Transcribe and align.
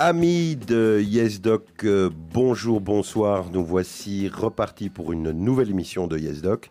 Amis 0.00 0.54
de 0.54 1.00
YesDoc, 1.04 1.66
euh, 1.82 2.08
bonjour, 2.32 2.80
bonsoir. 2.80 3.50
Nous 3.50 3.64
voici 3.64 4.28
repartis 4.28 4.90
pour 4.90 5.10
une 5.10 5.32
nouvelle 5.32 5.70
émission 5.70 6.06
de 6.06 6.16
YesDoc. 6.16 6.70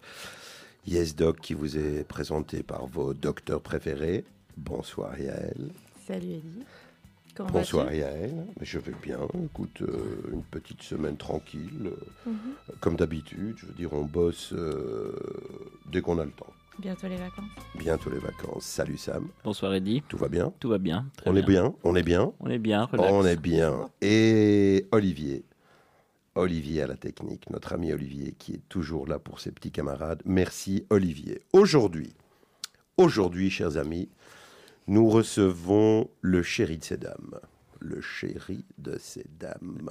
YesDoc 0.85 1.41
qui 1.41 1.53
vous 1.53 1.77
est 1.77 2.07
présenté 2.07 2.63
par 2.63 2.87
vos 2.87 3.13
docteurs 3.13 3.59
préférés. 3.59 4.23
Bonsoir 4.55 5.19
Yael. 5.19 5.71
Salut 6.07 6.35
Eddie. 6.35 6.63
Comment 7.35 7.49
Bonsoir 7.49 7.93
Yael. 7.93 8.45
Je 8.61 8.79
vais 8.79 8.95
bien. 9.03 9.19
Écoute, 9.43 9.81
euh, 9.81 10.31
une 10.31 10.43
petite 10.43 10.81
semaine 10.81 11.17
tranquille. 11.17 11.91
Mhm. 12.25 12.33
Comme 12.79 12.95
d'habitude, 12.95 13.57
je 13.57 13.65
veux 13.65 13.73
dire, 13.73 13.91
on 13.91 14.05
bosse 14.05 14.53
euh, 14.53 15.13
dès 15.91 15.99
qu'on 15.99 16.17
a 16.19 16.23
le 16.23 16.31
temps. 16.31 16.53
Bientôt 16.79 17.07
les 17.07 17.15
vacances. 17.17 17.49
Bientôt 17.75 18.09
les 18.11 18.19
vacances. 18.19 18.63
Salut 18.63 18.97
Sam. 18.97 19.29
Bonsoir 19.43 19.73
Eddy, 19.73 20.03
Tout 20.07 20.17
va 20.17 20.27
bien 20.27 20.53
tout 20.59 20.69
va 20.69 20.77
bien. 20.77 21.07
très 21.17 21.29
On 21.31 21.35
est 21.35 21.41
bien 21.41 21.73
On 21.83 21.95
est 21.95 22.03
bien 22.03 22.31
On 22.39 22.49
est 22.51 22.59
bien, 22.59 22.83
relax. 22.85 23.11
On 23.11 23.25
est 23.25 23.35
bien. 23.35 23.89
Et 24.01 24.85
Olivier, 24.91 25.43
Olivier 26.35 26.83
à 26.83 26.87
la 26.87 26.95
technique, 26.95 27.49
notre 27.49 27.73
ami 27.73 27.91
Olivier 27.91 28.35
qui 28.37 28.53
est 28.53 28.69
toujours 28.69 29.07
là 29.07 29.17
pour 29.17 29.39
ses 29.39 29.51
petits 29.51 29.71
camarades. 29.71 30.21
Merci 30.25 30.85
Olivier. 30.91 31.41
Aujourd'hui, 31.51 32.13
aujourd'hui, 32.97 33.49
chers 33.49 33.77
amis, 33.77 34.09
nous 34.85 35.09
recevons 35.09 36.07
le 36.21 36.43
chéri 36.43 36.77
de 36.77 36.83
ces 36.83 36.97
dames. 36.97 37.39
Le 37.79 38.01
chéri 38.01 38.65
de 38.77 38.97
ces 38.99 39.25
dames. 39.39 39.89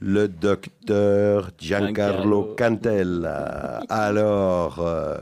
Le 0.00 0.26
docteur 0.26 1.50
Giancarlo 1.56 2.54
Giancarlo. 2.54 2.54
Cantella. 2.56 3.82
Alors, 3.88 4.80
euh, 4.80 5.18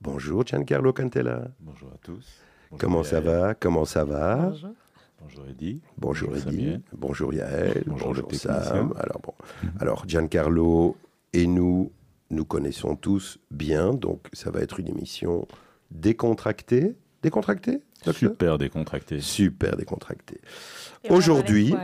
bonjour 0.00 0.44
Giancarlo 0.46 0.92
Cantella. 0.92 1.48
Bonjour 1.60 1.88
à 1.92 1.96
tous. 2.02 2.26
Bonjour 2.70 2.78
Comment 2.78 3.02
ça 3.02 3.20
va? 3.20 3.54
Comment 3.54 3.84
ça 3.84 4.04
va? 4.04 4.48
Bonjour. 4.50 4.70
Bonjour 5.20 5.46
Eddy. 5.48 5.80
Bonjour 5.98 6.28
Bonjour 6.30 6.48
Eddy, 6.48 6.56
Samuel. 6.56 6.80
bonjour 6.96 7.34
Yael, 7.34 7.82
bonjour, 7.86 8.08
Bonjour 8.08 8.28
le 8.30 8.36
Sam. 8.38 8.94
Alors 8.98 9.20
bon, 9.22 9.34
alors 9.78 10.04
Giancarlo 10.08 10.96
et 11.34 11.46
nous, 11.46 11.92
nous 12.30 12.44
connaissons 12.46 12.96
tous 12.96 13.38
bien, 13.50 13.92
donc 13.92 14.28
ça 14.32 14.50
va 14.50 14.60
être 14.60 14.80
une 14.80 14.88
émission 14.88 15.46
décontractée. 15.90 16.96
Décontractée 17.22 17.82
Super 18.12 18.56
décontracté. 18.56 19.20
Super 19.20 19.76
décontractée. 19.76 20.40
Aujourd'hui- 21.10 21.74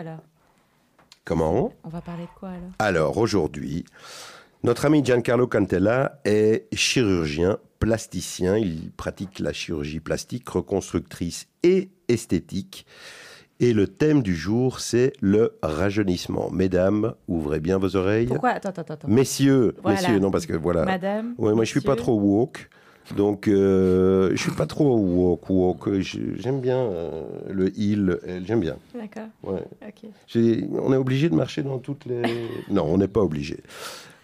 Comment? 1.27 1.73
On 1.84 1.89
va 1.89 2.01
parler 2.01 2.23
de 2.23 2.39
quoi 2.39 2.51
alors? 2.51 2.70
Alors 2.78 3.19
aujourd'hui, 3.19 3.84
notre 4.62 4.84
ami 4.86 5.05
Giancarlo 5.05 5.47
Cantella 5.48 6.20
est 6.25 6.69
chirurgien 6.75 7.58
plasticien. 7.78 8.56
Il 8.58 8.91
pratique 8.92 9.39
la 9.40 9.52
chirurgie 9.52 10.01
plastique, 10.01 10.48
reconstructrice 10.48 11.48
et 11.62 11.90
esthétique. 12.08 12.86
Et 13.58 13.73
le 13.73 13.86
thème 13.86 14.23
du 14.23 14.34
jour, 14.34 14.80
c'est 14.80 15.14
le 15.20 15.56
rajeunissement. 15.62 16.51
Mesdames, 16.51 17.14
ouvrez 17.27 17.58
bien 17.58 17.78
vos 17.78 17.96
oreilles. 17.96 18.27
Pourquoi? 18.27 18.51
Attends, 18.51 18.68
attends, 18.68 18.95
attends. 18.95 19.08
Messieurs, 19.08 19.74
Voilà. 19.83 20.01
messieurs, 20.01 20.18
non 20.18 20.30
parce 20.30 20.45
que 20.45 20.52
voilà. 20.52 20.84
Madame 20.84 21.34
Ouais, 21.39 21.55
moi 21.55 21.64
je 21.64 21.70
suis 21.70 21.80
pas 21.80 21.96
trop 21.96 22.18
woke. 22.20 22.68
Donc, 23.17 23.46
euh, 23.46 24.30
je 24.33 24.36
suis 24.42 24.51
pas 24.51 24.67
trop 24.67 24.96
woke, 24.98 25.48
woke. 25.48 26.01
J'aime 26.01 26.61
bien 26.61 26.77
euh, 26.77 27.22
le 27.51 27.72
il, 27.78 28.18
j'aime 28.45 28.58
bien. 28.61 28.77
D'accord, 28.95 29.28
Ouais. 29.45 29.62
ok. 29.86 30.11
J'ai- 30.27 30.68
On 30.72 30.92
est 30.92 30.96
obligé 30.96 31.28
de 31.30 31.34
marcher 31.36 31.62
dans 31.62 31.78
toutes 31.78 32.05
les. 32.05 32.22
non, 32.68 32.83
on 32.84 32.98
n'est 32.98 33.06
pas 33.08 33.20
obligé. 33.22 33.58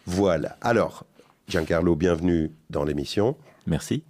Voilà. 0.04 0.56
Alors, 0.60 1.06
Giancarlo, 1.52 1.96
bienvenue 1.96 2.50
dans 2.70 2.82
l'émission. 2.82 3.36
Merci. 3.66 4.04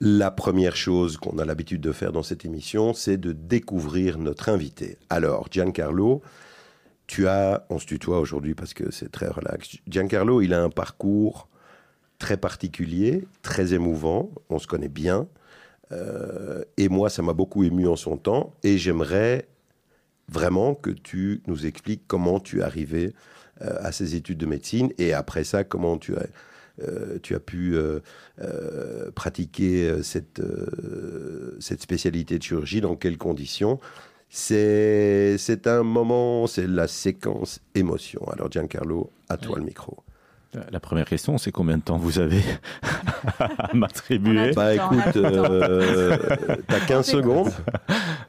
La 0.00 0.30
première 0.30 0.76
chose 0.76 1.16
qu'on 1.16 1.38
a 1.38 1.46
l'habitude 1.46 1.80
de 1.80 1.92
faire 1.92 2.12
dans 2.12 2.22
cette 2.22 2.44
émission, 2.44 2.92
c'est 2.92 3.16
de 3.16 3.32
découvrir 3.32 4.18
notre 4.18 4.50
invité. 4.50 4.98
Alors, 5.08 5.48
Giancarlo, 5.50 6.20
tu 7.06 7.26
as, 7.26 7.64
on 7.70 7.78
se 7.78 7.86
tutoie 7.86 8.20
aujourd'hui 8.20 8.54
parce 8.54 8.74
que 8.74 8.90
c'est 8.90 9.10
très 9.10 9.28
relax. 9.28 9.78
Giancarlo, 9.88 10.42
il 10.42 10.52
a 10.52 10.62
un 10.62 10.68
parcours 10.68 11.48
très 12.18 12.36
particulier, 12.36 13.26
très 13.40 13.72
émouvant. 13.72 14.30
On 14.50 14.58
se 14.58 14.66
connaît 14.66 14.88
bien. 14.88 15.26
Euh, 15.90 16.62
et 16.76 16.90
moi, 16.90 17.08
ça 17.08 17.22
m'a 17.22 17.32
beaucoup 17.32 17.64
ému 17.64 17.88
en 17.88 17.96
son 17.96 18.18
temps. 18.18 18.52
Et 18.62 18.76
j'aimerais 18.76 19.48
vraiment 20.28 20.74
que 20.74 20.90
tu 20.90 21.40
nous 21.46 21.64
expliques 21.64 22.02
comment 22.06 22.40
tu 22.40 22.58
es 22.58 22.62
arrivé 22.62 23.14
à 23.60 23.92
ces 23.92 24.14
études 24.14 24.38
de 24.38 24.46
médecine 24.46 24.90
et 24.98 25.12
après 25.12 25.44
ça, 25.44 25.64
comment 25.64 25.98
tu 25.98 26.16
as, 26.16 26.26
euh, 26.82 27.18
tu 27.22 27.34
as 27.34 27.40
pu 27.40 27.74
euh, 27.76 28.00
euh, 28.40 29.10
pratiquer 29.10 29.88
euh, 29.88 30.02
cette, 30.02 30.40
euh, 30.40 31.56
cette 31.60 31.82
spécialité 31.82 32.38
de 32.38 32.42
chirurgie, 32.42 32.80
dans 32.80 32.96
quelles 32.96 33.18
conditions? 33.18 33.78
C'est 34.32 35.36
c'est 35.38 35.66
un 35.66 35.82
moment, 35.82 36.46
c'est 36.46 36.66
la 36.68 36.86
séquence 36.86 37.58
émotion. 37.74 38.24
Alors 38.32 38.50
Giancarlo, 38.50 39.10
à 39.28 39.36
toi 39.36 39.58
le 39.58 39.64
micro. 39.64 39.98
La 40.70 40.80
première 40.80 41.04
question, 41.06 41.36
c'est 41.38 41.52
combien 41.52 41.78
de 41.78 41.82
temps 41.82 41.96
vous 41.96 42.18
avez 42.18 42.40
à 43.38 43.70
m'attribuer? 43.74 44.52
Bah 44.52 44.74
écoute, 44.74 45.16
euh, 45.16 46.16
t'as 46.66 46.80
15 46.80 47.14
On 47.14 47.20
t'écoute. 47.20 47.52
secondes 47.52 47.52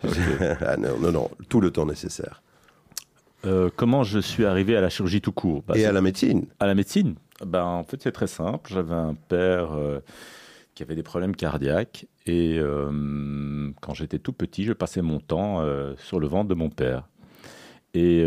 ah, 0.61 0.77
non, 0.77 0.97
non, 0.99 1.11
non, 1.11 1.29
tout 1.49 1.61
le 1.61 1.71
temps 1.71 1.85
nécessaire. 1.85 2.41
Euh, 3.46 3.69
Comment 3.75 4.03
je 4.03 4.19
suis 4.19 4.46
arrivé 4.46 4.75
à 4.75 4.81
la 4.81 4.90
chirurgie 4.90 5.22
tout 5.22 5.31
court 5.31 5.63
Bah, 5.68 5.78
Et 5.78 5.85
à 5.85 5.91
la 5.91 6.02
médecine 6.02 6.46
à 6.59 6.68
la 6.68 6.75
médecine 6.75 7.16
ben, 7.46 7.63
En 7.63 7.84
fait, 7.84 8.02
c'est 8.02 8.12
très 8.12 8.28
simple. 8.28 8.72
J'avais 8.72 8.94
un 8.94 9.16
père 9.16 9.74
euh, 9.74 10.00
qui 10.75 10.84
avait 10.84 10.96
des 10.96 11.03
problèmes 11.03 11.35
cardiaques. 11.35 12.07
Et 12.25 12.57
euh, 12.59 13.72
quand 13.81 13.94
j'étais 13.94 14.19
tout 14.19 14.34
petit, 14.34 14.63
je 14.63 14.74
passais 14.74 15.02
mon 15.02 15.19
temps 15.19 15.63
sur 15.97 16.19
le 16.19 16.28
ventre 16.28 16.50
de 16.50 16.56
mon 16.56 16.69
père. 16.69 17.07
Et 17.94 18.24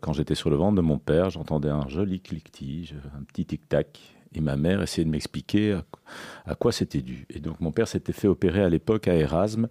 quand 0.00 0.12
j'étais 0.12 0.34
sur 0.34 0.50
le 0.50 0.56
ventre 0.56 0.76
de 0.76 0.82
mon 0.82 0.98
père, 0.98 1.30
j'entendais 1.30 1.70
un 1.70 1.88
joli 1.88 2.20
cliquetis, 2.20 2.92
un 3.18 3.24
petit 3.24 3.46
tic-tac. 3.46 3.98
Et 4.32 4.40
ma 4.40 4.54
mère 4.54 4.80
essayait 4.80 5.04
de 5.04 5.10
m'expliquer 5.10 5.72
à, 5.72 5.84
à 6.46 6.54
quoi 6.54 6.70
c'était 6.70 7.02
dû. 7.02 7.26
Et 7.30 7.40
donc 7.40 7.58
mon 7.60 7.72
père 7.72 7.88
s'était 7.88 8.12
fait 8.12 8.28
opérer 8.28 8.62
à 8.62 8.68
l'époque 8.68 9.08
à 9.08 9.14
Erasme 9.14 9.66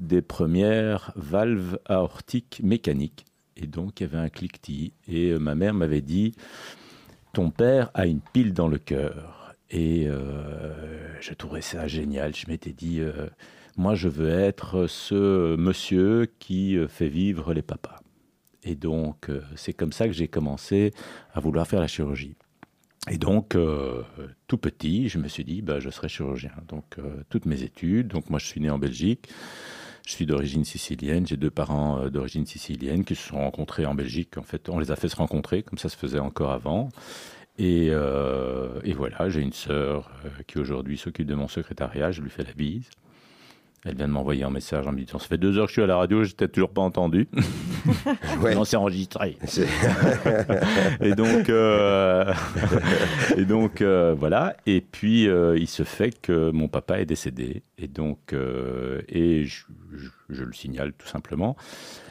des 0.00 0.20
premières 0.20 1.12
valves 1.14 1.78
aortiques 1.86 2.60
mécaniques. 2.64 3.24
Et 3.56 3.66
donc 3.66 4.00
il 4.00 4.04
y 4.04 4.06
avait 4.06 4.18
un 4.18 4.28
cliquetis. 4.28 4.92
Et 5.08 5.30
euh, 5.30 5.38
ma 5.38 5.54
mère 5.54 5.74
m'avait 5.74 6.00
dit 6.00 6.34
Ton 7.32 7.50
père 7.50 7.90
a 7.94 8.06
une 8.06 8.20
pile 8.20 8.52
dans 8.52 8.68
le 8.68 8.78
cœur. 8.78 9.54
Et 9.70 10.06
euh, 10.08 11.20
je 11.20 11.34
trouvais 11.34 11.60
ça 11.62 11.86
génial. 11.86 12.34
Je 12.34 12.46
m'étais 12.48 12.72
dit 12.72 13.00
euh, 13.00 13.28
Moi, 13.76 13.94
je 13.94 14.08
veux 14.08 14.30
être 14.30 14.86
ce 14.86 15.56
monsieur 15.56 16.30
qui 16.38 16.76
fait 16.88 17.08
vivre 17.08 17.54
les 17.54 17.62
papas. 17.62 18.00
Et 18.62 18.76
donc, 18.76 19.30
c'est 19.56 19.74
comme 19.74 19.92
ça 19.92 20.06
que 20.06 20.14
j'ai 20.14 20.28
commencé 20.28 20.92
à 21.34 21.40
vouloir 21.40 21.66
faire 21.66 21.80
la 21.80 21.86
chirurgie. 21.86 22.34
Et 23.10 23.18
donc, 23.18 23.58
tout 24.46 24.56
petit, 24.56 25.10
je 25.10 25.18
me 25.18 25.28
suis 25.28 25.44
dit, 25.44 25.60
bah, 25.60 25.80
je 25.80 25.90
serai 25.90 26.08
chirurgien. 26.08 26.52
Donc, 26.66 26.96
toutes 27.28 27.44
mes 27.44 27.62
études. 27.62 28.08
Donc, 28.08 28.30
moi, 28.30 28.38
je 28.38 28.46
suis 28.46 28.62
né 28.62 28.70
en 28.70 28.78
Belgique. 28.78 29.28
Je 30.06 30.12
suis 30.12 30.26
d'origine 30.26 30.64
sicilienne. 30.64 31.26
J'ai 31.26 31.36
deux 31.36 31.50
parents 31.50 31.98
euh, 31.98 32.10
d'origine 32.10 32.44
sicilienne 32.44 33.04
qui 33.04 33.14
se 33.14 33.28
sont 33.28 33.38
rencontrés 33.38 33.86
en 33.86 33.94
Belgique. 33.94 34.36
En 34.36 34.42
fait, 34.42 34.68
on 34.68 34.78
les 34.78 34.90
a 34.90 34.96
fait 34.96 35.08
se 35.08 35.16
rencontrer, 35.16 35.62
comme 35.62 35.78
ça 35.78 35.88
se 35.88 35.96
faisait 35.96 36.18
encore 36.18 36.52
avant. 36.52 36.90
Et, 37.56 37.88
euh, 37.90 38.80
voilà, 38.96 39.28
j'ai 39.30 39.40
une 39.40 39.52
sœur 39.52 40.10
euh, 40.24 40.28
qui 40.46 40.58
aujourd'hui 40.58 40.98
s'occupe 40.98 41.26
de 41.26 41.34
mon 41.34 41.48
secrétariat. 41.48 42.10
Je 42.10 42.20
lui 42.20 42.30
fais 42.30 42.44
la 42.44 42.52
bise. 42.52 42.90
Elle 43.86 43.96
vient 43.96 44.08
de 44.08 44.12
m'envoyer 44.12 44.44
un 44.44 44.50
message 44.50 44.86
en 44.86 44.92
me 44.92 44.98
disant 44.98 45.18
Ça 45.18 45.26
fait 45.28 45.36
deux 45.38 45.58
heures 45.58 45.66
que 45.66 45.70
je 45.70 45.74
suis 45.74 45.82
à 45.82 45.86
la 45.86 45.96
radio, 45.96 46.24
je 46.24 46.32
t'ai 46.34 46.48
toujours 46.48 46.70
pas 46.70 46.82
entendu. 46.82 47.28
Ouais. 48.40 48.54
Non, 48.54 48.64
c'est 48.64 48.76
enregistré. 48.76 49.36
Et 51.02 51.14
donc, 51.14 51.48
euh, 51.50 52.32
et 53.36 53.44
donc 53.44 53.82
euh, 53.82 54.14
voilà. 54.18 54.56
Et 54.66 54.80
puis, 54.80 55.28
euh, 55.28 55.58
il 55.58 55.68
se 55.68 55.82
fait 55.82 56.18
que 56.20 56.50
mon 56.50 56.68
papa 56.68 56.98
est 57.00 57.04
décédé. 57.06 57.62
Et 57.78 57.86
donc, 57.88 58.34
et 59.08 59.44
je, 59.44 59.64
je- 59.94 60.08
je 60.30 60.44
le 60.44 60.52
signale 60.54 60.92
tout 60.96 61.06
simplement. 61.06 61.56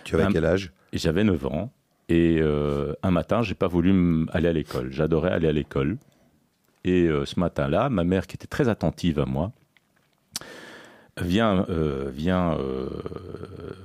Tu 0.03 0.13
avais 0.15 0.25
Un- 0.25 0.31
quel 0.31 0.45
âge? 0.45 0.71
J'avais 0.93 1.23
9 1.23 1.45
ans. 1.47 1.71
Et 2.09 2.39
un 3.01 3.11
matin, 3.11 3.41
j'ai 3.41 3.55
pas 3.55 3.67
voulu 3.67 4.27
aller 4.31 4.47
à 4.49 4.53
l'école. 4.53 4.91
J'adorais 4.91 5.31
aller 5.31 5.47
à 5.47 5.53
l'école. 5.53 5.97
Et 6.83 7.09
ce 7.25 7.39
matin-là, 7.39 7.89
ma 7.89 8.03
mère, 8.03 8.27
qui 8.27 8.35
était 8.35 8.45
très 8.47 8.69
attentive 8.69 9.19
à 9.19 9.25
moi, 9.25 9.51
vient, 11.21 11.65
euh, 11.69 12.11
euh, 12.17 12.89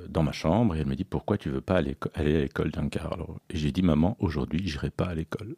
dans 0.08 0.22
ma 0.22 0.32
chambre 0.32 0.75
et 0.75 0.80
elle 0.80 0.86
me 0.86 0.96
dit 0.96 1.04
pourquoi 1.04 1.38
tu 1.38 1.50
veux 1.50 1.60
pas 1.60 1.76
aller, 1.76 1.96
à 2.14 2.22
l'école 2.22 2.72
Giancarlo 2.72 3.38
Et 3.50 3.56
j'ai 3.58 3.72
dit 3.72 3.82
maman, 3.82 4.16
aujourd'hui, 4.20 4.60
j'irai 4.66 4.90
pas 4.90 5.06
à 5.06 5.14
l'école. 5.14 5.56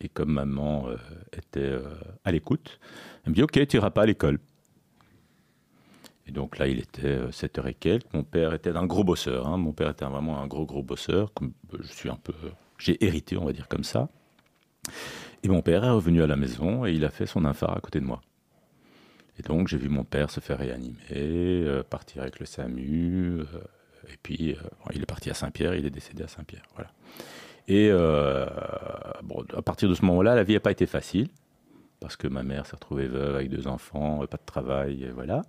Et 0.00 0.08
comme 0.08 0.30
maman 0.30 0.88
euh, 0.88 0.96
était 1.32 1.74
à 2.24 2.30
l'écoute, 2.30 2.78
elle 3.24 3.30
me 3.30 3.34
dit 3.34 3.42
ok, 3.42 3.66
tu 3.66 3.76
iras 3.76 3.90
pas 3.90 4.02
à 4.02 4.06
l'école. 4.06 4.38
Et 6.26 6.32
donc 6.32 6.58
là, 6.58 6.66
il 6.66 6.80
était 6.80 7.06
euh, 7.06 7.30
7 7.30 7.58
heures 7.58 7.68
et 7.68 7.74
quelques. 7.74 8.12
Mon 8.12 8.24
père 8.24 8.52
était 8.52 8.70
un 8.70 8.86
gros 8.86 9.04
bosseur. 9.04 9.46
hein. 9.46 9.56
Mon 9.56 9.72
père 9.72 9.90
était 9.90 10.04
vraiment 10.04 10.40
un 10.40 10.46
gros, 10.46 10.66
gros 10.66 10.82
bosseur. 10.82 11.32
Je 11.80 11.86
suis 11.86 12.10
un 12.10 12.16
peu. 12.16 12.34
J'ai 12.78 13.02
hérité, 13.04 13.36
on 13.36 13.44
va 13.44 13.52
dire 13.52 13.68
comme 13.68 13.84
ça. 13.84 14.08
Et 15.42 15.48
mon 15.48 15.62
père 15.62 15.84
est 15.84 15.90
revenu 15.90 16.22
à 16.22 16.26
la 16.26 16.36
maison 16.36 16.84
et 16.84 16.92
il 16.92 17.04
a 17.04 17.10
fait 17.10 17.26
son 17.26 17.44
infart 17.44 17.76
à 17.76 17.80
côté 17.80 18.00
de 18.00 18.04
moi. 18.04 18.20
Et 19.38 19.42
donc, 19.42 19.68
j'ai 19.68 19.76
vu 19.76 19.88
mon 19.88 20.04
père 20.04 20.30
se 20.30 20.40
faire 20.40 20.58
réanimer, 20.58 20.96
euh, 21.12 21.82
partir 21.82 22.22
avec 22.22 22.40
le 22.40 22.46
SAMU, 22.46 23.40
euh, 23.40 23.44
et 24.08 24.16
puis, 24.22 24.52
euh, 24.52 24.68
il 24.94 25.02
est 25.02 25.06
parti 25.06 25.30
à 25.30 25.34
Saint-Pierre, 25.34 25.74
il 25.74 25.84
est 25.84 25.90
décédé 25.90 26.22
à 26.22 26.28
Saint-Pierre. 26.28 26.64
Voilà. 26.74 26.90
Et 27.68 27.90
bon, 29.24 29.44
à 29.56 29.62
partir 29.62 29.88
de 29.88 29.94
ce 29.94 30.04
moment-là, 30.04 30.36
la 30.36 30.44
vie 30.44 30.52
n'a 30.52 30.60
pas 30.60 30.70
été 30.70 30.86
facile 30.86 31.28
parce 31.98 32.14
que 32.14 32.28
ma 32.28 32.44
mère 32.44 32.64
s'est 32.64 32.76
retrouvée 32.76 33.08
veuve 33.08 33.34
avec 33.34 33.50
deux 33.50 33.66
enfants, 33.66 34.24
pas 34.30 34.36
de 34.36 34.44
travail, 34.46 35.02
et 35.02 35.10
voilà. 35.10 35.42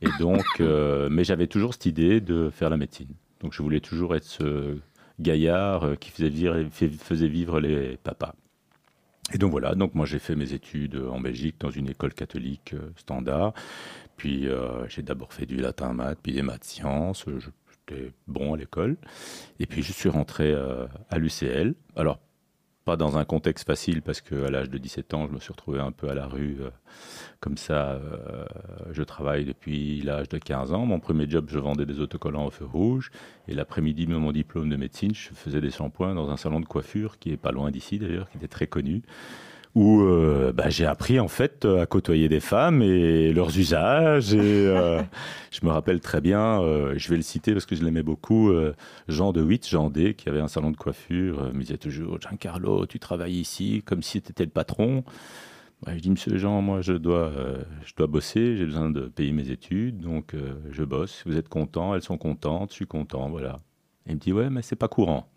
Et 0.00 0.08
donc, 0.20 0.44
mais 0.60 1.24
j'avais 1.24 1.48
toujours 1.48 1.72
cette 1.72 1.86
idée 1.86 2.20
de 2.20 2.50
faire 2.50 2.70
la 2.70 2.76
médecine. 2.76 3.08
Donc, 3.40 3.52
je 3.52 3.62
voulais 3.62 3.80
toujours 3.80 4.14
être 4.14 4.24
ce 4.24 4.78
gaillard 5.18 5.98
qui 5.98 6.12
faisait 6.12 7.28
vivre 7.28 7.58
les 7.58 7.96
papas. 7.96 8.36
Et 9.32 9.38
donc 9.38 9.50
voilà, 9.50 9.74
donc 9.74 9.94
moi 9.94 10.06
j'ai 10.06 10.18
fait 10.18 10.36
mes 10.36 10.52
études 10.52 10.96
en 11.10 11.20
Belgique 11.20 11.56
dans 11.58 11.70
une 11.70 11.88
école 11.88 12.14
catholique 12.14 12.74
euh, 12.74 12.90
standard. 12.96 13.54
Puis 14.16 14.48
j'ai 14.88 15.02
d'abord 15.02 15.34
fait 15.34 15.44
du 15.44 15.56
latin 15.56 15.92
maths, 15.92 16.18
puis 16.22 16.32
des 16.32 16.40
maths 16.40 16.64
sciences. 16.64 17.26
J'étais 17.26 18.12
bon 18.26 18.54
à 18.54 18.56
l'école. 18.56 18.96
Et 19.60 19.66
puis 19.66 19.82
je 19.82 19.92
suis 19.92 20.08
rentré 20.08 20.54
à 21.10 21.18
l'UCL. 21.18 21.74
Alors 21.96 22.18
pas 22.86 22.96
dans 22.96 23.18
un 23.18 23.24
contexte 23.24 23.66
facile 23.66 24.00
parce 24.00 24.20
qu'à 24.20 24.48
l'âge 24.48 24.70
de 24.70 24.78
17 24.78 25.12
ans, 25.12 25.26
je 25.26 25.34
me 25.34 25.40
suis 25.40 25.50
retrouvé 25.50 25.80
un 25.80 25.90
peu 25.90 26.08
à 26.08 26.14
la 26.14 26.28
rue. 26.28 26.58
Euh, 26.60 26.70
comme 27.40 27.56
ça, 27.56 27.94
euh, 27.94 28.44
je 28.92 29.02
travaille 29.02 29.44
depuis 29.44 30.00
l'âge 30.02 30.28
de 30.28 30.38
15 30.38 30.72
ans. 30.72 30.86
Mon 30.86 31.00
premier 31.00 31.28
job, 31.28 31.46
je 31.50 31.58
vendais 31.58 31.84
des 31.84 31.98
autocollants 31.98 32.46
au 32.46 32.50
feu 32.50 32.64
rouge. 32.64 33.10
Et 33.48 33.54
l'après-midi, 33.54 34.06
de 34.06 34.14
mon 34.14 34.30
diplôme 34.30 34.68
de 34.68 34.76
médecine, 34.76 35.12
je 35.16 35.30
faisais 35.34 35.60
des 35.60 35.72
shampoings 35.72 36.14
dans 36.14 36.30
un 36.30 36.36
salon 36.36 36.60
de 36.60 36.64
coiffure 36.64 37.18
qui 37.18 37.32
est 37.32 37.36
pas 37.36 37.50
loin 37.50 37.72
d'ici 37.72 37.98
d'ailleurs, 37.98 38.30
qui 38.30 38.36
était 38.36 38.46
très 38.46 38.68
connu 38.68 39.02
où 39.76 40.00
euh, 40.00 40.52
bah, 40.54 40.70
j'ai 40.70 40.86
appris 40.86 41.20
en 41.20 41.28
fait 41.28 41.66
à 41.66 41.84
côtoyer 41.84 42.30
des 42.30 42.40
femmes 42.40 42.80
et 42.80 43.30
leurs 43.34 43.58
usages. 43.58 44.32
Et 44.32 44.66
euh, 44.66 45.02
je 45.52 45.64
me 45.66 45.70
rappelle 45.70 46.00
très 46.00 46.22
bien, 46.22 46.62
euh, 46.62 46.94
je 46.96 47.10
vais 47.10 47.16
le 47.16 47.22
citer 47.22 47.52
parce 47.52 47.66
que 47.66 47.76
je 47.76 47.84
l'aimais 47.84 48.02
beaucoup, 48.02 48.50
Jean 49.06 49.32
de 49.32 49.42
Witt, 49.42 49.68
Jean 49.68 49.90
D, 49.90 50.14
qui 50.14 50.30
avait 50.30 50.40
un 50.40 50.48
salon 50.48 50.70
de 50.70 50.78
coiffure, 50.78 51.52
me 51.52 51.60
disait 51.60 51.76
toujours 51.76 52.18
Giancarlo, 52.18 52.86
tu 52.86 52.98
travailles 52.98 53.38
ici 53.38 53.82
comme 53.84 54.02
si 54.02 54.22
tu 54.22 54.30
étais 54.30 54.44
le 54.44 54.50
patron. 54.50 55.04
je 55.86 55.98
dis 55.98 56.10
Monsieur 56.10 56.38
Jean, 56.38 56.62
moi 56.62 56.80
je 56.80 56.94
dois, 56.94 57.30
je 57.84 57.92
dois 57.94 58.06
bosser, 58.06 58.56
j'ai 58.56 58.64
besoin 58.64 58.88
de 58.88 59.02
payer 59.02 59.32
mes 59.32 59.50
études, 59.50 60.00
donc 60.00 60.34
je 60.70 60.84
bosse. 60.84 61.22
Vous 61.26 61.36
êtes 61.36 61.50
content, 61.50 61.94
elles 61.94 62.02
sont 62.02 62.16
contentes, 62.16 62.70
je 62.70 62.76
suis 62.76 62.86
content, 62.86 63.28
voilà. 63.28 63.58
il 64.06 64.14
me 64.14 64.20
dit 64.20 64.32
ouais, 64.32 64.48
mais 64.48 64.62
c'est 64.62 64.74
pas 64.74 64.88
courant. 64.88 65.28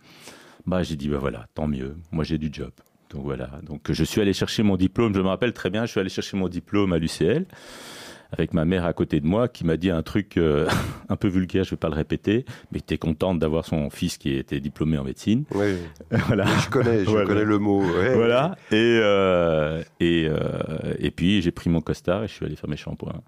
Bah 0.65 0.81
j'ai 0.81 0.95
dit 0.95 1.09
bah 1.09 1.17
voilà, 1.19 1.47
tant 1.55 1.67
mieux, 1.67 1.97
moi 2.13 2.23
j'ai 2.23 2.37
du 2.37 2.49
job. 2.49 2.71
Donc 3.09 3.23
voilà. 3.23 3.49
Donc 3.63 3.91
je 3.91 4.03
suis 4.03 4.21
allé 4.21 4.33
chercher 4.33 4.63
mon 4.63 4.77
diplôme. 4.77 5.13
Je 5.15 5.21
me 5.21 5.27
rappelle 5.27 5.53
très 5.53 5.69
bien. 5.69 5.85
Je 5.85 5.91
suis 5.91 5.99
allé 5.99 6.09
chercher 6.09 6.37
mon 6.37 6.47
diplôme 6.47 6.93
à 6.93 6.99
l'UCL 6.99 7.45
avec 8.31 8.53
ma 8.53 8.65
mère 8.65 8.85
à 8.85 8.93
côté 8.93 9.19
de 9.19 9.25
moi 9.25 9.47
qui 9.47 9.65
m'a 9.65 9.77
dit 9.77 9.89
un 9.89 10.03
truc 10.03 10.37
euh, 10.37 10.67
un 11.09 11.15
peu 11.15 11.27
vulgaire, 11.27 11.63
je 11.63 11.69
ne 11.69 11.71
vais 11.71 11.79
pas 11.79 11.89
le 11.89 11.95
répéter, 11.95 12.45
mais 12.71 12.79
était 12.79 12.97
contente 12.97 13.39
d'avoir 13.39 13.65
son 13.65 13.89
fils 13.89 14.17
qui 14.17 14.35
était 14.35 14.59
diplômé 14.59 14.97
en 14.97 15.03
médecine. 15.03 15.45
Oui. 15.51 15.75
voilà. 16.27 16.45
Je 16.45 16.69
connais, 16.69 17.05
je 17.05 17.25
connais 17.25 17.45
le 17.45 17.57
mot. 17.57 17.81
Voilà. 17.81 18.55
Et 18.71 18.99
euh, 19.01 19.83
et 19.99 20.27
euh, 20.29 20.93
et 20.99 21.11
puis 21.11 21.41
j'ai 21.41 21.51
pris 21.51 21.69
mon 21.69 21.81
costard 21.81 22.23
et 22.23 22.27
je 22.27 22.33
suis 22.33 22.45
allé 22.45 22.55
faire 22.55 22.69
mes 22.69 22.77
shampoings. 22.77 23.21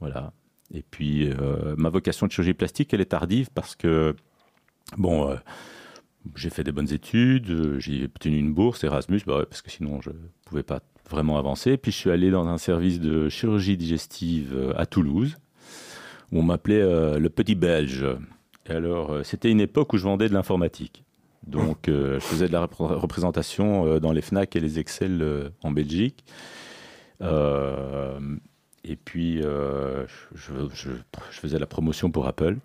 Voilà. 0.00 0.32
Et 0.72 0.82
puis 0.82 1.30
ma 1.76 1.88
vocation 1.88 2.26
de 2.26 2.32
chirurgie 2.32 2.54
plastique, 2.54 2.92
elle 2.94 3.00
est 3.00 3.06
tardive 3.06 3.48
parce 3.54 3.76
que 3.76 4.16
bon 4.96 5.36
j'ai 6.36 6.50
fait 6.50 6.64
des 6.64 6.72
bonnes 6.72 6.92
études, 6.92 7.50
euh, 7.50 7.78
j'ai 7.78 8.04
obtenu 8.04 8.38
une 8.38 8.52
bourse 8.52 8.82
Erasmus, 8.84 9.20
bah 9.26 9.44
parce 9.48 9.62
que 9.62 9.70
sinon 9.70 10.00
je 10.00 10.10
ne 10.10 10.16
pouvais 10.44 10.62
pas 10.62 10.80
vraiment 11.10 11.38
avancer. 11.38 11.76
Puis 11.76 11.92
je 11.92 11.96
suis 11.96 12.10
allé 12.10 12.30
dans 12.30 12.46
un 12.46 12.58
service 12.58 13.00
de 13.00 13.28
chirurgie 13.28 13.76
digestive 13.76 14.52
euh, 14.54 14.72
à 14.76 14.86
Toulouse, 14.86 15.36
où 16.32 16.38
on 16.38 16.42
m'appelait 16.42 16.80
euh, 16.80 17.18
le 17.18 17.28
petit 17.28 17.54
Belge. 17.54 18.06
Alors, 18.68 19.18
c'était 19.24 19.50
une 19.50 19.60
époque 19.60 19.92
où 19.92 19.98
je 19.98 20.04
vendais 20.04 20.28
de 20.28 20.34
l'informatique. 20.34 21.04
Donc, 21.46 21.80
je 21.88 22.18
faisais 22.18 22.46
de 22.48 22.52
la 22.52 22.64
représentation 22.64 23.98
dans 23.98 24.12
les 24.12 24.22
FNAC 24.22 24.56
et 24.56 24.60
les 24.60 24.78
Excel 24.78 25.52
en 25.62 25.70
Belgique. 25.70 26.24
et 27.20 28.96
puis, 29.04 29.42
je, 29.42 30.06
je, 30.72 30.90
faisais 31.30 31.58
la 31.58 31.66
promotion 31.66 32.10
pour 32.10 32.26
Apple. 32.26 32.56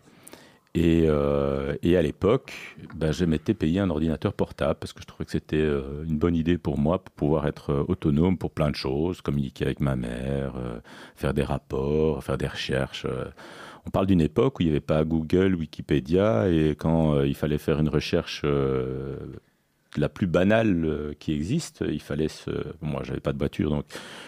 Euh, 0.79 1.75
et, 1.83 1.97
à 1.97 2.01
l'époque, 2.01 2.53
ben, 2.95 3.11
je 3.11 3.25
m'étais 3.25 3.53
payé 3.53 3.79
un 3.79 3.89
ordinateur 3.89 4.33
portable 4.33 4.75
parce 4.79 4.93
que 4.93 5.01
je 5.01 5.07
trouvais 5.07 5.25
que 5.25 5.31
c'était 5.31 5.57
euh, 5.57 6.03
une 6.07 6.17
bonne 6.17 6.35
idée 6.35 6.57
pour 6.57 6.77
moi 6.77 7.03
pour 7.03 7.13
pouvoir 7.13 7.47
être 7.47 7.71
euh, 7.71 7.83
autonome 7.87 8.37
pour 8.37 8.51
plein 8.51 8.69
de 8.69 8.75
choses, 8.75 9.21
communiquer 9.21 9.65
avec 9.65 9.79
ma 9.79 9.95
mère, 9.95 10.53
faire 11.15 11.33
des 11.33 11.43
rapports, 11.43 12.23
faire 12.23 12.37
des 12.37 12.47
recherches. 12.47 13.05
On 13.85 13.89
parle 13.89 14.07
d'une 14.07 14.21
époque 14.21 14.59
où 14.59 14.63
il 14.63 14.65
n'y 14.67 14.71
avait 14.71 14.79
pas 14.79 15.03
Google, 15.03 15.55
Wikipédia, 15.55 16.49
et 16.49 16.75
quand 16.77 17.21
il 17.23 17.35
fallait 17.35 17.57
faire 17.57 17.79
une 17.79 17.89
recherche 17.89 18.45
la 19.97 20.09
plus 20.09 20.27
banale 20.27 21.15
qui 21.19 21.33
existe, 21.33 21.83
il 21.87 22.01
fallait 22.01 22.27
se... 22.27 22.51
Moi, 22.81 23.01
j'avais 23.03 23.19
pas 23.19 23.33
de 23.33 23.37
voiture, 23.37 23.69
donc 23.69 23.85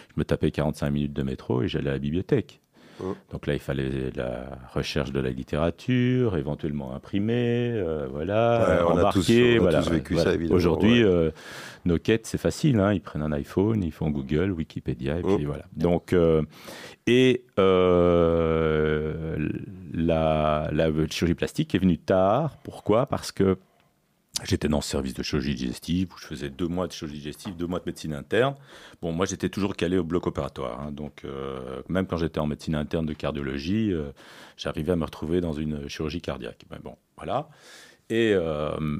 je 0.08 0.14
me 0.16 0.24
tapais 0.24 0.50
45 0.50 0.90
minutes 0.90 1.12
de 1.12 1.22
métro 1.22 1.62
et 1.62 1.68
j'allais 1.68 1.90
à 1.90 1.94
la 1.94 1.98
bibliothèque. 1.98 2.61
Mmh. 3.00 3.04
Donc 3.30 3.46
là, 3.46 3.54
il 3.54 3.60
fallait 3.60 4.10
la 4.14 4.58
recherche 4.72 5.12
de 5.12 5.20
la 5.20 5.30
littérature, 5.30 6.36
éventuellement 6.36 6.94
imprimer, 6.94 7.72
euh, 7.72 8.06
voilà, 8.10 8.84
on 8.86 8.92
embarquer. 8.92 9.58
A 9.58 9.82
tous, 9.82 9.90
vécu 9.90 10.16
ça, 10.16 10.34
évidemment. 10.34 10.56
Aujourd'hui, 10.56 11.02
euh, 11.02 11.30
nos 11.84 11.98
quêtes, 11.98 12.26
c'est 12.26 12.38
facile. 12.38 12.78
Hein, 12.80 12.92
ils 12.92 13.00
prennent 13.00 13.22
un 13.22 13.32
iPhone, 13.32 13.82
ils 13.82 13.92
font 13.92 14.10
Google, 14.10 14.52
Wikipédia, 14.52 15.18
et 15.18 15.22
puis 15.22 15.44
mmh. 15.44 15.46
voilà. 15.46 15.64
Donc, 15.76 16.12
euh, 16.12 16.42
et 17.06 17.44
la, 19.94 20.68
la 20.72 21.06
chirurgie 21.08 21.34
plastique 21.34 21.74
est 21.74 21.78
venue 21.78 21.98
tard. 21.98 22.58
Pourquoi? 22.62 23.06
Parce 23.06 23.32
que 23.32 23.58
J'étais 24.44 24.66
dans 24.66 24.78
le 24.78 24.82
service 24.82 25.12
de 25.12 25.22
chirurgie 25.22 25.54
digestive 25.54 26.08
où 26.12 26.18
je 26.18 26.26
faisais 26.26 26.48
deux 26.48 26.66
mois 26.66 26.86
de 26.86 26.92
chirurgie 26.92 27.18
digestive, 27.18 27.54
deux 27.54 27.66
mois 27.66 27.78
de 27.80 27.84
médecine 27.84 28.14
interne. 28.14 28.54
Bon, 29.02 29.12
moi 29.12 29.26
j'étais 29.26 29.50
toujours 29.50 29.76
calé 29.76 29.98
au 29.98 30.04
bloc 30.04 30.26
opératoire, 30.26 30.80
hein. 30.80 30.90
donc 30.90 31.24
euh, 31.24 31.82
même 31.88 32.06
quand 32.06 32.16
j'étais 32.16 32.40
en 32.40 32.46
médecine 32.46 32.74
interne 32.74 33.04
de 33.04 33.12
cardiologie, 33.12 33.92
euh, 33.92 34.10
j'arrivais 34.56 34.92
à 34.92 34.96
me 34.96 35.04
retrouver 35.04 35.42
dans 35.42 35.52
une 35.52 35.86
chirurgie 35.86 36.22
cardiaque. 36.22 36.64
Ben 36.70 36.78
bon, 36.82 36.96
voilà. 37.16 37.50
Et 38.08 38.32
euh, 38.34 38.98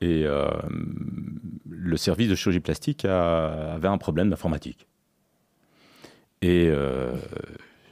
et 0.00 0.24
le 1.68 1.96
service 1.98 2.30
de 2.30 2.34
chirurgie 2.34 2.60
plastique 2.60 3.04
avait 3.04 3.88
un 3.88 3.98
problème 3.98 4.30
d'informatique. 4.30 4.86
Et 6.40 6.70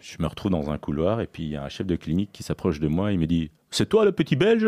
je 0.01 0.17
me 0.19 0.27
retrouve 0.27 0.51
dans 0.51 0.71
un 0.71 0.79
couloir 0.79 1.21
et 1.21 1.27
puis 1.27 1.43
il 1.43 1.51
y 1.51 1.57
a 1.57 1.65
un 1.65 1.69
chef 1.69 1.87
de 1.87 1.97
clinique 1.97 2.31
qui 2.33 2.43
s'approche 2.43 2.81
de 2.81 2.89
moi. 2.89 3.13
Il 3.13 3.19
me 3.19 3.27
dit 3.27 3.51
"C'est 3.71 3.91
toi 3.91 4.07
le 4.07 4.13
petit 4.13 4.37
Belge? 4.37 4.67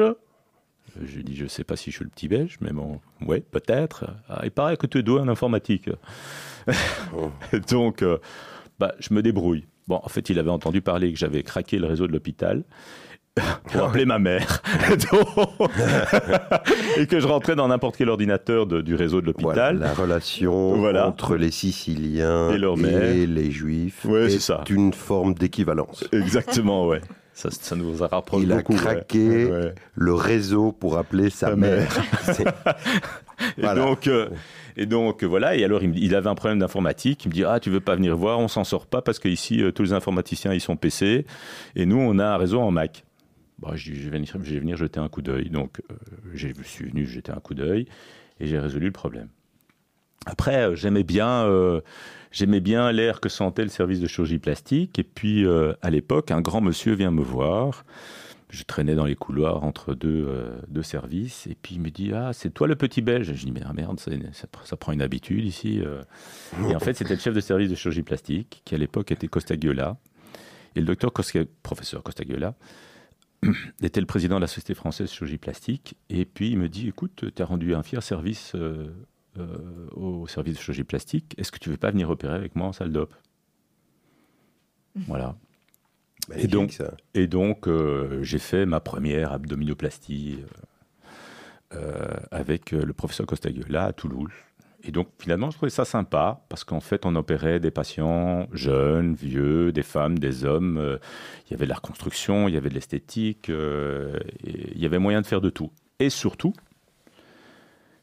Je 1.05 1.17
lui 1.17 1.25
dis, 1.25 1.37
je 1.37 1.45
ne 1.45 1.49
sais 1.49 1.65
pas 1.65 1.77
si 1.77 1.91
je 1.91 1.97
suis 1.97 2.05
le 2.05 2.11
petit 2.11 2.29
belge, 2.29 2.57
mais 2.61 2.73
bon, 2.73 3.01
ouais, 3.27 3.41
peut-être. 3.41 4.07
Ah, 4.29 4.41
il 4.45 4.51
paraît 4.51 4.77
que 4.77 4.87
tu 4.87 4.99
es 4.99 5.03
doué 5.03 5.21
en 5.21 5.29
informatique. 5.29 5.89
Oh. 7.17 7.31
Donc, 7.71 8.03
euh, 8.03 8.19
bah, 8.79 8.95
je 8.99 9.15
me 9.15 9.23
débrouille. 9.23 9.67
Bon, 9.89 10.01
en 10.03 10.09
fait, 10.09 10.31
il 10.31 10.39
avait 10.39 10.51
entendu 10.51 10.83
parler 10.83 11.13
que 11.13 11.19
j'avais 11.19 11.43
craqué 11.43 11.79
le 11.79 11.87
réseau 11.87 12.07
de 12.07 12.13
l'hôpital 12.13 12.65
pour 13.73 13.85
appeler 13.85 14.05
ma 14.05 14.19
mère. 14.19 14.63
et 16.97 17.07
que 17.07 17.21
je 17.21 17.27
rentrais 17.27 17.57
dans 17.57 17.69
n'importe 17.69 17.97
quel 17.97 18.09
ordinateur 18.09 18.67
du 18.67 18.95
réseau 18.95 19.21
de 19.21 19.27
l'hôpital. 19.27 19.79
la 19.79 19.93
relation 19.95 20.85
entre 20.85 21.37
les 21.37 21.51
Siciliens 21.51 22.51
et, 22.53 23.27
les 23.27 23.51
Juifs 23.51 24.07
est, 24.07 24.71
une 24.71 24.93
forme 24.93 25.35
d'équivalence. 25.35 26.05
Exactement, 26.13 26.87
ouais. 26.87 27.01
Ça, 27.49 27.77
nous 27.77 28.03
a 28.03 28.09
rapproché 28.09 28.45
Il 28.45 28.53
a 28.53 28.63
craqué 28.63 29.73
le 29.95 30.15
réseau 30.15 30.73
pour 30.73 30.99
appeler 30.99 31.31
sa, 31.31 31.57
mère. 31.57 31.91
et, 33.59 33.75
donc, 33.75 34.07
euh, 34.07 34.29
et 34.77 34.87
donc, 34.87 35.25
voilà. 35.25 35.57
Et 35.57 35.65
alors, 35.65 35.83
il, 35.83 36.15
avait 36.15 36.29
un 36.29 36.35
problème 36.35 36.59
d'informatique. 36.59 37.25
Il 37.25 37.29
me 37.29 37.35
dit 37.35 37.45
Ah, 37.45 37.61
tu 37.61 37.71
veux 37.71 37.81
pas 37.81 37.97
venir 37.97 38.17
voir 38.17 38.39
On 38.39 38.49
s'en 38.49 38.65
sort 38.65 38.87
pas 38.87 39.03
parce 39.03 39.19
qu'ici, 39.19 39.63
euh, 39.63 39.73
tous 39.73 39.83
les 39.83 39.93
informaticiens, 39.93 40.53
ils 40.53 40.61
sont 40.61 40.77
PC. 40.77 41.27
Et 41.77 41.87
nous, 41.87 41.99
on 41.99 42.19
a 42.19 42.27
un 42.27 42.37
réseau 42.37 42.61
en 42.61 42.71
Mac. 42.71 43.05
Bon, 43.59 43.75
je, 43.75 43.93
je, 43.95 44.11
vais 44.11 44.19
venir, 44.19 44.33
je 44.43 44.55
vais 44.55 44.61
venir 44.61 44.77
jeter 44.77 45.01
un 45.01 45.09
coup 45.09 45.23
d'œil. 45.23 45.51
Donc, 45.51 45.81
euh, 45.91 45.95
je 46.35 46.49
suis 46.63 46.87
venu 46.87 47.07
jeter 47.07 47.33
un 47.33 47.41
coup 47.41 47.55
d'œil 47.55 47.87
et 48.39 48.47
j'ai 48.47 48.59
résolu 48.59 48.87
le 48.87 48.93
problème. 48.93 49.29
Après, 50.27 50.77
j'aimais 50.77 51.03
bien 51.03 51.47
J'aimais 52.33 52.61
bien 52.61 52.93
l'air 52.93 53.21
que 53.21 53.29
sentait 53.29 53.65
le 53.65 53.71
service 53.71 54.01
de 54.01 54.07
chirurgie 54.07 54.39
plastique. 54.39 54.99
Et 54.99 55.05
puis, 55.05 55.45
euh, 55.45 55.73
à 55.83 55.91
l'époque, 55.91 56.31
un 56.31 56.41
grand 56.41 56.61
monsieur 56.61 56.95
vient 56.95 57.11
me 57.11 57.23
voir. 57.23 57.85
Je 58.51 58.63
traînais 58.63 58.95
dans 58.95 59.05
les 59.05 59.17
couloirs 59.17 59.65
entre 59.65 59.95
deux, 59.95 60.27
euh, 60.29 60.59
deux 60.69 60.83
services. 60.83 61.47
Et 61.49 61.57
puis, 61.61 61.77
il 61.77 61.81
me 61.81 61.91
dit 61.91 62.13
Ah, 62.13 62.33
c'est 62.33 62.51
toi 62.51 62.69
le 62.69 62.77
petit 62.77 63.03
belge? 63.03 63.33
Je 63.35 63.45
dis 63.45 63.51
Mais 63.51 63.63
ah, 63.65 63.73
merde, 63.73 64.01
ça, 64.33 64.77
prend 64.77 64.93
une 64.93 65.03
habitude 65.03 65.45
ici. 65.45 65.81
Euh. 65.81 66.03
Et 66.69 66.77
en 66.77 66.81
fait, 66.81 66.95
c'était 66.95 67.15
le 67.15 67.21
chef 67.21 67.35
de 67.35 67.41
service 67.41 67.69
de 67.69 67.75
chirurgie 67.75 68.03
plastique, 68.03 68.63
qui 68.65 68.75
à 68.77 68.79
l'époque 68.79 69.11
était 69.11 69.29
Costaguiola. 69.29 69.97
Et 70.77 70.81
le 70.81 70.87
docteur 70.87 71.13
professeur 71.13 72.03
Costaguiola 72.05 72.55
était 73.83 74.01
le 74.01 74.07
président 74.07 74.37
de 74.37 74.43
la 74.43 74.47
Société 74.47 74.75
française 74.75 75.09
de 75.09 75.13
chirurgie 75.13 75.39
plastique. 75.39 75.97
Et 76.11 76.25
puis, 76.25 76.51
il 76.51 76.59
me 76.59 76.69
dit 76.69 76.87
Écoute, 76.87 77.25
tu 77.35 77.43
as 77.43 77.45
rendu 77.45 77.75
un 77.75 77.83
fier 77.83 78.05
service 78.05 78.55
au 79.93 80.27
service 80.27 80.55
de 80.55 80.59
chirurgie 80.61 80.85
plastique, 80.85 81.35
est-ce 81.39 81.53
que 81.53 81.59
tu 81.59 81.71
veux 81.71 81.77
pas 81.77 81.91
venir 81.91 82.11
opérer 82.11 82.35
avec 82.35 82.57
moi 82.57 82.69
en 82.69 82.73
salle 82.73 82.93
d'op? 82.93 83.15
Voilà. 85.07 85.37
Magnifique, 86.29 86.51
donc, 86.51 86.73
ça. 86.73 86.95
Et 87.15 87.27
donc, 87.27 87.67
euh, 87.67 88.23
j'ai 88.23 88.39
fait 88.39 88.67
ma 88.67 88.81
première 88.81 89.33
abdominoplastie 89.33 90.39
euh, 91.73 91.77
euh, 91.77 92.17
avec 92.31 92.75
euh, 92.75 92.85
le 92.85 92.93
professeur 92.93 93.27
Costaguela 93.27 93.87
à 93.87 93.93
Toulouse. 93.93 94.33
Et 94.83 94.93
donc, 94.93 95.09
finalement, 95.19 95.51
je 95.51 95.57
trouvais 95.57 95.71
ça 95.71 95.85
sympa 95.85 96.45
parce 96.49 96.65
qu'en 96.65 96.81
fait, 96.81 97.05
on 97.07 97.15
opérait 97.15 97.61
des 97.61 97.71
patients 97.71 98.49
jeunes, 98.53 99.15
vieux, 99.15 99.73
des 99.73 99.83
femmes, 99.83 100.19
des 100.19 100.45
hommes. 100.45 100.79
euh, 100.79 100.99
il 101.47 101.53
y 101.53 101.55
avait 101.55 101.67
de 101.67 101.71
la 101.71 101.77
reconstruction, 101.77 102.49
il 102.49 102.55
y 102.55 102.57
avait 102.57 102.71
de 102.71 102.75
l'esthétique, 102.75 103.51
euh, 103.51 104.19
il 104.43 104.79
y 104.79 104.87
avait 104.87 104.99
moyen 104.99 105.21
de 105.21 105.27
faire 105.27 105.41
de 105.41 105.51
tout. 105.51 105.71
Et 105.99 106.11
surtout, 106.11 106.55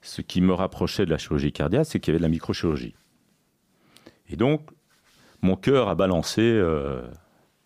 ce 0.02 0.22
qui 0.22 0.42
me 0.42 0.54
rapprochait 0.54 1.06
de 1.06 1.12
la 1.12 1.18
chirurgie 1.18 1.52
cardiaque, 1.52 1.86
c'est 1.88 2.00
qu'il 2.00 2.12
y 2.12 2.14
avait 2.14 2.20
de 2.20 2.24
la 2.24 2.30
microchirurgie. 2.30 2.96
Et 4.30 4.36
donc, 4.36 4.62
mon 5.42 5.56
cœur 5.56 5.90
a 5.90 5.96
balancé 5.96 6.42
euh, 6.42 7.02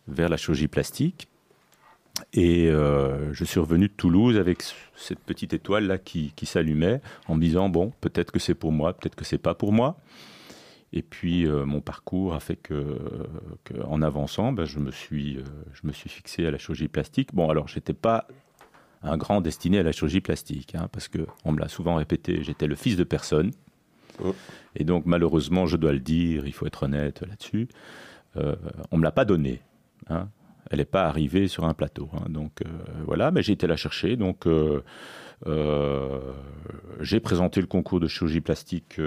vers 0.07 0.29
la 0.29 0.37
chirurgie 0.37 0.67
plastique. 0.67 1.27
Et 2.33 2.69
euh, 2.69 3.33
je 3.33 3.43
suis 3.45 3.59
revenu 3.59 3.87
de 3.87 3.93
Toulouse 3.93 4.37
avec 4.37 4.63
cette 4.95 5.19
petite 5.19 5.53
étoile 5.53 5.87
là 5.87 5.97
qui, 5.97 6.33
s'allumait 6.43 7.01
en 7.27 7.35
me 7.35 7.41
disant 7.41 7.69
bon 7.69 7.93
peut-être 8.01 8.31
que 8.31 8.39
c'est 8.39 8.53
pour 8.53 8.71
moi, 8.71 8.93
peut-être 8.93 9.15
que 9.15 9.25
c'est 9.25 9.37
pas 9.37 9.55
pour 9.55 9.71
moi. 9.71 9.97
Et 10.93 11.01
puis 11.01 11.47
euh, 11.47 11.65
mon 11.65 11.79
parcours 11.79 12.35
a 12.35 12.41
fait 12.41 12.57
que, 12.57 12.97
en 13.85 14.01
avançant, 14.01 14.51
ben, 14.51 14.65
je 14.65 14.79
me 14.79 14.91
suis 14.91 15.39
je 15.73 15.87
me 15.87 15.93
suis 15.93 16.09
fixé 16.09 16.45
à 16.45 16.51
la 16.51 16.57
chirurgie 16.57 16.89
plastique. 16.89 17.33
Bon 17.33 17.49
alors 17.49 17.67
j'étais 17.69 17.93
pas 17.93 18.27
un 19.03 19.17
grand 19.17 19.41
destiné 19.41 19.79
à 19.79 19.83
la 19.83 19.91
chirurgie 19.91 20.21
plastique 20.21 20.75
hein, 20.75 20.87
parce 20.91 21.07
que 21.07 21.25
on 21.45 21.51
me 21.51 21.59
l'a 21.59 21.67
souvent 21.67 21.95
répété, 21.95 22.43
j'étais 22.43 22.67
le 22.67 22.75
fils 22.75 22.95
de 22.97 23.03
personne. 23.03 23.51
Oh. 24.23 24.35
Et 24.75 24.83
donc 24.83 25.05
malheureusement, 25.05 25.65
je 25.65 25.77
dois 25.77 25.91
le 25.93 25.99
dire, 25.99 26.45
il 26.45 26.53
faut 26.53 26.65
être 26.67 26.83
honnête 26.83 27.21
là-dessus, 27.21 27.67
euh, 28.37 28.55
on 28.91 28.97
me 28.97 29.03
l'a 29.03 29.11
pas 29.11 29.25
donné. 29.25 29.61
hein. 30.09 30.29
Elle 30.69 30.77
n'est 30.79 30.85
pas 30.85 31.05
arrivée 31.05 31.49
sur 31.49 31.65
un 31.65 31.73
plateau. 31.73 32.09
hein. 32.13 32.29
Donc 32.29 32.61
euh, 32.61 32.69
voilà, 33.05 33.31
mais 33.31 33.41
j'ai 33.43 33.51
été 33.53 33.67
la 33.67 33.75
chercher. 33.75 34.15
Donc 34.15 34.47
euh, 34.47 34.81
euh, 35.47 36.19
j'ai 37.01 37.19
présenté 37.19 37.59
le 37.59 37.67
concours 37.67 37.99
de 37.99 38.07
chirurgie 38.07 38.39
plastique 38.39 38.99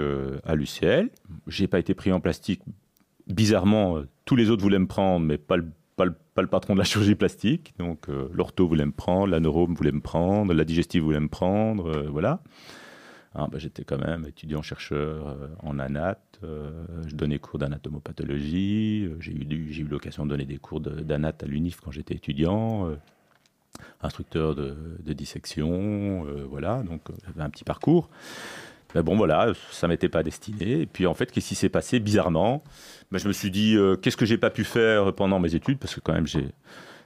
à 0.45 0.53
l'UCL. 0.55 1.09
J'ai 1.47 1.67
pas 1.67 1.79
été 1.79 1.93
pris 1.95 2.11
en 2.11 2.19
plastique. 2.19 2.61
Bizarrement, 3.27 4.03
tous 4.25 4.35
les 4.35 4.51
autres 4.51 4.61
voulaient 4.61 4.77
me 4.77 4.85
prendre, 4.85 5.25
mais 5.25 5.39
pas 5.39 5.57
le, 5.57 5.65
pas 6.35 6.41
le, 6.41 6.47
patron 6.49 6.73
de 6.73 6.79
la 6.79 6.83
chirurgie 6.85 7.15
plastique. 7.15 7.73
Donc 7.79 8.09
euh, 8.09 8.29
l'ortho 8.33 8.67
voulait 8.67 8.85
me 8.85 8.91
prendre, 8.91 9.27
la 9.27 9.39
neuro 9.39 9.65
voulait 9.67 9.91
me 9.93 10.01
prendre, 10.01 10.53
la 10.53 10.65
digestive 10.65 11.01
voulait 11.01 11.19
me 11.19 11.29
prendre. 11.29 11.87
euh, 11.87 12.07
voilà. 12.11 12.41
Ah, 13.33 13.47
bah, 13.51 13.57
J'étais 13.57 13.83
quand 13.83 13.97
même 13.97 14.25
étudiant-chercheur 14.25 15.27
euh, 15.27 15.47
en 15.63 15.79
anat. 15.79 16.19
euh, 16.43 16.69
je 17.07 17.15
donnais 17.15 17.39
cours 17.39 17.57
d'anatomopathologie. 17.59 19.09
J'ai 19.19 19.31
eu, 19.31 19.81
eu 19.81 19.87
l'occasion 19.87 20.25
de 20.25 20.29
donner 20.29 20.45
des 20.45 20.57
cours 20.57 20.81
d'anat 20.81 21.33
à 21.41 21.45
l'UNIF 21.45 21.79
quand 21.81 21.91
j'étais 21.91 22.15
étudiant. 22.15 22.89
instructeur 24.01 24.55
de, 24.55 24.75
dissection. 25.13 26.25
voilà, 26.49 26.83
donc 26.83 27.01
j'avais 27.25 27.41
un 27.41 27.49
petit 27.49 27.63
parcours. 27.63 28.09
Mais 28.95 29.03
bon, 29.03 29.15
voilà, 29.15 29.51
ça 29.71 29.87
m'était 29.87 30.09
pas 30.09 30.23
destiné. 30.23 30.81
Et 30.81 30.85
puis 30.85 31.05
en 31.05 31.13
fait, 31.13 31.31
qu'est-ce 31.31 31.49
qui 31.49 31.55
s'est 31.55 31.69
passé 31.69 31.99
Bizarrement, 31.99 32.63
ben, 33.11 33.19
je 33.19 33.27
me 33.27 33.33
suis 33.33 33.51
dit, 33.51 33.75
euh, 33.75 33.97
qu'est-ce 33.97 34.17
que 34.17 34.25
j'ai 34.25 34.37
pas 34.37 34.49
pu 34.49 34.63
faire 34.63 35.13
pendant 35.13 35.39
mes 35.39 35.53
études? 35.53 35.77
Parce 35.77 35.93
que 35.93 35.99
quand 35.99 36.13
même, 36.13 36.27
j'ai 36.27 36.47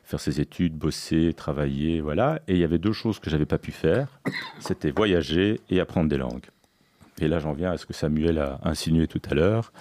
faire 0.09 0.19
ces 0.19 0.41
études, 0.41 0.73
bosser, 0.73 1.33
travailler, 1.33 2.01
voilà. 2.01 2.39
Et 2.47 2.53
il 2.53 2.59
y 2.59 2.63
avait 2.63 2.79
deux 2.79 2.93
choses 2.93 3.19
que 3.19 3.29
j'avais 3.29 3.45
pas 3.45 3.59
pu 3.59 3.71
faire. 3.71 4.19
C'était 4.59 4.89
voyager 4.89 5.61
et 5.69 5.79
apprendre 5.79 6.09
des 6.09 6.17
langues. 6.17 6.47
Et 7.21 7.27
là, 7.27 7.37
j'en 7.37 7.53
viens 7.53 7.71
à 7.71 7.77
ce 7.77 7.85
que 7.85 7.93
Samuel 7.93 8.39
a 8.39 8.59
insinué 8.63 9.05
tout 9.07 9.21
à 9.29 9.35
l'heure. 9.35 9.71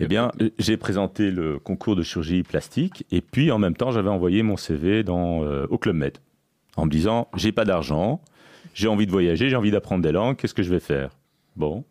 Eh 0.00 0.08
bien, 0.08 0.32
j'ai 0.58 0.76
présenté 0.76 1.30
le 1.30 1.58
concours 1.58 1.94
de 1.94 2.02
chirurgie 2.02 2.42
plastique 2.42 3.04
et 3.12 3.20
puis 3.20 3.52
en 3.52 3.58
même 3.58 3.76
temps, 3.76 3.92
j'avais 3.92 4.08
envoyé 4.08 4.42
mon 4.42 4.56
CV 4.56 5.04
euh, 5.06 5.66
au 5.68 5.78
Club 5.78 5.94
Med 5.94 6.18
en 6.76 6.86
me 6.86 6.90
disant 6.90 7.28
j'ai 7.36 7.52
pas 7.52 7.64
d'argent, 7.64 8.20
j'ai 8.74 8.88
envie 8.88 9.06
de 9.06 9.10
voyager, 9.12 9.50
j'ai 9.50 9.56
envie 9.56 9.70
d'apprendre 9.70 10.02
des 10.02 10.12
langues, 10.12 10.36
qu'est-ce 10.36 10.54
que 10.54 10.62
je 10.62 10.70
vais 10.70 10.80
faire? 10.80 11.10
Bon, 11.56 11.84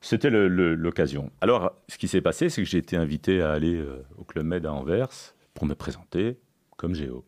c'était 0.00 0.30
l'occasion. 0.30 1.32
Alors, 1.40 1.72
ce 1.88 1.98
qui 1.98 2.06
s'est 2.06 2.20
passé, 2.20 2.48
c'est 2.48 2.62
que 2.62 2.68
j'ai 2.68 2.78
été 2.78 2.96
invité 2.96 3.42
à 3.42 3.50
aller 3.50 3.74
euh, 3.74 4.04
au 4.18 4.24
Club 4.24 4.46
Med 4.46 4.64
à 4.64 4.72
Anvers 4.72 5.34
pour 5.52 5.66
me 5.66 5.74
présenter 5.74 6.38
comme 6.76 6.94
géo. 6.94 7.24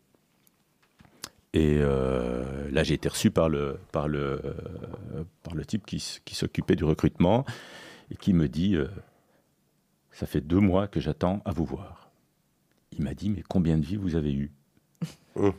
Et 1.53 1.79
euh, 1.81 2.69
là, 2.71 2.83
j'ai 2.83 2.93
été 2.93 3.09
reçu 3.09 3.31
par 3.31 3.49
le, 3.49 3.79
par 3.91 4.07
le, 4.07 4.39
euh, 4.45 5.23
par 5.43 5.55
le 5.55 5.65
type 5.65 5.85
qui, 5.85 6.19
qui 6.23 6.35
s'occupait 6.35 6.77
du 6.77 6.85
recrutement 6.85 7.43
et 8.11 8.15
qui 8.15 8.33
me 8.33 8.47
dit 8.47 8.77
Ça 10.11 10.25
fait 10.25 10.41
deux 10.41 10.59
mois 10.59 10.87
que 10.87 10.99
j'attends 10.99 11.41
à 11.43 11.51
vous 11.51 11.65
voir. 11.65 12.11
Il 12.91 13.03
m'a 13.03 13.13
dit 13.13 13.29
Mais 13.29 13.43
combien 13.47 13.77
de 13.77 13.85
vies 13.85 13.97
vous 13.97 14.15
avez 14.15 14.33
eu 14.33 14.51
Hum. 15.35 15.53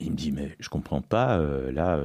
Il 0.00 0.10
me 0.10 0.16
dit 0.16 0.32
Mais 0.32 0.56
je 0.58 0.68
comprends 0.68 1.02
pas, 1.02 1.38
là, 1.70 2.00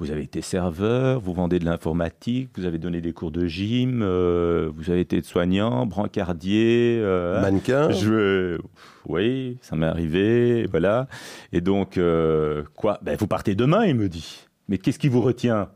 vous 0.00 0.10
avez 0.10 0.22
été 0.22 0.40
serveur, 0.40 1.20
vous 1.20 1.34
vendez 1.34 1.58
de 1.58 1.66
l'informatique, 1.66 2.48
vous 2.56 2.64
avez 2.64 2.78
donné 2.78 3.02
des 3.02 3.12
cours 3.12 3.30
de 3.30 3.46
gym, 3.46 4.00
euh, 4.02 4.70
vous 4.74 4.90
avez 4.90 5.00
été 5.00 5.22
soignant, 5.22 5.84
brancardier. 5.84 6.98
euh, 7.00 7.42
Mannequin 7.42 7.90
je, 7.90 8.58
oui, 9.06 9.58
ça 9.60 9.76
m'est 9.76 9.86
arrivé, 9.86 10.66
voilà. 10.70 11.06
Et 11.52 11.60
donc, 11.60 11.98
euh, 11.98 12.64
quoi? 12.76 12.98
Ben, 13.02 13.14
Vous 13.18 13.26
partez 13.26 13.54
demain, 13.54 13.84
il 13.84 13.94
me 13.94 14.08
dit. 14.08 14.46
Mais 14.68 14.78
qu'est-ce 14.78 14.98
qui 14.98 15.08
vous 15.08 15.20
retient? 15.20 15.68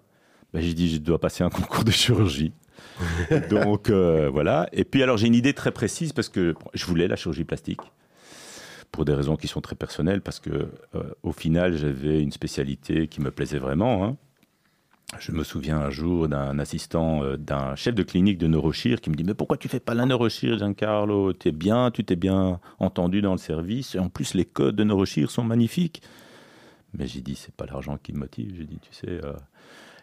Ben, 0.54 0.62
J'ai 0.62 0.72
dit, 0.72 0.88
je 0.88 0.98
dois 0.98 1.20
passer 1.20 1.44
un 1.44 1.50
concours 1.50 1.84
de 1.84 1.90
chirurgie. 1.90 2.54
donc, 3.50 3.90
voilà. 3.90 4.68
Et 4.72 4.84
puis, 4.84 5.02
alors, 5.02 5.18
j'ai 5.18 5.26
une 5.26 5.34
idée 5.34 5.52
très 5.52 5.70
précise 5.70 6.14
parce 6.14 6.30
que 6.30 6.52
bon, 6.52 6.70
je 6.72 6.86
voulais 6.86 7.08
la 7.08 7.16
chirurgie 7.16 7.44
plastique 7.44 7.80
pour 8.94 9.04
des 9.04 9.12
raisons 9.12 9.34
qui 9.34 9.48
sont 9.48 9.60
très 9.60 9.74
personnelles, 9.74 10.20
parce 10.20 10.38
que 10.38 10.68
euh, 10.94 11.02
au 11.24 11.32
final, 11.32 11.76
j'avais 11.76 12.22
une 12.22 12.30
spécialité 12.30 13.08
qui 13.08 13.20
me 13.20 13.32
plaisait 13.32 13.58
vraiment. 13.58 14.04
hein. 14.04 14.16
Je 15.18 15.32
me 15.32 15.42
souviens 15.42 15.78
un 15.78 15.90
jour 15.90 16.28
d'un 16.28 16.60
assistant, 16.60 17.24
euh, 17.24 17.36
d'un 17.36 17.74
chef 17.74 17.96
de 17.96 18.04
clinique 18.04 18.38
de 18.38 18.46
neurochir 18.46 19.00
qui 19.00 19.10
me 19.10 19.16
dit 19.16 19.24
Mais 19.24 19.34
pourquoi 19.34 19.56
tu 19.56 19.68
fais 19.68 19.80
pas 19.80 19.94
la 19.94 20.06
neurochir, 20.06 20.58
Giancarlo? 20.58 21.32
T'es 21.32 21.50
bien, 21.50 21.90
tu 21.90 22.04
t'es 22.04 22.14
bien 22.14 22.60
entendu 22.78 23.20
dans 23.20 23.32
le 23.32 23.38
service, 23.38 23.96
et 23.96 23.98
en 23.98 24.08
plus, 24.08 24.34
les 24.34 24.44
codes 24.44 24.76
de 24.76 24.84
neurochir 24.84 25.28
sont 25.28 25.42
magnifiques. 25.42 26.00
Mais 26.96 27.08
j'ai 27.08 27.20
dit 27.20 27.34
C'est 27.34 27.54
pas 27.54 27.66
l'argent 27.66 27.98
qui 28.00 28.12
me 28.12 28.20
motive. 28.20 28.54
J'ai 28.56 28.64
dit 28.64 28.78
Tu 28.80 28.94
sais, 28.94 29.10
euh, 29.24 29.32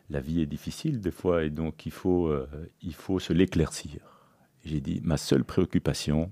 la 0.10 0.20
vie 0.20 0.42
est 0.42 0.46
difficile 0.46 1.00
des 1.00 1.12
fois, 1.12 1.46
et 1.46 1.50
donc 1.50 1.86
il 1.86 1.94
faut, 1.94 2.30
il 2.82 2.94
faut 2.94 3.20
se 3.20 3.32
l'éclaircir. 3.32 4.02
J'ai 4.66 4.82
dit 4.82 5.00
Ma 5.02 5.16
seule 5.16 5.46
préoccupation, 5.46 6.30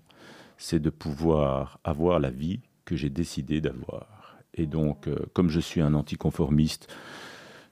c'est 0.60 0.80
de 0.80 0.90
pouvoir 0.90 1.80
avoir 1.86 2.20
la 2.20 2.30
vie 2.30 2.60
que 2.86 2.96
j'ai 2.96 3.10
décidé 3.10 3.62
d'avoir. 3.62 4.38
Et 4.54 4.68
donc, 4.68 5.08
euh, 5.08 5.16
comme 5.34 5.50
je 5.50 5.62
suis 5.62 5.80
un 5.82 5.94
anticonformiste, 5.94 6.94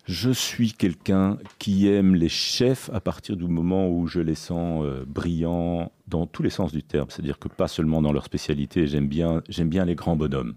je 0.06 0.32
suis 0.32 0.72
quelqu'un 0.72 1.38
qui 1.60 1.90
aime 1.90 2.16
les 2.16 2.30
chefs 2.30 2.90
à 2.94 3.02
partir 3.02 3.36
du 3.36 3.46
moment 3.46 3.90
où 3.90 4.08
je 4.08 4.22
les 4.22 4.36
sens 4.36 4.86
euh, 4.86 5.04
brillants 5.06 5.92
dans 6.08 6.28
tous 6.28 6.44
les 6.44 6.50
sens 6.50 6.72
du 6.72 6.82
terme. 6.82 7.10
C'est-à-dire 7.10 7.40
que 7.40 7.50
pas 7.50 7.68
seulement 7.68 8.02
dans 8.02 8.14
leur 8.14 8.24
spécialité, 8.24 8.88
j'aime 8.88 9.10
bien, 9.10 9.44
j'aime 9.50 9.70
bien 9.70 9.84
les 9.84 9.96
grands 9.96 10.16
bonhommes. 10.16 10.56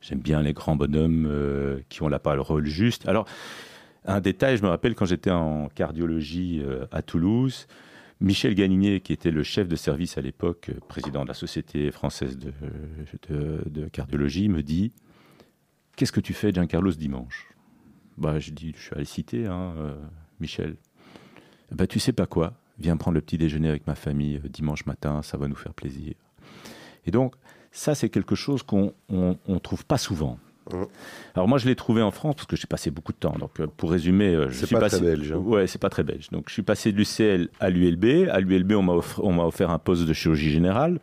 J'aime 0.00 0.18
bien 0.18 0.42
les 0.42 0.52
grands 0.52 0.76
bonhommes 0.76 1.26
euh, 1.30 1.78
qui 1.88 2.02
ont 2.02 2.08
la 2.08 2.18
parole 2.18 2.66
juste. 2.66 3.06
Alors, 3.06 3.24
un 4.04 4.20
détail, 4.20 4.56
je 4.56 4.64
me 4.64 4.68
rappelle 4.68 4.96
quand 4.96 5.06
j'étais 5.06 5.30
en 5.30 5.68
cardiologie 5.68 6.62
à 6.92 7.02
Toulouse, 7.02 7.66
Michel 8.20 8.54
Ganinier, 8.54 9.00
qui 9.00 9.12
était 9.12 9.30
le 9.30 9.42
chef 9.42 9.68
de 9.68 9.76
service 9.76 10.16
à 10.16 10.22
l'époque, 10.22 10.70
euh, 10.70 10.80
président 10.88 11.22
de 11.22 11.28
la 11.28 11.34
Société 11.34 11.90
française 11.90 12.38
de, 12.38 13.88
cardiologie, 13.88 14.48
me 14.48 14.62
dit 14.62 14.92
Qu'est-ce 15.96 16.12
que 16.12 16.20
tu 16.20 16.32
fais, 16.32 16.52
Giancarlo, 16.52 16.90
ce 16.90 16.96
dimanche? 16.96 17.48
Bah, 18.16 18.38
Je 18.38 18.52
dis 18.52 18.72
Je 18.76 18.82
suis 18.82 18.94
allé 18.94 19.04
citer, 19.04 19.46
hein, 19.46 19.74
euh, 19.76 19.94
Michel. 20.40 20.76
Bah, 21.72 21.86
tu 21.86 21.98
sais 21.98 22.12
pas 22.12 22.26
quoi 22.26 22.54
Viens 22.78 22.96
prendre 22.96 23.14
le 23.14 23.20
petit 23.20 23.38
déjeuner 23.38 23.68
avec 23.68 23.86
ma 23.86 23.94
famille 23.94 24.40
euh, 24.42 24.48
dimanche 24.48 24.86
matin, 24.86 25.22
ça 25.22 25.36
va 25.36 25.48
nous 25.48 25.56
faire 25.56 25.74
plaisir. 25.74 26.14
Et 27.04 27.10
donc, 27.10 27.34
ça, 27.70 27.94
c'est 27.94 28.08
quelque 28.08 28.34
chose 28.34 28.62
qu'on 28.62 28.94
on, 29.10 29.36
on 29.46 29.58
trouve 29.58 29.84
pas 29.84 29.98
souvent. 29.98 30.38
Mhm. 30.72 30.86
Alors 31.34 31.48
moi, 31.48 31.58
je 31.58 31.66
l'ai 31.66 31.76
trouvé 31.76 32.02
en 32.02 32.10
France 32.10 32.34
parce 32.36 32.46
que 32.46 32.56
j'ai 32.56 32.66
passé 32.66 32.90
beaucoup 32.90 33.12
de 33.12 33.18
temps. 33.18 33.34
Donc, 33.38 33.60
euh, 33.60 33.66
pour 33.76 33.90
résumer, 33.90 34.34
euh, 34.34 34.48
je 34.50 34.64
suis 34.64 34.74
pas 34.74 34.80
passé. 34.80 34.98
très 34.98 35.06
belge, 35.06 35.32
hein. 35.32 35.36
Ouais, 35.36 35.66
c'est 35.66 35.80
pas 35.80 35.90
très 35.90 36.02
belge. 36.02 36.28
Donc, 36.30 36.44
je 36.48 36.52
suis 36.52 36.62
passé 36.62 36.92
de 36.92 36.96
l'UCL 36.96 37.48
à 37.60 37.70
l'ULB. 37.70 38.28
À 38.30 38.40
l'ULB, 38.40 38.72
on 38.72 38.82
m'a 38.82 39.44
offert, 39.44 39.70
un 39.70 39.78
poste 39.78 40.04
de 40.04 40.12
chirurgie 40.12 40.50
générale. 40.50 40.98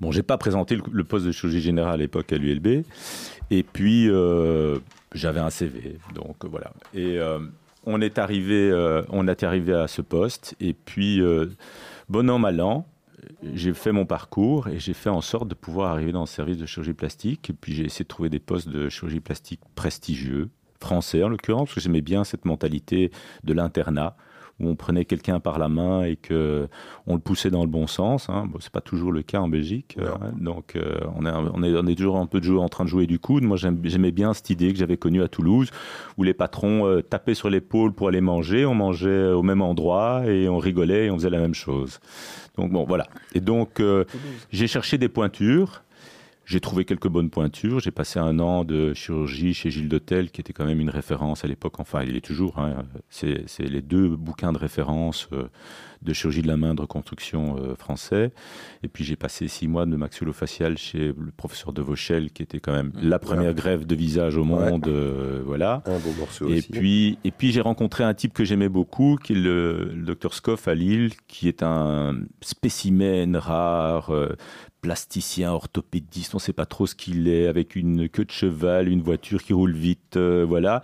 Bon, 0.00 0.10
j'ai 0.10 0.22
pas 0.22 0.36
présenté 0.36 0.78
le, 0.90 1.04
poste 1.04 1.26
de 1.26 1.32
chirurgie 1.32 1.60
générale 1.60 1.94
à 1.94 1.96
l'époque 1.96 2.32
à 2.32 2.36
l'ULB. 2.36 2.84
Et 3.50 3.62
puis, 3.62 4.08
euh, 4.10 4.78
j'avais 5.14 5.40
un 5.40 5.50
CV. 5.50 5.98
Donc, 6.14 6.44
voilà. 6.44 6.72
Et 6.92 7.18
euh, 7.18 7.38
on 7.84 8.00
est 8.00 8.18
arrivé, 8.18 8.70
euh, 8.70 9.02
on 9.10 9.28
est 9.28 9.42
arrivé 9.42 9.74
à 9.74 9.86
ce 9.86 10.02
poste. 10.02 10.54
Et 10.60 10.72
puis, 10.72 11.22
bon 12.08 12.28
an, 12.30 12.38
mal 12.38 12.60
an, 12.60 12.86
j'ai 13.54 13.72
fait 13.74 13.92
mon 13.92 14.06
parcours 14.06 14.68
et 14.68 14.78
j'ai 14.78 14.94
fait 14.94 15.10
en 15.10 15.20
sorte 15.20 15.48
de 15.48 15.54
pouvoir 15.54 15.90
arriver 15.90 16.12
dans 16.12 16.20
le 16.20 16.26
service 16.26 16.58
de 16.58 16.66
chirurgie 16.66 16.92
plastique. 16.92 17.50
Et 17.50 17.52
puis, 17.52 17.74
j'ai 17.74 17.84
essayé 17.84 18.04
de 18.04 18.08
trouver 18.08 18.28
des 18.28 18.40
postes 18.40 18.68
de 18.68 18.88
chirurgie 18.88 19.20
plastique 19.20 19.60
prestigieux, 19.74 20.50
français 20.80 21.22
en 21.22 21.28
l'occurrence, 21.28 21.68
parce 21.68 21.76
que 21.76 21.80
j'aimais 21.80 22.02
bien 22.02 22.24
cette 22.24 22.44
mentalité 22.44 23.10
de 23.42 23.52
l'internat 23.52 24.16
où 24.60 24.68
on 24.68 24.76
prenait 24.76 25.04
quelqu'un 25.04 25.40
par 25.40 25.58
la 25.58 25.68
main 25.68 26.04
et 26.04 26.16
que 26.16 26.68
on 27.06 27.14
le 27.14 27.20
poussait 27.20 27.50
dans 27.50 27.62
le 27.62 27.68
bon 27.68 27.86
sens. 27.86 28.28
Hein. 28.30 28.46
Bon, 28.48 28.58
c'est 28.60 28.70
pas 28.72 28.80
toujours 28.80 29.10
le 29.12 29.22
cas 29.22 29.40
en 29.40 29.48
Belgique, 29.48 29.96
Non. 29.98 30.06
hein. 30.22 30.32
donc 30.38 30.76
euh, 30.76 31.00
on, 31.16 31.26
est, 31.26 31.30
on, 31.30 31.62
est, 31.62 31.76
on 31.76 31.86
est 31.86 31.94
toujours 31.96 32.18
un 32.18 32.26
peu 32.26 32.40
de 32.40 32.50
en 32.54 32.68
train 32.68 32.84
de 32.84 32.88
jouer 32.88 33.06
du 33.06 33.18
coude. 33.18 33.42
Moi, 33.42 33.56
j'aimais 33.56 34.12
bien 34.12 34.32
cette 34.32 34.50
idée 34.50 34.72
que 34.72 34.78
j'avais 34.78 34.96
connue 34.96 35.22
à 35.22 35.28
Toulouse, 35.28 35.70
où 36.18 36.22
les 36.22 36.34
patrons 36.34 36.86
euh, 36.86 37.02
tapaient 37.02 37.34
sur 37.34 37.50
l'épaule 37.50 37.92
pour 37.92 38.08
aller 38.08 38.20
manger, 38.20 38.64
on 38.64 38.74
mangeait 38.74 39.26
au 39.32 39.42
même 39.42 39.60
endroit 39.62 40.24
et 40.26 40.48
on 40.48 40.58
rigolait 40.58 41.06
et 41.06 41.10
on 41.10 41.16
faisait 41.16 41.30
la 41.30 41.40
même 41.40 41.54
chose. 41.54 41.98
Donc 42.56 42.70
bon, 42.70 42.84
voilà. 42.84 43.06
Et 43.34 43.40
donc 43.40 43.80
euh, 43.80 44.04
j'ai 44.52 44.66
cherché 44.68 44.98
des 44.98 45.08
pointures. 45.08 45.82
J'ai 46.46 46.60
trouvé 46.60 46.84
quelques 46.84 47.08
bonnes 47.08 47.30
pointures. 47.30 47.80
J'ai 47.80 47.90
passé 47.90 48.18
un 48.18 48.38
an 48.38 48.64
de 48.64 48.92
chirurgie 48.94 49.54
chez 49.54 49.70
Gilles 49.70 49.88
Dautel, 49.88 50.30
qui 50.30 50.40
était 50.42 50.52
quand 50.52 50.66
même 50.66 50.80
une 50.80 50.90
référence 50.90 51.44
à 51.44 51.48
l'époque. 51.48 51.80
Enfin, 51.80 52.02
il 52.02 52.16
est 52.16 52.20
toujours. 52.24 52.58
hein. 52.58 52.84
C'est 53.08 53.44
les 53.60 53.80
deux 53.82 54.08
bouquins 54.08 54.52
de 54.52 54.58
référence 54.58 55.28
euh, 55.32 55.44
de 56.02 56.12
chirurgie 56.12 56.42
de 56.42 56.46
la 56.48 56.58
main 56.58 56.74
de 56.74 56.82
reconstruction 56.82 57.56
euh, 57.58 57.74
français. 57.76 58.30
Et 58.82 58.88
puis 58.88 59.04
j'ai 59.04 59.16
passé 59.16 59.48
six 59.48 59.66
mois 59.68 59.86
de 59.86 59.96
maxillofacial 59.96 60.76
chez 60.76 61.08
le 61.18 61.32
professeur 61.34 61.72
de 61.72 61.80
Vauchel, 61.80 62.30
qui 62.30 62.42
était 62.42 62.60
quand 62.60 62.72
même 62.74 62.92
la 63.00 63.18
première 63.18 63.54
grève 63.54 63.86
de 63.86 63.94
visage 63.94 64.36
au 64.36 64.44
monde. 64.44 64.86
euh, 64.86 65.40
voilà. 65.46 65.82
Un 65.86 65.98
beau 65.98 66.12
morceau 66.18 66.48
Et 66.50 66.58
aussi. 66.58 66.68
puis, 66.70 67.18
et 67.24 67.30
puis 67.30 67.52
j'ai 67.52 67.62
rencontré 67.62 68.04
un 68.04 68.12
type 68.12 68.34
que 68.34 68.44
j'aimais 68.44 68.68
beaucoup, 68.68 69.16
qui 69.16 69.32
est 69.32 69.36
le, 69.36 69.92
le 69.94 70.02
docteur 70.04 70.34
Scoff 70.34 70.68
à 70.68 70.74
Lille, 70.74 71.12
qui 71.26 71.48
est 71.48 71.62
un 71.62 72.16
spécimen 72.42 73.36
rare, 73.36 74.10
plasticien, 74.84 75.50
orthopédiste, 75.50 76.34
on 76.34 76.36
ne 76.36 76.42
sait 76.42 76.52
pas 76.52 76.66
trop 76.66 76.86
ce 76.86 76.94
qu'il 76.94 77.26
est, 77.26 77.46
avec 77.46 77.74
une 77.74 78.06
queue 78.06 78.26
de 78.26 78.30
cheval, 78.30 78.88
une 78.88 79.00
voiture 79.00 79.42
qui 79.42 79.54
roule 79.54 79.72
vite, 79.72 80.18
euh, 80.18 80.44
voilà, 80.46 80.82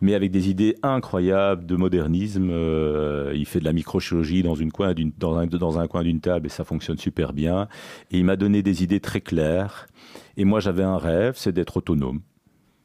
mais 0.00 0.14
avec 0.14 0.32
des 0.32 0.50
idées 0.50 0.74
incroyables 0.82 1.64
de 1.64 1.76
modernisme. 1.76 2.50
euh, 2.50 3.32
il 3.36 3.46
fait 3.46 3.60
de 3.60 3.64
la 3.64 3.72
microchirurgie 3.72 4.42
dans, 4.42 4.56
coin 4.74 4.94
dans 4.96 5.78
un 5.78 5.86
coin 5.86 6.02
d'une 6.02 6.20
table 6.20 6.46
et 6.46 6.50
ça 6.50 6.64
fonctionne 6.64 6.98
super 6.98 7.32
bien. 7.32 7.68
Et 8.10 8.18
il 8.18 8.24
m'a 8.24 8.34
donné 8.34 8.64
des 8.64 8.82
idées 8.82 8.98
très 8.98 9.20
claires. 9.20 9.86
Et 10.36 10.44
moi, 10.44 10.58
j'avais 10.58 10.82
un 10.82 10.98
rêve, 10.98 11.34
c'est 11.36 11.52
d'être 11.52 11.76
autonome 11.76 12.22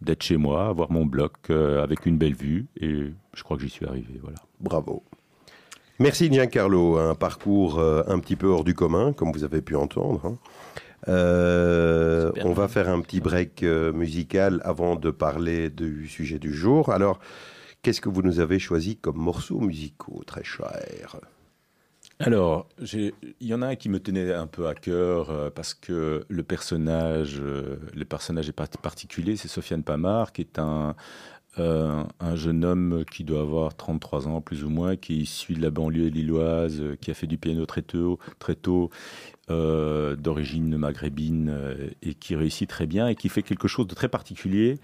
d'être 0.01 0.23
chez 0.23 0.37
moi, 0.37 0.67
avoir 0.67 0.91
mon 0.91 1.05
bloc 1.05 1.33
euh, 1.51 1.83
avec 1.83 2.07
une 2.07 2.17
belle 2.17 2.33
vue. 2.33 2.67
Et 2.79 3.11
je 3.33 3.43
crois 3.43 3.57
que 3.57 3.63
j'y 3.63 3.69
suis 3.69 3.85
arrivé. 3.85 4.19
Voilà. 4.21 4.37
Bravo. 4.59 5.03
Merci 6.01 6.31
Giancarlo, 6.33 6.97
un 6.97 7.13
parcours 7.13 7.77
euh, 7.77 8.01
un 8.07 8.17
petit 8.17 8.35
peu 8.35 8.47
hors 8.47 8.63
du 8.63 8.73
commun, 8.73 9.13
comme 9.13 9.31
vous 9.31 9.43
avez 9.43 9.61
pu 9.61 9.75
entendre. 9.75 10.25
hein. 10.25 10.37
Euh, 11.07 12.31
on 12.43 12.53
va 12.53 12.67
faire 12.67 12.89
un 12.89 13.01
petit 13.01 13.19
break 13.19 13.61
euh, 13.61 13.93
musical 13.93 14.61
avant 14.63 14.95
de 14.95 15.11
parler 15.11 15.69
du 15.69 16.07
sujet 16.07 16.39
du 16.39 16.51
jour. 16.51 16.89
Alors, 16.89 17.19
qu'est-ce 17.83 18.01
que 18.01 18.09
vous 18.09 18.23
nous 18.23 18.39
avez 18.39 18.57
choisi 18.57 18.97
comme 18.97 19.17
morceaux 19.17 19.59
musicaux, 19.59 20.23
très 20.25 20.43
cher 20.43 21.17
Alors, 22.19 22.67
il 22.93 23.13
y 23.39 23.53
en 23.53 23.61
a 23.61 23.67
un 23.67 23.75
qui 23.75 23.89
me 23.89 23.99
tenait 23.99 24.33
un 24.33 24.47
peu 24.47 24.67
à 24.67 24.73
cœur 24.73 25.29
euh, 25.29 25.49
parce 25.51 25.75
que 25.75 26.25
le 26.27 26.43
personnage, 26.43 27.39
euh, 27.39 27.77
le 27.95 28.05
personnage 28.05 28.49
est 28.49 28.53
parti- 28.53 28.77
particulier, 28.79 29.35
c'est 29.37 29.47
Sofiane 29.47 29.83
Pamar, 29.83 30.31
qui 30.33 30.41
est 30.41 30.57
un, 30.57 30.95
euh, 31.59 32.03
un 32.19 32.35
jeune 32.35 32.63
homme 32.63 33.03
qui 33.11 33.23
doit 33.23 33.41
avoir 33.41 33.75
33 33.75 34.27
ans 34.27 34.41
plus 34.41 34.63
ou 34.63 34.69
moins, 34.69 34.95
qui 34.95 35.13
est 35.13 35.23
issu 35.23 35.53
de 35.53 35.61
la 35.61 35.69
banlieue 35.69 36.07
lilloise, 36.07 36.79
euh, 36.79 36.95
qui 36.99 37.11
a 37.11 37.13
fait 37.13 37.27
du 37.27 37.37
piano 37.37 37.65
très 37.65 37.81
tôt, 37.81 38.19
très 38.39 38.55
tôt 38.55 38.89
euh, 39.49 40.15
d'origine 40.15 40.77
maghrébine 40.77 41.53
et 42.01 42.13
qui 42.13 42.35
réussit 42.35 42.69
très 42.69 42.87
bien 42.87 43.07
et 43.07 43.15
qui 43.15 43.29
fait 43.29 43.43
quelque 43.43 43.67
chose 43.67 43.87
de 43.87 43.95
très 43.95 44.09
particulier. 44.09 44.79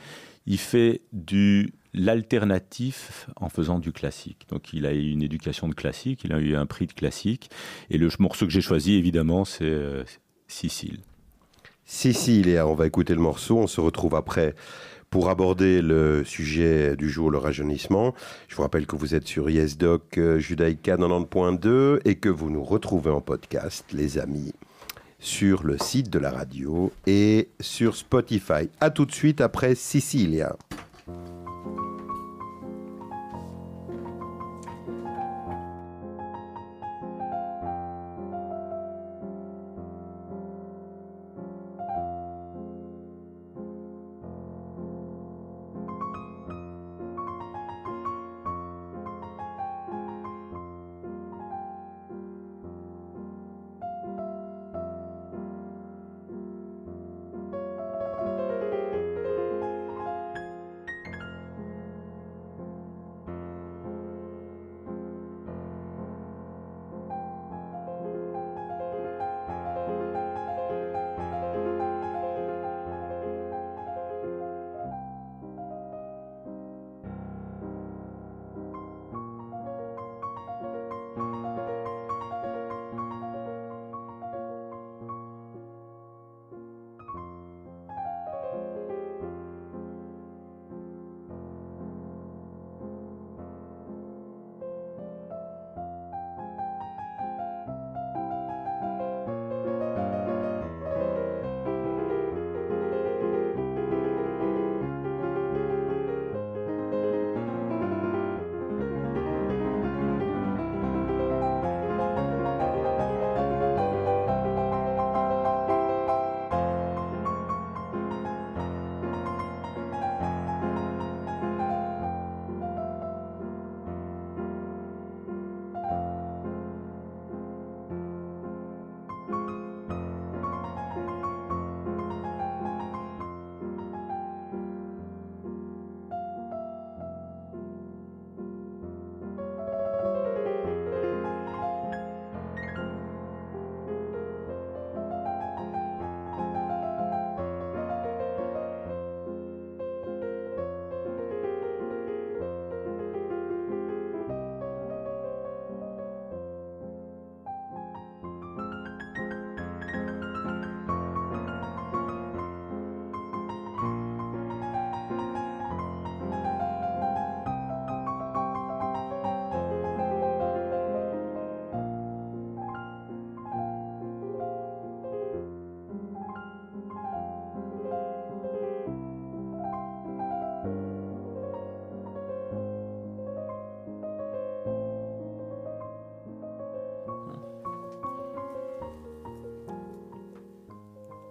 Il 0.45 0.57
fait 0.57 1.01
du 1.13 1.73
l'alternatif 1.93 3.27
en 3.37 3.49
faisant 3.49 3.79
du 3.79 3.91
classique. 3.91 4.45
Donc 4.49 4.71
il 4.73 4.85
a 4.85 4.93
eu 4.93 5.09
une 5.09 5.23
éducation 5.23 5.67
de 5.67 5.73
classique, 5.73 6.25
il 6.25 6.33
a 6.33 6.39
eu 6.39 6.55
un 6.55 6.65
prix 6.65 6.85
de 6.85 6.93
classique. 6.93 7.49
Et 7.89 7.97
le 7.97 8.09
morceau 8.19 8.45
que 8.45 8.51
j'ai 8.51 8.61
choisi, 8.61 8.93
évidemment, 8.93 9.45
c'est 9.45 10.03
Sicile. 10.47 10.99
Cécile, 11.85 12.47
et 12.47 12.59
on 12.61 12.73
va 12.73 12.87
écouter 12.87 13.13
le 13.13 13.21
morceau. 13.21 13.57
On 13.57 13.67
se 13.67 13.79
retrouve 13.81 14.15
après 14.15 14.55
pour 15.09 15.29
aborder 15.29 15.81
le 15.81 16.23
sujet 16.23 16.95
du 16.95 17.09
jour, 17.09 17.31
le 17.31 17.37
rajeunissement. 17.37 18.13
Je 18.47 18.55
vous 18.55 18.61
rappelle 18.61 18.85
que 18.85 18.95
vous 18.95 19.15
êtes 19.15 19.27
sur 19.27 19.49
YesDoc 19.49 20.17
euh, 20.17 20.39
Judaïka 20.39 20.97
90.2 20.97 22.01
et 22.05 22.15
que 22.15 22.29
vous 22.29 22.49
nous 22.49 22.63
retrouvez 22.63 23.11
en 23.11 23.21
podcast, 23.21 23.85
les 23.93 24.17
amis, 24.17 24.53
sur 25.19 25.63
le 25.63 25.77
site 25.77 26.09
de 26.09 26.19
la 26.19 26.31
radio 26.31 26.91
et 27.05 27.49
sur 27.59 27.95
Spotify. 27.95 28.69
À 28.79 28.89
tout 28.89 29.05
de 29.05 29.13
suite 29.13 29.41
après 29.41 29.75
Sicilia. 29.75 30.55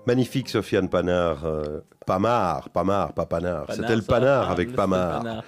Magnifique 0.07 0.49
Sofiane 0.49 0.89
Panard. 0.89 1.45
euh, 1.45 1.81
Pamard, 2.07 2.71
Pamard, 2.71 3.13
pas 3.13 3.27
Panard. 3.27 3.67
Panard, 3.67 3.77
C'était 3.77 3.97
le 3.97 4.03
Panard 4.03 4.51
avec. 4.51 4.73
Panard. 4.75 5.43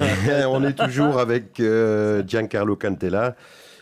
On 0.48 0.64
est 0.64 0.72
toujours 0.72 1.18
avec 1.18 1.60
euh, 1.60 2.22
Giancarlo 2.26 2.76
Cantella, 2.76 3.36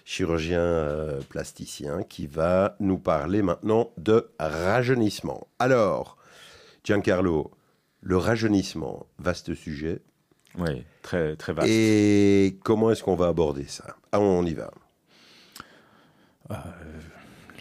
chirurgien 0.04 0.58
euh, 0.58 1.20
plasticien, 1.28 2.02
qui 2.02 2.26
va 2.26 2.74
nous 2.80 2.98
parler 2.98 3.42
maintenant 3.42 3.92
de 3.96 4.28
rajeunissement. 4.40 5.46
Alors, 5.60 6.16
Giancarlo, 6.82 7.52
le 8.02 8.16
rajeunissement, 8.16 9.06
vaste 9.18 9.54
sujet. 9.54 10.02
Oui, 10.58 10.84
très, 11.02 11.36
très 11.36 11.52
vaste. 11.52 11.68
Et 11.70 12.58
comment 12.64 12.90
est-ce 12.90 13.02
qu'on 13.04 13.16
va 13.16 13.28
aborder 13.28 13.66
ça? 13.66 13.96
Ah, 14.10 14.18
on 14.20 14.44
y 14.44 14.54
va. 14.54 14.70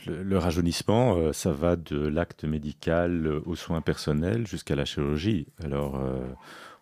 Le, 0.06 0.38
rajeunissement, 0.38 1.16
euh, 1.18 1.34
ça 1.34 1.52
va 1.52 1.76
de 1.76 1.98
l'acte 1.98 2.44
médical 2.44 3.26
euh, 3.26 3.42
aux 3.46 3.56
soins 3.56 3.82
personnels 3.82 4.48
jusqu'à 4.48 4.76
la 4.76 4.86
chirurgie. 4.86 5.48
Alors, 5.64 6.00
euh, 6.00 6.20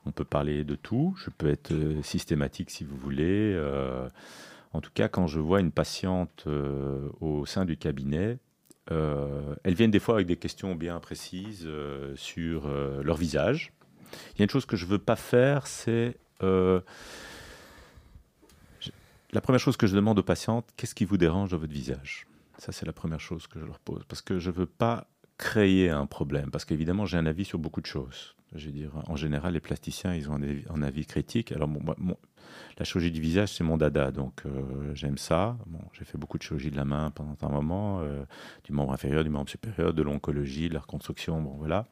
on 0.06 0.12
peut 0.12 0.26
parler 0.26 0.64
de 0.64 0.76
tout. 0.76 1.16
Je 1.24 1.30
peux 1.30 1.50
être 1.50 1.74
systématique 2.02 2.72
si 2.72 2.84
vous 2.84 2.98
voulez. 2.98 3.56
En 4.74 4.82
tout 4.82 4.90
cas, 4.94 5.08
quand 5.08 5.28
je 5.28 5.40
vois 5.40 5.60
une 5.60 5.72
patiente 5.72 6.48
au 7.20 7.46
sein 7.46 7.66
du 7.66 7.78
cabinet, 7.78 8.40
elles 8.90 9.76
viennent 9.76 9.92
des 9.92 10.00
fois 10.00 10.16
avec 10.16 10.26
des 10.26 10.38
questions 10.38 10.74
bien 10.74 11.00
précises 11.00 11.70
sur 12.16 12.68
leur 12.68 13.16
visage. 13.16 13.74
Il 14.34 14.40
y 14.40 14.42
a 14.42 14.46
une 14.46 14.50
chose 14.50 14.66
que 14.66 14.76
je 14.76 14.86
ne 14.86 14.90
veux 14.90 14.98
pas 14.98 15.16
faire, 15.16 15.68
c'est... 15.68 16.18
la 16.42 16.82
première 19.44 19.60
chose 19.60 19.78
que 19.78 19.86
je 19.86 19.96
demande 19.96 20.18
aux 20.18 20.24
patientes, 20.24 20.68
qu'est-ce 20.78 20.96
qui 20.96 21.06
vous 21.06 21.18
dérange 21.18 21.52
dans 21.52 21.58
votre 21.58 21.74
visage? 21.74 22.26
Ça, 22.62 22.72
c'est 22.72 22.86
la 22.86 22.94
première 22.94 23.20
chose 23.20 23.48
que 23.48 23.60
je 23.60 23.66
leur 23.66 23.80
pose. 23.80 24.04
Parce 24.08 24.22
que 24.22 24.38
je 24.38 24.52
ne 24.52 24.56
veux 24.56 24.68
pas 24.68 25.08
créer 25.40 25.90
un 25.90 26.06
problème. 26.06 26.52
Parce 26.52 26.64
qu'évidemment, 26.64 27.08
j'ai 27.08 27.18
un 27.18 27.26
avis 27.26 27.44
sur 27.44 27.58
beaucoup 27.58 27.82
de 27.82 27.88
choses. 27.88 28.36
Je 28.54 28.68
veux 28.68 28.72
dire, 28.72 28.92
en 29.08 29.16
général, 29.16 29.54
les 29.54 29.60
plasticiens, 29.60 30.14
ils 30.14 30.30
ont 30.30 30.40
un 30.70 30.82
avis, 30.84 31.08
critique. 31.08 31.52
Alors, 31.54 31.68
la 32.78 32.86
chirurgie 32.86 33.10
du 33.10 33.20
visage, 33.20 33.50
c'est 33.54 33.64
mon 33.64 33.78
dada. 33.78 34.12
Donc, 34.12 34.44
euh, 34.46 34.94
j'aime 34.94 35.18
ça. 35.18 35.58
Bon, 35.66 35.80
j'ai 35.94 36.06
fait 36.06 36.20
beaucoup 36.20 36.38
de 36.38 36.44
chirurgie 36.44 36.70
de 36.70 36.76
la 36.76 36.86
main 36.86 37.10
pendant 37.10 37.36
un 37.42 37.50
moment, 37.50 38.02
euh, 38.02 38.24
du 38.64 38.74
membre 38.74 38.94
inférieur, 38.94 39.24
du 39.24 39.32
membre 39.32 39.50
supérieur, 39.50 39.96
de 39.96 40.04
l'oncologie, 40.04 40.70
de 40.70 40.76
la 40.76 40.82
reconstruction. 40.82 41.42
Bon, 41.42 41.56
voilà. 41.58 41.88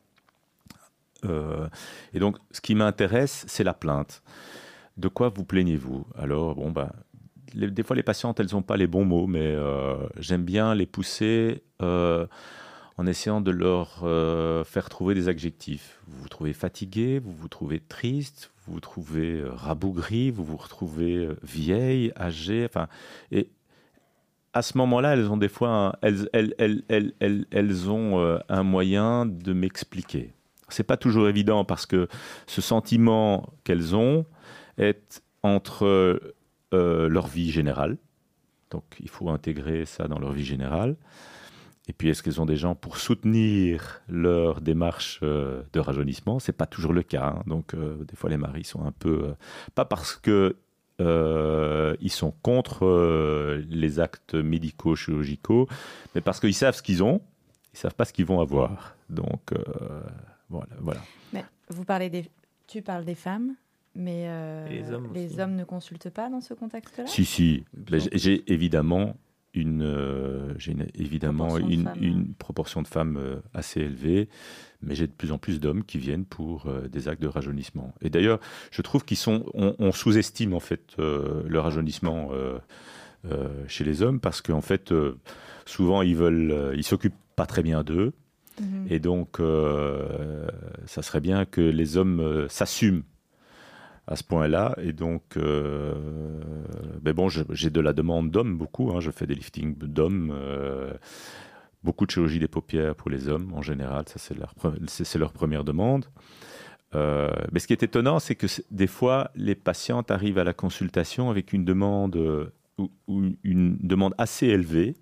Euh, 1.25 1.67
et 2.13 2.19
donc, 2.19 2.37
ce 2.51 2.61
qui 2.61 2.75
m'intéresse, 2.75 3.43
c'est 3.47 3.63
la 3.63 3.73
plainte. 3.73 4.21
De 4.97 5.07
quoi 5.07 5.29
vous 5.29 5.45
plaignez-vous? 5.45 6.05
Alors, 6.15 6.53
bon, 6.53 6.69
bah, 6.69 6.93
des 7.53 7.83
fois, 7.83 7.95
les 7.95 8.03
patientes, 8.03 8.39
elles 8.39 8.53
n'ont 8.53 8.61
pas 8.61 8.77
les 8.77 8.87
bons 8.87 9.05
mots, 9.05 9.27
mais 9.27 9.41
euh, 9.41 9.95
j'aime 10.17 10.43
bien 10.43 10.75
les 10.75 10.85
pousser 10.85 11.63
euh, 11.81 12.25
en 12.97 13.07
essayant 13.07 13.41
de 13.41 13.51
leur 13.51 14.01
euh, 14.03 14.63
faire 14.63 14.89
trouver 14.89 15.15
des 15.15 15.29
adjectifs. 15.29 15.99
Vous 16.07 16.21
vous 16.21 16.29
trouvez 16.29 16.53
fatigué, 16.53 17.19
vous 17.19 17.31
vous 17.33 17.47
trouvez 17.47 17.79
triste, 17.79 18.51
vous 18.65 18.73
vous 18.73 18.79
trouvez 18.79 19.43
rabougri, 19.47 20.31
vous 20.31 20.43
vous 20.43 20.57
retrouvez 20.57 21.29
vieille, 21.43 22.11
âgée, 22.19 22.65
enfin, 22.65 22.87
et 23.31 23.49
à 24.53 24.61
ce 24.61 24.77
moment-là, 24.79 25.13
elles 25.13 25.29
ont 25.29 25.37
des 25.37 25.47
fois, 25.49 25.69
un- 25.69 25.93
elles, 26.01 26.27
elles, 26.33 26.83
elles, 26.89 27.45
elles, 27.51 27.89
ont 27.89 28.39
un 28.49 28.63
moyen 28.63 29.25
de 29.27 29.53
m'expliquer. 29.53 30.33
C'est 30.69 30.83
pas 30.83 30.97
toujours 30.97 31.27
évident 31.27 31.65
parce 31.65 31.85
que 31.85 32.07
ce 32.47 32.61
sentiment 32.61 33.53
qu'elles 33.63 33.95
ont 33.95 34.25
est 34.77 35.21
entre 35.43 36.19
euh, 36.73 37.09
leur 37.09 37.27
vie 37.27 37.51
générale. 37.51 37.97
Donc 38.71 38.83
il 38.99 39.09
faut 39.09 39.29
intégrer 39.29 39.85
ça 39.85 40.07
dans 40.07 40.19
leur 40.19 40.31
vie 40.31 40.45
générale. 40.45 40.95
Et 41.87 41.93
puis 41.93 42.09
est-ce 42.09 42.21
qu'elles 42.21 42.39
ont 42.39 42.45
des 42.45 42.55
gens 42.55 42.75
pour 42.75 42.97
soutenir 42.97 44.01
leur 44.07 44.61
démarche 44.61 45.19
euh, 45.23 45.63
de 45.73 45.79
rajeunissement? 45.79 46.37
C'est 46.39 46.53
pas 46.53 46.67
toujours 46.67 46.93
le 46.93 47.01
cas. 47.01 47.35
hein. 47.37 47.43
Donc 47.47 47.73
euh, 47.73 48.03
des 48.05 48.15
fois 48.15 48.29
les 48.29 48.37
maris 48.37 48.63
sont 48.63 48.85
un 48.85 48.91
peu 48.91 49.33
pas 49.75 49.85
parce 49.85 50.15
que 50.15 50.55
ils 50.99 52.11
sont 52.11 52.33
contre 52.41 53.57
les 53.69 53.99
actes 54.01 54.35
médicaux 54.35 54.97
chirurgicaux, 54.97 55.69
mais 56.13 56.19
parce 56.19 56.41
qu'ils 56.41 56.53
savent 56.53 56.75
ce 56.75 56.81
qu'ils 56.83 57.01
ont, 57.01 57.21
ils 57.73 57.77
savent 57.77 57.95
pas 57.95 58.03
ce 58.03 58.11
qu'ils 58.11 58.25
vont 58.25 58.41
avoir. 58.41 58.97
Donc 59.09 59.53
voilà. 60.49 61.01
Mais 61.31 61.45
tu 62.67 62.81
parles 62.81 63.05
des 63.05 63.15
femmes, 63.15 63.55
mais 63.99 64.23
euh, 64.27 64.67
les 65.13 65.39
hommes 65.39 65.55
ne 65.55 65.63
consultent 65.63 66.09
pas 66.09 66.29
dans 66.29 66.41
ce 66.41 66.53
contexte-là? 66.53 67.05
Si, 67.07 67.25
si. 67.25 67.63
Ben, 67.73 67.99
j'ai- 68.13 68.43
évidemment 68.51 69.15
une, 69.55 69.81
euh, 69.81 70.53
j'ai 70.57 70.75
évidemment 70.93 71.47
Proportion 71.47 71.67
de 71.67 71.73
une, 71.73 71.83
femmes, 71.83 71.97
une 72.03 72.33
proportion 72.35 72.81
de 72.83 72.87
femmes 72.87 73.17
euh, 73.17 73.35
assez 73.53 73.81
élevée, 73.81 74.29
mais 74.81 74.93
j'ai 74.95 75.07
de 75.07 75.11
plus 75.11 75.31
en 75.31 75.37
plus 75.39 75.59
d'hommes 75.59 75.83
qui 75.83 75.97
viennent 75.97 76.25
pour 76.25 76.67
euh, 76.67 76.87
des 76.87 77.07
actes 77.07 77.21
de 77.21 77.27
rajeunissement. 77.27 77.93
Et 78.01 78.09
d'ailleurs, 78.11 78.39
je 78.71 78.81
trouve 78.83 79.03
qu'ils 79.05 79.17
sont, 79.17 79.45
on, 79.55 79.75
on 79.79 79.91
sous-estime 79.91 80.53
en 80.53 80.59
fait 80.59 80.83
euh, 80.99 81.41
le 81.47 81.59
rajeunissement 81.59 82.29
euh, 82.31 82.59
euh, 83.25 83.47
chez 83.67 83.83
les 83.83 84.01
hommes 84.03 84.19
parce 84.19 84.41
qu'en 84.41 84.61
fait, 84.61 84.91
euh, 84.91 85.17
souvent 85.65 86.03
ils 86.03 86.15
veulent, 86.15 86.51
euh, 86.51 86.73
ils 86.75 86.83
s'occupent 86.83 87.13
pas 87.35 87.45
très 87.47 87.63
bien 87.63 87.83
d'eux, 87.83 88.13
Mhm. 88.61 88.87
et 88.89 88.99
donc 88.99 89.39
euh, 89.39 90.47
ça 90.85 91.01
serait 91.01 91.21
bien 91.21 91.45
que 91.45 91.61
les 91.61 91.95
hommes 91.97 92.19
euh, 92.19 92.47
s'assument 92.49 93.03
à 94.09 94.15
ce 94.17 94.23
point-là. 94.23 94.75
Et 94.81 94.91
donc, 94.91 95.37
euh, 95.37 95.93
mais 97.03 97.13
bon, 97.13 97.29
j'ai 97.29 97.69
de 97.69 97.79
la 97.81 97.93
demande 97.93 98.31
d'hommes 98.31 98.57
beaucoup. 98.57 98.91
hein. 98.91 98.99
je 98.99 99.11
fais 99.11 99.27
des 99.27 99.35
liftings 99.35 99.75
d'hommes. 99.77 100.31
euh, 100.33 100.93
beaucoup 101.81 102.05
de 102.05 102.11
chirurgie 102.11 102.39
des 102.39 102.49
paupières 102.49 102.93
pour 102.93 103.09
les 103.09 103.29
hommes 103.29 103.53
en 103.53 103.61
général. 103.61 104.03
Ça, 104.07 104.19
c'est 104.19 104.37
leur, 104.37 104.53
pre- 104.53 105.17
leur 105.17 105.31
première 105.31 105.63
demande. 105.63 106.05
Euh, 106.93 107.29
mais 107.53 107.59
ce 107.61 107.67
qui 107.67 107.73
est 107.73 107.83
étonnant, 107.83 108.19
c'est 108.19 108.35
que 108.35 108.47
des 108.69 108.87
fois, 108.87 109.31
les 109.35 109.55
patientes 109.55 110.11
arrivent 110.11 110.39
à 110.39 110.43
la 110.43 110.53
consultation 110.53 111.29
avec 111.29 111.53
une 111.53 111.63
demande, 111.63 112.17
ou 113.07 113.21
une 113.43 113.77
demande 113.81 114.13
assez 114.17 114.47
élevée. 114.47 114.95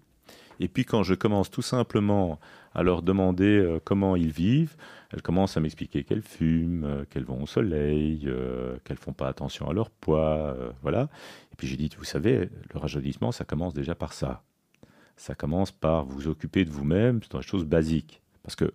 Et 0.59 0.67
puis 0.67 0.85
quand 0.85 1.03
je 1.03 1.13
commence 1.13 1.49
tout 1.49 1.61
simplement 1.61 2.39
à 2.73 2.83
leur 2.83 3.01
demander 3.01 3.57
euh, 3.57 3.79
comment 3.83 4.15
ils 4.15 4.31
vivent, 4.31 4.75
elles 5.11 5.21
commencent 5.21 5.57
à 5.57 5.59
m'expliquer 5.59 6.03
qu'elles 6.03 6.21
fument, 6.21 6.83
euh, 6.85 7.05
qu'elles 7.09 7.23
vont 7.23 7.43
au 7.43 7.47
soleil, 7.47 8.23
euh, 8.25 8.77
qu'elles 8.83 8.97
font 8.97 9.13
pas 9.13 9.27
attention 9.27 9.69
à 9.69 9.73
leur 9.73 9.89
poids, 9.89 10.55
voilà. 10.81 11.09
Et 11.51 11.55
puis 11.57 11.67
j'ai 11.67 11.77
dit, 11.77 11.89
vous 11.97 12.05
savez, 12.05 12.49
le 12.73 12.79
rajeunissement, 12.79 13.31
ça 13.31 13.45
commence 13.45 13.73
déjà 13.73 13.95
par 13.95 14.13
ça. 14.13 14.43
Ça 15.15 15.33
commence 15.33 15.71
par 15.71 16.05
vous 16.05 16.27
occuper 16.27 16.65
de 16.65 16.69
vous-même 16.69 17.19
dans 17.31 17.39
les 17.39 17.45
choses 17.45 17.65
basiques. 17.65 18.21
Parce 18.43 18.55
que 18.55 18.71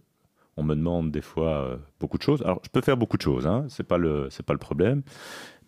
on 0.57 0.63
me 0.63 0.75
demande 0.75 1.11
des 1.11 1.23
fois 1.23 1.79
beaucoup 1.99 2.19
de 2.19 2.23
choses. 2.23 2.43
Alors, 2.43 2.61
je 2.63 2.69
peux 2.69 2.83
faire 2.83 2.97
beaucoup 2.99 3.17
de 3.17 3.23
choses, 3.23 3.47
hein, 3.47 3.65
c'est 3.69 3.87
pas 3.87 3.97
le 3.97 4.29
c'est 4.31 4.45
pas 4.45 4.53
le 4.53 4.59
problème. 4.59 5.03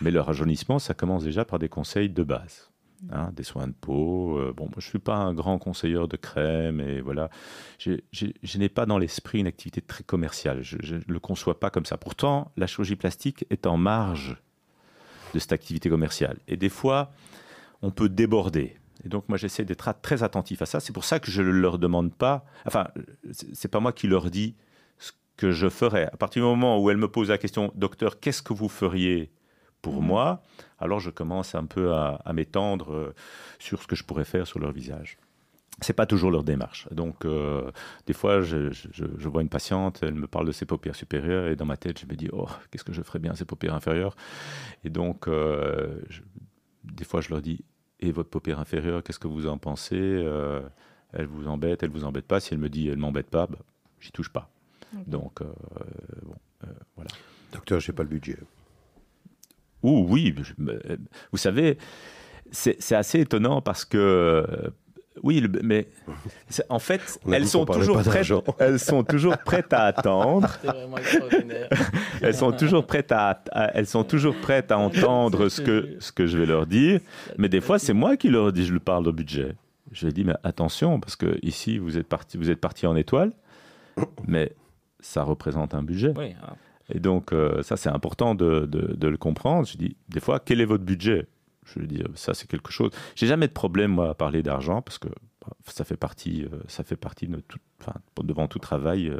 Mais 0.02 0.10
le 0.10 0.20
rajeunissement, 0.20 0.78
ça 0.78 0.92
commence 0.92 1.24
déjà 1.24 1.44
par 1.44 1.58
des 1.58 1.68
conseils 1.68 2.10
de 2.10 2.22
base, 2.22 2.70
hein, 3.10 3.30
des 3.32 3.42
soins 3.42 3.66
de 3.68 3.72
peau. 3.72 4.38
euh, 4.38 4.52
bon, 4.56 4.64
moi, 4.64 4.74
je 4.78 4.86
suis 4.86 4.98
pas 4.98 5.16
un 5.16 5.34
grand 5.34 5.58
conseilleur 5.58 6.08
de 6.08 6.16
crème 6.16 6.80
et 6.80 7.00
voilà. 7.00 7.30
Je 7.78 8.58
n'ai 8.58 8.68
pas 8.68 8.86
dans 8.86 8.98
l'esprit 8.98 9.40
une 9.40 9.46
activité 9.46 9.80
très 9.80 10.04
commerciale. 10.04 10.62
Je 10.62 10.94
ne 10.96 11.00
le 11.06 11.20
conçois 11.20 11.58
pas 11.60 11.70
comme 11.70 11.86
ça. 11.86 11.96
Pourtant, 11.96 12.52
la 12.56 12.66
chirurgie 12.66 12.96
plastique 12.96 13.44
est 13.50 13.66
en 13.66 13.76
marge 13.76 14.36
de 15.34 15.38
cette 15.38 15.52
activité 15.52 15.88
commerciale. 15.90 16.38
Et 16.48 16.56
des 16.56 16.68
fois, 16.68 17.12
on 17.82 17.90
peut 17.90 18.08
déborder. 18.08 18.76
Et 19.04 19.08
donc, 19.08 19.28
moi, 19.28 19.36
j'essaie 19.36 19.64
d'être 19.64 19.92
très 20.00 20.22
attentif 20.22 20.62
à 20.62 20.66
ça. 20.66 20.80
C'est 20.80 20.92
pour 20.92 21.04
ça 21.04 21.18
que 21.20 21.30
je 21.30 21.42
ne 21.42 21.50
leur 21.50 21.78
demande 21.78 22.14
pas. 22.14 22.44
Enfin, 22.66 22.88
c'est 23.52 23.68
pas 23.68 23.80
moi 23.80 23.92
qui 23.92 24.06
leur 24.06 24.30
dis 24.30 24.54
ce 24.98 25.12
que 25.36 25.50
je 25.50 25.68
ferais. 25.68 26.04
À 26.12 26.16
partir 26.16 26.42
du 26.42 26.48
moment 26.48 26.80
où 26.80 26.88
elle 26.88 26.96
me 26.96 27.08
pose 27.08 27.28
la 27.28 27.36
question, 27.38 27.70
docteur, 27.74 28.20
qu'est-ce 28.20 28.42
que 28.42 28.54
vous 28.54 28.68
feriez 28.68 29.30
pour 29.82 30.00
Mhm. 30.00 30.06
moi? 30.06 30.42
Alors, 30.84 31.00
je 31.00 31.10
commence 31.10 31.54
un 31.54 31.64
peu 31.64 31.92
à, 31.92 32.20
à 32.24 32.32
m'étendre 32.32 32.92
euh, 32.92 33.14
sur 33.58 33.82
ce 33.82 33.86
que 33.86 33.96
je 33.96 34.04
pourrais 34.04 34.24
faire 34.24 34.46
sur 34.46 34.58
leur 34.60 34.70
visage. 34.72 35.16
C'est 35.80 35.92
pas 35.94 36.06
toujours 36.06 36.30
leur 36.30 36.44
démarche. 36.44 36.86
Donc, 36.92 37.24
euh, 37.24 37.70
des 38.06 38.12
fois, 38.12 38.42
je, 38.42 38.70
je- 38.70 38.88
je 39.18 39.28
vois 39.28 39.42
une 39.42 39.48
patiente, 39.48 40.00
elle 40.02 40.14
me 40.14 40.28
parle 40.28 40.46
de 40.46 40.52
ses 40.52 40.66
paupières 40.66 40.94
supérieures, 40.94 41.48
et 41.48 41.56
dans 41.56 41.64
ma 41.64 41.76
tête, 41.76 41.98
je 41.98 42.06
me 42.06 42.14
dis, 42.14 42.28
oh, 42.32 42.46
qu'est-ce 42.70 42.84
que 42.84 42.92
je 42.92 43.02
ferais 43.02 43.18
bien 43.18 43.32
à 43.32 43.34
ses 43.34 43.44
paupières 43.44 43.74
inférieures? 43.74 44.14
Et 44.84 44.90
donc, 44.90 45.26
euh, 45.26 45.98
je- 46.10 46.20
des 46.84 47.04
fois, 47.04 47.20
je 47.22 47.30
leur 47.30 47.40
dis, 47.42 47.64
et 48.00 48.12
votre 48.12 48.28
paupière 48.30 48.60
inférieure, 48.60 49.02
qu'est-ce 49.02 49.18
que 49.18 49.26
vous 49.28 49.46
en 49.48 49.58
pensez? 49.58 49.96
Euh, 49.98 50.60
Elle 51.16 51.26
vous 51.26 51.46
embête, 51.48 51.82
elle 51.84 51.90
vous 51.90 52.04
embête 52.04 52.26
pas 52.26 52.40
Si 52.40 52.52
elle 52.54 52.60
me 52.60 52.68
dit, 52.68 52.88
elle 52.88 52.98
m'embête 52.98 53.30
pas, 53.30 53.46
bah, 53.46 53.58
j'y 54.00 54.10
touche 54.12 54.30
pas. 54.30 54.50
Donc, 55.06 55.40
euh, 55.42 55.44
bon, 56.24 56.34
euh, 56.64 56.66
voilà. 56.96 57.10
Docteur, 57.52 57.78
j'ai 57.80 57.92
pas 57.92 58.02
le 58.02 58.08
budget. 58.08 58.36
Ouh, 59.84 60.06
oui, 60.08 60.34
je- 60.42 60.52
vous 61.30 61.38
savez, 61.38 61.78
c'est 62.50 62.94
assez 62.94 63.20
étonnant 63.20 63.60
parce 63.60 63.84
que, 63.84 63.96
euh, 63.98 64.70
oui, 65.22 65.40
le- 65.40 65.60
mais 65.62 65.86
en 66.68 66.78
fait, 66.80 67.00
elles 67.36 67.46
sont, 67.46 67.64
toujours 67.78 67.96
prêtes, 68.10 68.24
elles 68.58 68.78
sont 68.80 69.04
toujours 69.04 69.38
prêtes 69.38 69.72
à 69.72 69.84
attendre. 69.84 70.48
Elles 72.22 72.34
sont 72.34 72.52
toujours 72.52 72.86
prêtes 72.86 73.12
à, 73.12 73.40
à- 73.52 73.70
elles 73.76 73.86
sont 73.86 74.04
toujours 74.04 74.34
prêtes 74.40 74.72
à 74.72 74.78
entendre 74.78 75.48
ce 75.48 75.60
que, 75.60 75.96
ce 76.00 76.10
que 76.12 76.26
je 76.26 76.38
vais 76.38 76.46
leur 76.46 76.66
dire. 76.66 77.00
Mais 77.38 77.48
des 77.48 77.60
fois, 77.60 77.78
c'est 77.78 77.92
moi 77.92 78.16
qui 78.16 78.28
leur 78.28 78.52
dis, 78.52 78.64
je 78.66 78.72
leur 78.72 78.80
parle 78.82 79.04
de 79.04 79.10
budget. 79.10 79.54
Je 79.92 80.06
leur 80.06 80.12
dis, 80.12 80.24
mais 80.24 80.34
attention, 80.42 80.98
parce 80.98 81.14
que 81.16 81.38
ici, 81.42 81.78
vous 81.78 81.96
êtes 81.98 82.08
parti, 82.08 82.36
vous 82.38 82.50
êtes 82.50 82.60
parti 82.60 82.86
en 82.86 82.96
étoile. 82.96 83.32
mais 84.26 84.52
ça 85.00 85.22
représente 85.22 85.74
un 85.74 85.82
budget. 85.82 86.12
Oui, 86.16 86.34
ah. 86.42 86.54
Et 86.90 87.00
donc, 87.00 87.32
euh, 87.32 87.62
ça, 87.62 87.76
c'est 87.76 87.88
important 87.88 88.34
de, 88.34 88.66
de- 88.66 89.08
le 89.08 89.16
comprendre. 89.16 89.66
Je 89.66 89.76
dis, 89.78 89.96
des 90.08 90.20
fois, 90.20 90.38
quel 90.40 90.60
est 90.60 90.64
votre 90.66 90.84
budget? 90.84 91.26
Je 91.64 91.78
veux 91.80 91.86
dire, 91.86 92.06
ça, 92.14 92.34
c'est 92.34 92.46
quelque 92.48 92.70
chose. 92.72 92.90
J'ai 93.14 93.26
jamais 93.26 93.48
de 93.48 93.52
problème, 93.52 93.90
moi, 93.92 94.10
à 94.10 94.14
parler 94.14 94.42
d'argent, 94.42 94.82
parce 94.82 94.98
que 94.98 95.08
bah, 95.40 95.52
ça 95.66 95.84
fait 95.84 95.96
partie, 95.96 96.44
euh, 96.44 96.58
ça 96.68 96.84
fait 96.84 96.96
partie 96.96 97.26
de 97.26 97.40
tout, 97.40 97.58
enfin, 97.80 97.94
devant 98.22 98.48
tout 98.48 98.58
travail. 98.58 99.08
euh, 99.08 99.18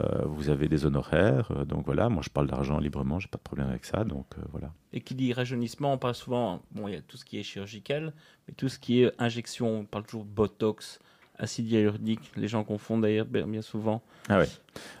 euh, 0.00 0.24
vous 0.24 0.48
avez 0.48 0.68
des 0.68 0.86
honoraires, 0.86 1.50
euh, 1.50 1.64
donc 1.66 1.84
voilà. 1.84 2.08
Moi, 2.08 2.22
je 2.24 2.30
parle 2.30 2.46
d'argent 2.46 2.78
librement, 2.78 3.18
j'ai 3.18 3.28
pas 3.28 3.36
de 3.36 3.42
problème 3.42 3.68
avec 3.68 3.84
ça, 3.84 4.04
donc 4.04 4.26
euh, 4.38 4.42
voilà. 4.50 4.72
Et 4.94 5.00
qui 5.02 5.14
dit 5.14 5.32
rajeunissement, 5.34 5.92
on 5.92 5.98
parle 5.98 6.14
souvent, 6.14 6.62
bon, 6.70 6.88
il 6.88 6.94
y 6.94 6.96
a 6.96 7.02
tout 7.02 7.18
ce 7.18 7.24
qui 7.26 7.38
est 7.38 7.42
chirurgical, 7.42 8.14
mais 8.48 8.54
tout 8.54 8.70
ce 8.70 8.78
qui 8.78 9.02
est 9.02 9.12
injection, 9.18 9.80
on 9.80 9.84
parle 9.84 10.04
toujours 10.04 10.24
botox, 10.24 10.98
acide. 11.42 11.92
Les 12.36 12.48
gens 12.48 12.64
confondent 12.64 13.02
d'ailleurs 13.02 13.26
bien 13.26 13.62
souvent. 13.62 14.02
Ah 14.28 14.38
ouais. 14.38 14.48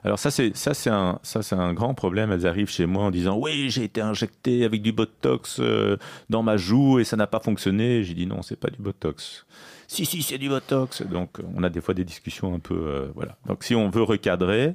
Alors 0.04 0.18
ça 0.18 0.30
c'est 0.30 0.56
ça 0.56 0.74
c'est 0.74 0.90
un 0.90 1.18
ça 1.22 1.42
c'est 1.42 1.54
un 1.54 1.72
grand 1.72 1.94
problème. 1.94 2.32
Elles 2.32 2.46
arrivent 2.46 2.68
chez 2.68 2.86
moi 2.86 3.04
en 3.04 3.10
disant 3.10 3.38
oui 3.38 3.70
j'ai 3.70 3.84
été 3.84 4.00
injecté 4.00 4.64
avec 4.64 4.82
du 4.82 4.92
botox 4.92 5.58
euh, 5.60 5.96
dans 6.28 6.42
ma 6.42 6.56
joue 6.56 6.98
et 6.98 7.04
ça 7.04 7.16
n'a 7.16 7.26
pas 7.26 7.40
fonctionné. 7.40 8.02
J'ai 8.02 8.14
dit 8.14 8.26
non 8.26 8.42
c'est 8.42 8.56
pas 8.56 8.68
du 8.68 8.82
botox. 8.82 9.46
Si 9.86 10.04
si 10.04 10.22
c'est 10.22 10.38
du 10.38 10.48
botox. 10.48 11.02
Donc 11.02 11.38
on 11.54 11.62
a 11.62 11.70
des 11.70 11.80
fois 11.80 11.94
des 11.94 12.04
discussions 12.04 12.54
un 12.54 12.58
peu 12.58 12.74
euh, 12.74 13.08
voilà. 13.14 13.36
Donc 13.46 13.64
si 13.64 13.74
on 13.74 13.88
veut 13.88 14.02
recadrer 14.02 14.74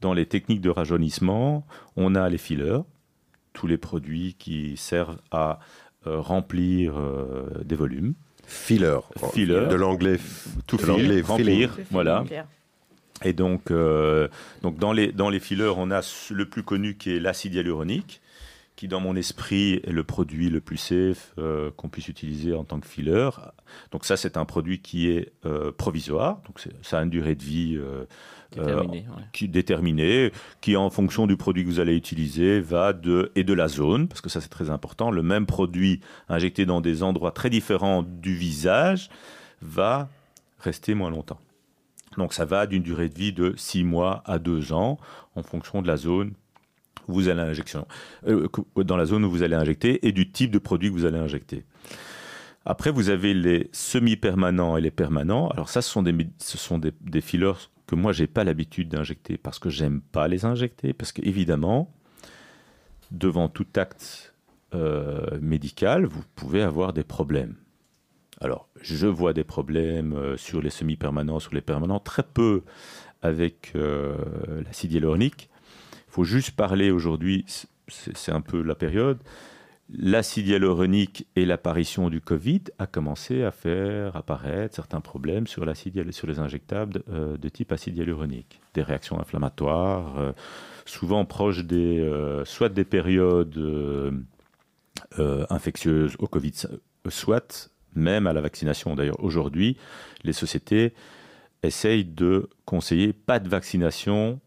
dans 0.00 0.14
les 0.14 0.26
techniques 0.26 0.60
de 0.60 0.70
rajeunissement, 0.70 1.66
on 1.96 2.14
a 2.14 2.28
les 2.28 2.38
fillers, 2.38 2.80
tous 3.52 3.66
les 3.66 3.78
produits 3.78 4.34
qui 4.38 4.76
servent 4.76 5.18
à 5.30 5.58
euh, 6.06 6.20
remplir 6.20 6.98
euh, 6.98 7.48
des 7.64 7.74
volumes. 7.74 8.14
Filler. 8.46 9.00
Filler. 9.32 9.66
De 9.66 9.74
l'anglais. 9.74 10.18
Tout 10.66 10.78
l'anglais 10.86 11.20
remplir, 11.20 11.76
voilà. 11.90 12.24
Et 13.24 13.32
donc, 13.32 13.70
euh, 13.70 14.28
donc 14.62 14.78
dans, 14.78 14.92
les, 14.92 15.12
dans 15.12 15.30
les 15.30 15.40
fillers, 15.40 15.72
on 15.76 15.90
a 15.90 16.02
le 16.30 16.48
plus 16.48 16.62
connu 16.62 16.96
qui 16.96 17.16
est 17.16 17.20
l'acide 17.20 17.54
hyaluronique, 17.54 18.20
qui 18.76 18.88
dans 18.88 19.00
mon 19.00 19.16
esprit 19.16 19.80
est 19.84 19.90
le 19.90 20.04
produit 20.04 20.50
le 20.50 20.60
plus 20.60 20.76
safe 20.76 21.32
euh, 21.38 21.70
qu'on 21.76 21.88
puisse 21.88 22.08
utiliser 22.08 22.52
en 22.52 22.64
tant 22.64 22.78
que 22.78 22.86
filler. 22.86 23.30
Donc 23.90 24.04
ça, 24.04 24.16
c'est 24.16 24.36
un 24.36 24.44
produit 24.44 24.80
qui 24.80 25.08
est 25.10 25.32
euh, 25.46 25.72
provisoire, 25.72 26.42
donc 26.46 26.62
ça 26.82 26.98
a 26.98 27.02
une 27.02 27.10
durée 27.10 27.34
de 27.34 27.42
vie 27.42 27.76
euh, 27.76 28.04
Déterminé, 28.52 29.06
ouais. 29.16 29.24
qui 29.32 29.50
qui 30.60 30.76
en 30.76 30.90
fonction 30.90 31.26
du 31.26 31.36
produit 31.36 31.64
que 31.64 31.68
vous 31.68 31.80
allez 31.80 31.96
utiliser 31.96 32.60
va 32.60 32.92
de 32.92 33.32
et 33.34 33.44
de 33.44 33.52
la 33.52 33.68
zone, 33.68 34.08
parce 34.08 34.20
que 34.20 34.28
ça 34.28 34.40
c'est 34.40 34.48
très 34.48 34.70
important. 34.70 35.10
Le 35.10 35.22
même 35.22 35.46
produit 35.46 36.00
injecté 36.28 36.64
dans 36.64 36.80
des 36.80 37.02
endroits 37.02 37.32
très 37.32 37.50
différents 37.50 38.02
du 38.02 38.34
visage 38.34 39.10
va 39.62 40.08
rester 40.60 40.94
moins 40.94 41.10
longtemps. 41.10 41.40
Donc 42.16 42.32
ça 42.32 42.44
va 42.44 42.66
d'une 42.66 42.82
durée 42.82 43.08
de 43.08 43.18
vie 43.18 43.32
de 43.32 43.54
6 43.56 43.84
mois 43.84 44.22
à 44.24 44.38
2 44.38 44.72
ans 44.72 44.98
en 45.34 45.42
fonction 45.42 45.82
de 45.82 45.86
la 45.86 45.96
zone 45.96 46.32
où 47.08 47.14
vous 47.14 47.28
allez 47.28 47.40
injection, 47.40 47.86
euh, 48.26 48.48
dans 48.76 48.96
la 48.96 49.06
zone 49.06 49.24
où 49.24 49.30
vous 49.30 49.42
allez 49.42 49.54
injecter 49.54 50.06
et 50.06 50.12
du 50.12 50.30
type 50.30 50.50
de 50.50 50.58
produit 50.58 50.88
que 50.88 50.94
vous 50.94 51.04
allez 51.04 51.18
injecter. 51.18 51.64
Après, 52.64 52.90
vous 52.90 53.10
avez 53.10 53.32
les 53.32 53.68
semi-permanents 53.70 54.76
et 54.76 54.80
les 54.80 54.90
permanents. 54.90 55.48
Alors 55.50 55.68
ça, 55.68 55.82
ce 55.82 55.90
sont 55.90 56.02
des, 56.02 56.26
ce 56.38 56.58
sont 56.58 56.78
des, 56.78 56.92
des 57.00 57.20
fillers 57.20 57.52
que 57.86 57.94
moi, 57.94 58.12
j'ai 58.12 58.26
pas 58.26 58.44
l'habitude 58.44 58.88
d'injecter 58.88 59.36
parce 59.36 59.58
que 59.58 59.70
j'aime 59.70 60.00
pas 60.00 60.28
les 60.28 60.44
injecter. 60.44 60.92
Parce 60.92 61.12
que 61.12 61.22
évidemment, 61.24 61.92
devant 63.10 63.48
tout 63.48 63.66
acte 63.76 64.34
euh, 64.74 65.38
médical, 65.40 66.06
vous 66.06 66.22
pouvez 66.34 66.62
avoir 66.62 66.92
des 66.92 67.04
problèmes. 67.04 67.54
Alors, 68.40 68.68
je 68.82 69.06
vois 69.06 69.32
des 69.32 69.44
problèmes 69.44 70.12
euh, 70.12 70.36
sur 70.36 70.60
les 70.60 70.70
semi-permanents, 70.70 71.40
sur 71.40 71.54
les 71.54 71.60
permanents, 71.60 72.00
très 72.00 72.22
peu 72.22 72.62
avec 73.22 73.72
euh, 73.74 74.16
l'acide 74.64 74.92
hyaluronique. 74.92 75.48
Il 76.08 76.12
faut 76.12 76.24
juste 76.24 76.50
parler 76.52 76.90
aujourd'hui, 76.90 77.44
c'est 77.88 78.32
un 78.32 78.40
peu 78.40 78.62
la 78.62 78.74
période. 78.74 79.18
L'acide 79.88 80.48
hyaluronique 80.48 81.28
et 81.36 81.46
l'apparition 81.46 82.10
du 82.10 82.20
Covid 82.20 82.62
a 82.80 82.88
commencé 82.88 83.44
à 83.44 83.52
faire 83.52 84.16
apparaître 84.16 84.74
certains 84.74 85.00
problèmes 85.00 85.46
sur, 85.46 85.64
les 85.64 86.38
injectables 86.40 87.04
euh, 87.08 87.36
de 87.36 87.48
type 87.48 87.70
acide 87.70 87.96
hyaluronique. 87.96 88.60
Des 88.74 88.82
réactions 88.82 89.20
inflammatoires, 89.20 90.18
euh, 90.18 90.32
souvent 90.86 91.24
proches 91.24 91.64
des, 91.64 92.00
euh, 92.00 92.44
soit 92.44 92.68
des 92.68 92.84
périodes 92.84 93.56
infectieuses 95.50 96.16
au 96.18 96.26
Covid, 96.26 96.52
soit 97.08 97.70
même 97.94 98.26
à 98.26 98.32
la 98.32 98.40
vaccination. 98.40 98.96
D'ailleurs, 98.96 99.22
aujourd'hui, 99.22 99.76
les 100.24 100.32
sociétés 100.32 100.94
essayent 101.62 102.04
de 102.04 102.50
conseiller 102.64 103.12
pas 103.12 103.38
de 103.38 103.48
vaccination, 103.48 104.40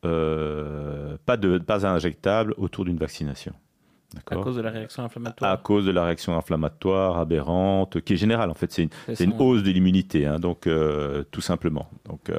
pas, 0.00 1.36
de, 1.36 1.60
injectable 1.84 2.54
autour 2.56 2.86
d'une 2.86 2.96
vaccination. 2.96 3.54
À 4.30 4.36
cause 4.36 4.56
de 4.56 4.62
la 4.62 4.70
réaction 4.70 5.02
à 5.02 5.06
inflammatoire. 5.06 5.62
cause 5.62 5.84
de 5.84 5.90
la 5.90 6.04
réaction 6.04 6.36
inflammatoire 6.36 7.18
aberrante, 7.18 8.00
qui 8.00 8.14
est 8.14 8.16
générale 8.16 8.48
en 8.50 8.54
fait, 8.54 8.72
c'est 8.72 8.88
une, 9.20 9.34
hausse 9.38 9.62
de 9.62 9.70
l'immunité, 9.70 10.24
hein, 10.24 10.38
donc 10.38 10.66
euh, 10.66 11.24
tout 11.30 11.42
simplement. 11.42 11.90
Donc, 12.06 12.30
euh, 12.30 12.38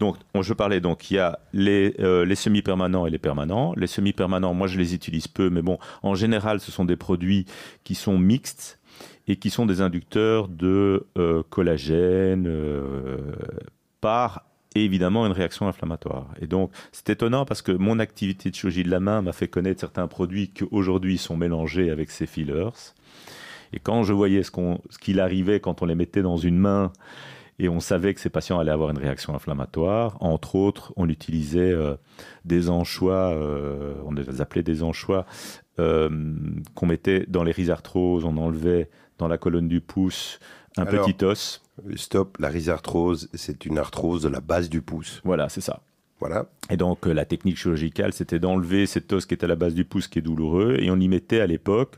donc 0.00 0.16
on- 0.34 0.42
je 0.42 0.52
parlais 0.52 0.80
donc 0.80 1.10
il 1.10 1.14
y 1.14 1.18
a 1.18 1.38
les, 1.54 1.94
euh, 2.00 2.26
les 2.26 2.34
semi-permanents 2.34 3.06
et 3.06 3.10
les 3.10 3.18
permanents. 3.18 3.72
Les 3.76 3.86
semi-permanents, 3.86 4.52
moi 4.52 4.66
je 4.66 4.76
les 4.76 4.94
utilise 4.94 5.28
peu, 5.28 5.48
mais 5.48 5.62
bon, 5.62 5.78
en 6.02 6.14
général, 6.14 6.60
ce 6.60 6.70
sont 6.70 6.84
des 6.84 6.96
produits 6.96 7.46
qui 7.84 7.94
sont 7.94 8.18
mixtes 8.18 8.78
et 9.28 9.36
qui 9.36 9.48
sont 9.48 9.64
des 9.64 9.80
inducteurs 9.80 10.48
de 10.48 11.06
collagène 11.48 12.46
euh, 12.46 13.32
par 14.74 14.82
évidemment 14.82 15.26
une 15.26 15.32
réaction 15.32 15.68
inflammatoire. 15.68 16.28
Et 16.40 16.46
donc, 16.46 16.70
c'est 16.92 17.10
étonnant 17.10 17.44
parce 17.44 17.62
que 17.62 17.72
mon 17.72 17.98
activité 17.98 18.50
de 18.50 18.54
chirurgie 18.54 18.84
de 18.84 18.90
la 18.90 19.00
main 19.00 19.22
m'a 19.22 19.32
fait 19.32 19.48
connaître 19.48 19.80
certains 19.80 20.06
produits 20.06 20.48
qui 20.48 20.64
aujourd'hui 20.70 21.18
sont 21.18 21.36
mélangés 21.36 21.90
avec 21.90 22.10
ces 22.10 22.26
fillers. 22.26 22.94
Et 23.72 23.78
quand 23.78 24.02
je 24.02 24.12
voyais 24.12 24.42
ce 24.42 24.50
qu'il 25.00 25.20
arrivait 25.20 25.60
quand 25.60 25.82
on 25.82 25.86
les 25.86 25.94
mettait 25.94 26.22
dans 26.22 26.36
une 26.36 26.58
main 26.58 26.92
et 27.58 27.68
on 27.68 27.80
savait 27.80 28.12
que 28.14 28.20
ces 28.20 28.30
patients 28.30 28.58
allaient 28.58 28.72
avoir 28.72 28.90
une 28.90 28.98
réaction 28.98 29.34
inflammatoire, 29.34 30.16
entre 30.20 30.56
autres, 30.56 30.92
on 30.96 31.08
utilisait 31.08 31.72
euh, 31.72 31.94
des 32.44 32.70
anchois, 32.70 33.32
euh, 33.34 33.94
on 34.04 34.12
les 34.12 34.40
appelait 34.40 34.62
des 34.62 34.82
anchois 34.82 35.26
euh, 35.78 36.08
qu'on 36.74 36.86
mettait 36.86 37.24
dans 37.28 37.44
les 37.44 37.52
rhizarthroses, 37.52 38.24
on 38.24 38.36
enlevait 38.36 38.90
dans 39.18 39.28
la 39.28 39.38
colonne 39.38 39.68
du 39.68 39.80
pouce 39.80 40.40
un 40.76 40.84
Alors- 40.84 41.06
petit 41.06 41.24
os. 41.24 41.62
Stop, 41.96 42.36
la 42.38 42.48
rhizarthrose, 42.48 43.28
c'est 43.34 43.64
une 43.64 43.78
arthrose 43.78 44.22
de 44.22 44.28
la 44.28 44.40
base 44.40 44.68
du 44.68 44.82
pouce. 44.82 45.20
Voilà, 45.24 45.48
c'est 45.48 45.60
ça. 45.62 45.80
Voilà. 46.20 46.46
Et 46.70 46.76
donc, 46.76 47.06
euh, 47.06 47.12
la 47.12 47.24
technique 47.24 47.56
chirurgicale, 47.56 48.12
c'était 48.12 48.38
d'enlever 48.38 48.86
cet 48.86 49.12
os 49.12 49.26
qui 49.26 49.34
est 49.34 49.42
à 49.42 49.46
la 49.46 49.56
base 49.56 49.74
du 49.74 49.84
pouce, 49.84 50.06
qui 50.06 50.18
est 50.18 50.22
douloureux, 50.22 50.76
et 50.78 50.90
on 50.90 51.00
y 51.00 51.08
mettait 51.08 51.40
à 51.40 51.46
l'époque 51.46 51.96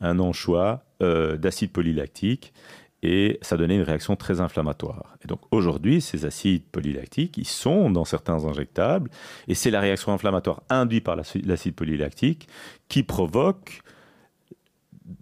un 0.00 0.18
anchois 0.18 0.82
euh, 1.02 1.36
d'acide 1.36 1.72
polylactique, 1.72 2.54
et 3.02 3.38
ça 3.42 3.56
donnait 3.56 3.76
une 3.76 3.82
réaction 3.82 4.14
très 4.16 4.40
inflammatoire. 4.40 5.16
Et 5.24 5.26
donc, 5.26 5.40
aujourd'hui, 5.50 6.00
ces 6.00 6.24
acides 6.24 6.64
polylactiques, 6.70 7.36
ils 7.36 7.46
sont 7.46 7.90
dans 7.90 8.04
certains 8.04 8.44
injectables, 8.44 9.10
et 9.48 9.54
c'est 9.54 9.70
la 9.70 9.80
réaction 9.80 10.12
inflammatoire 10.12 10.62
induite 10.70 11.04
par 11.04 11.16
l'aci- 11.16 11.42
l'acide 11.42 11.74
polylactique 11.74 12.48
qui 12.88 13.02
provoque 13.02 13.82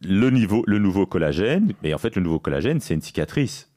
le, 0.02 0.30
niveau, 0.30 0.62
le 0.66 0.78
nouveau 0.78 1.06
collagène. 1.06 1.72
Et 1.82 1.94
en 1.94 1.98
fait, 1.98 2.16
le 2.16 2.22
nouveau 2.22 2.38
collagène, 2.38 2.80
c'est 2.80 2.94
une 2.94 3.02
cicatrice. 3.02 3.68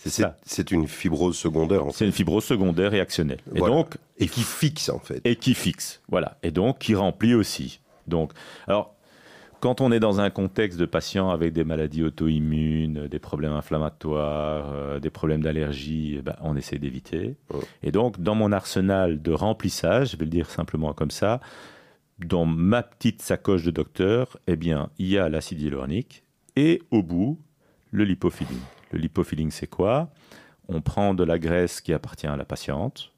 C'est 0.00 0.10
C'est 0.10 0.22
ça. 0.22 0.36
c'est 0.44 0.70
une 0.70 0.86
fibrose 0.86 1.36
secondaire, 1.36 1.84
en 1.84 1.90
fait. 1.90 1.98
C'est 1.98 2.06
une 2.06 2.12
fibrose 2.12 2.44
secondaire 2.44 2.90
réactionnelle. 2.92 3.40
Et 3.54 3.58
Voilà. 3.58 3.74
donc, 3.74 3.96
Et 4.18 4.28
qui 4.28 4.42
fixe, 4.42 4.88
en 4.90 5.00
fait. 5.00 5.20
et 5.24 5.34
qui 5.36 5.54
fixe. 5.54 6.00
Voilà. 6.08 6.38
Et 6.42 6.50
donc 6.52 6.78
qui 6.78 6.94
remplit 6.94 7.34
aussi. 7.34 7.80
Donc, 8.06 8.32
alors, 8.68 8.94
quand 9.60 9.80
on 9.80 9.90
est 9.90 9.98
dans 9.98 10.20
un 10.20 10.30
contexte 10.30 10.78
de 10.78 10.86
patients 10.86 11.30
avec 11.30 11.52
des 11.52 11.64
maladies 11.64 12.04
auto-immunes, 12.04 13.08
des 13.08 13.18
problèmes 13.18 13.52
inflammatoires, 13.52 14.70
euh, 14.72 15.00
des 15.00 15.10
problèmes 15.10 15.42
d'allergie, 15.42 16.14
eh 16.18 16.22
ben, 16.22 16.36
on 16.42 16.54
essaie 16.56 16.78
d'éviter. 16.78 17.34
Oh. 17.52 17.60
Et 17.82 17.90
donc, 17.90 18.20
dans 18.20 18.36
mon 18.36 18.52
arsenal 18.52 19.20
de 19.20 19.32
remplissage, 19.32 20.12
je 20.12 20.16
vais 20.16 20.26
le 20.26 20.30
dire 20.30 20.48
simplement 20.48 20.92
comme 20.92 21.10
ça, 21.10 21.40
dans 22.18 22.46
ma 22.46 22.82
petite 22.82 23.22
sacoche 23.22 23.64
de 23.64 23.70
docteur, 23.70 24.38
eh 24.46 24.56
bien, 24.56 24.90
il 24.98 25.08
y 25.08 25.18
a 25.18 25.28
l'acide 25.28 25.60
hyaluronique 25.60 26.24
et 26.56 26.82
au 26.90 27.02
bout, 27.02 27.38
le 27.90 28.04
lipofilling. 28.04 28.60
Le 28.90 28.98
lipofilling, 28.98 29.50
c'est 29.50 29.68
quoi? 29.68 30.10
On 30.68 30.80
prend 30.80 31.14
de 31.14 31.24
la 31.24 31.38
graisse 31.38 31.80
qui 31.80 31.92
appartient 31.92 32.26
à 32.26 32.36
la 32.36 32.44
patiente 32.44 33.12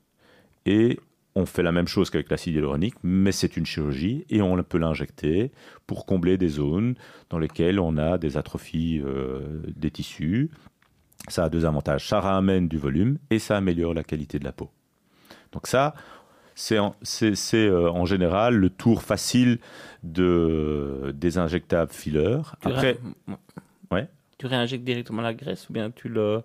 et 0.67 0.99
on 1.35 1.47
fait 1.47 1.63
la 1.63 1.73
même 1.73 1.87
chose 1.87 2.11
qu'avec 2.11 2.29
l'acide 2.31 2.55
hyaluronique, 2.55 2.97
mais 3.03 3.33
c'est 3.33 3.57
une 3.57 3.65
chirurgie 3.65 4.25
et 4.29 4.43
on 4.43 4.61
peut 4.63 4.79
l'injecter 4.79 5.53
pour 5.87 6.05
combler 6.05 6.37
des 6.37 6.49
zones 6.49 6.95
dans 7.31 7.39
lesquelles 7.39 7.81
on 7.81 7.97
a 7.97 8.19
des 8.19 8.37
atrophies 8.37 9.01
euh, 9.05 9.63
des 9.77 9.91
tissus. 9.91 10.51
Ça 11.29 11.45
a 11.45 11.49
deux 11.49 11.65
avantages. 11.65 12.09
Ça 12.09 12.21
ramène 12.21 12.69
du 12.69 12.79
volume 12.79 13.19
et 13.31 13.39
ça 13.39 13.57
améliore 13.57 13.95
la 13.95 14.05
qualité 14.05 14.39
de 14.39 14.45
la 14.45 14.53
peau. 14.53 14.71
Donc 15.53 15.67
ça, 15.67 15.95
c'est 16.61 16.79
en, 16.79 16.95
euh, 17.55 17.89
en 17.89 18.05
général 18.05 18.55
le 18.55 18.69
tour 18.69 19.03
facile 19.03 19.59
de, 20.03 21.13
des 21.15 21.39
injectables 21.39 21.91
fillers. 21.93 22.39
Tu 22.61 22.69
Après, 22.69 22.81
ré- 22.93 22.99
Ouais. 23.91 24.09
Tu 24.39 24.47
réinjectes 24.47 24.85
directement 24.85 25.23
la 25.23 25.35
graisse 25.35 25.69
ou 25.69 25.73
bien 25.73 25.91
tu 25.91 26.09
le. 26.09 26.43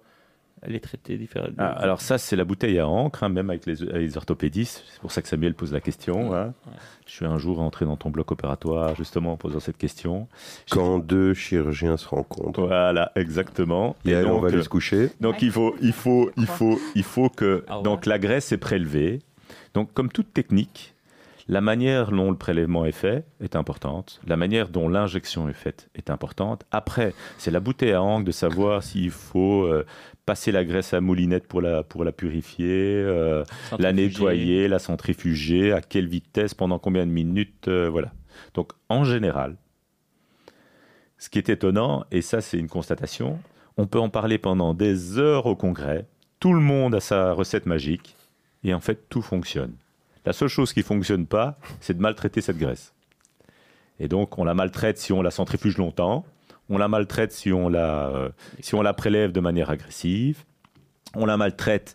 elle 0.61 0.73
est 0.75 0.79
traitée 0.79 1.17
différemment? 1.17 1.53
Ah, 1.57 1.67
alors 1.67 2.01
ça, 2.01 2.17
c'est 2.17 2.35
la 2.35 2.43
bouteille 2.45 2.79
à 2.79 2.87
encre, 2.87 3.23
hein, 3.23 3.29
même 3.29 3.49
avec 3.49 3.65
les, 3.65 3.75
les, 3.75 4.17
orthopédistes. 4.17 4.83
C'est 4.91 4.99
pour 5.01 5.11
ça 5.11 5.21
que 5.21 5.27
Samuel 5.27 5.53
pose 5.53 5.71
la 5.73 5.79
question. 5.81 6.33
Hein. 6.33 6.53
Ouais. 6.65 6.73
Je 7.05 7.11
suis 7.11 7.25
un 7.25 7.37
jour 7.37 7.59
entré 7.61 7.85
dans 7.85 7.97
ton 7.97 8.09
bloc 8.09 8.31
opératoire 8.31 8.95
justement 8.95 9.33
en 9.33 9.37
posant 9.37 9.59
cette 9.59 9.77
question. 9.77 10.27
Quand 10.71 10.99
deux 10.99 11.33
chirurgiens 11.33 11.97
se 11.97 12.07
rencontrent. 12.07 12.65
Voilà, 12.65 13.11
exactement. 13.15 13.95
Et, 14.05 14.11
Et 14.11 14.21
donc, 14.21 14.31
on 14.31 14.39
va 14.39 14.47
aller 14.47 14.63
se 14.63 14.69
coucher. 14.69 15.09
Donc 15.21 15.41
il 15.41 15.51
faut, 15.51 15.75
il 15.81 15.93
faut, 15.93 16.31
il 16.37 16.47
faut, 16.47 16.79
il 16.95 17.03
faut 17.03 17.29
que 17.29 17.63
donc 17.83 18.05
la 18.05 18.17
graisse 18.17 18.51
est 18.53 18.57
prélevée. 18.57 19.19
Donc 19.73 19.93
comme 19.93 20.11
toute 20.11 20.33
technique, 20.33 20.95
la 21.47 21.61
manière 21.61 22.09
dont 22.09 22.31
le 22.31 22.37
prélèvement 22.37 22.85
est 22.85 22.91
fait 22.91 23.25
est 23.39 23.55
importante. 23.55 24.19
La 24.25 24.35
manière 24.35 24.69
dont 24.69 24.89
l'injection 24.89 25.47
est 25.47 25.53
faite 25.53 25.89
est 25.93 26.09
importante. 26.09 26.63
Après, 26.71 27.13
c'est 27.37 27.51
la 27.51 27.59
bouteille 27.59 27.91
à 27.91 28.01
encre 28.01 28.25
de 28.25 28.31
savoir 28.31 28.81
s'il 28.81 29.11
faut 29.11 29.63
euh, 29.63 29.85
passer 30.25 30.51
la 30.51 30.65
graisse 30.65 30.93
à 30.93 31.01
moulinette 31.01 31.47
pour 31.47 31.61
la, 31.61 31.83
pour 31.83 32.03
la 32.03 32.11
purifier, 32.11 32.95
euh, 32.95 33.43
la 33.77 33.93
nettoyer, 33.93 34.67
la 34.67 34.79
centrifuger, 34.79 35.71
à 35.71 35.81
quelle 35.81 36.07
vitesse, 36.07 36.55
pendant 36.55 36.79
combien 36.79 37.05
de 37.05 37.11
minutes, 37.11 37.67
euh, 37.67 37.89
voilà. 37.89 38.11
Donc, 38.55 38.71
en 38.89 39.03
général, 39.03 39.55
ce 41.19 41.29
qui 41.29 41.37
est 41.37 41.49
étonnant, 41.49 42.05
et 42.11 42.21
ça 42.21 42.41
c'est 42.41 42.57
une 42.57 42.67
constatation, 42.67 43.39
on 43.77 43.85
peut 43.85 43.99
en 43.99 44.09
parler 44.09 44.37
pendant 44.37 44.73
des 44.73 45.19
heures 45.19 45.45
au 45.45 45.55
congrès, 45.55 46.07
tout 46.39 46.53
le 46.53 46.59
monde 46.59 46.95
a 46.95 46.99
sa 46.99 47.33
recette 47.33 47.65
magique, 47.65 48.15
et 48.65 48.73
en 48.73 48.81
fait 48.81 49.07
tout 49.09 49.21
fonctionne. 49.21 49.75
La 50.25 50.33
seule 50.33 50.49
chose 50.49 50.73
qui 50.73 50.79
ne 50.79 50.85
fonctionne 50.85 51.27
pas, 51.27 51.57
c'est 51.79 51.93
de 51.93 52.01
maltraiter 52.01 52.41
cette 52.41 52.57
graisse. 52.57 52.93
Et 53.99 54.07
donc, 54.07 54.37
on 54.37 54.43
la 54.43 54.53
maltraite 54.53 54.97
si 54.97 55.13
on 55.13 55.21
la 55.21 55.31
centrifuge 55.31 55.77
longtemps, 55.77 56.25
on 56.67 56.77
la 56.77 56.87
maltraite 56.87 57.31
si 57.31 57.53
on 57.53 57.69
la, 57.69 58.07
euh, 58.07 58.29
si 58.59 58.75
on 58.75 58.81
la 58.81 58.93
prélève 58.93 59.31
de 59.31 59.39
manière 59.39 59.69
agressive, 59.69 60.43
on 61.13 61.25
la 61.25 61.37
maltraite 61.37 61.93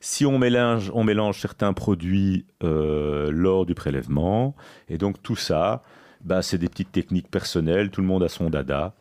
si 0.00 0.24
on 0.24 0.38
mélange, 0.38 0.90
on 0.94 1.04
mélange 1.04 1.40
certains 1.40 1.72
produits 1.72 2.46
euh, 2.62 3.30
lors 3.30 3.66
du 3.66 3.74
prélèvement. 3.74 4.54
Et 4.88 4.98
donc, 4.98 5.22
tout 5.22 5.36
ça, 5.36 5.82
bah, 6.24 6.42
c'est 6.42 6.58
des 6.58 6.68
petites 6.68 6.92
techniques 6.92 7.30
personnelles, 7.30 7.90
tout 7.90 8.00
le 8.00 8.06
monde 8.06 8.22
a 8.22 8.28
son 8.28 8.48
dada. 8.48 8.94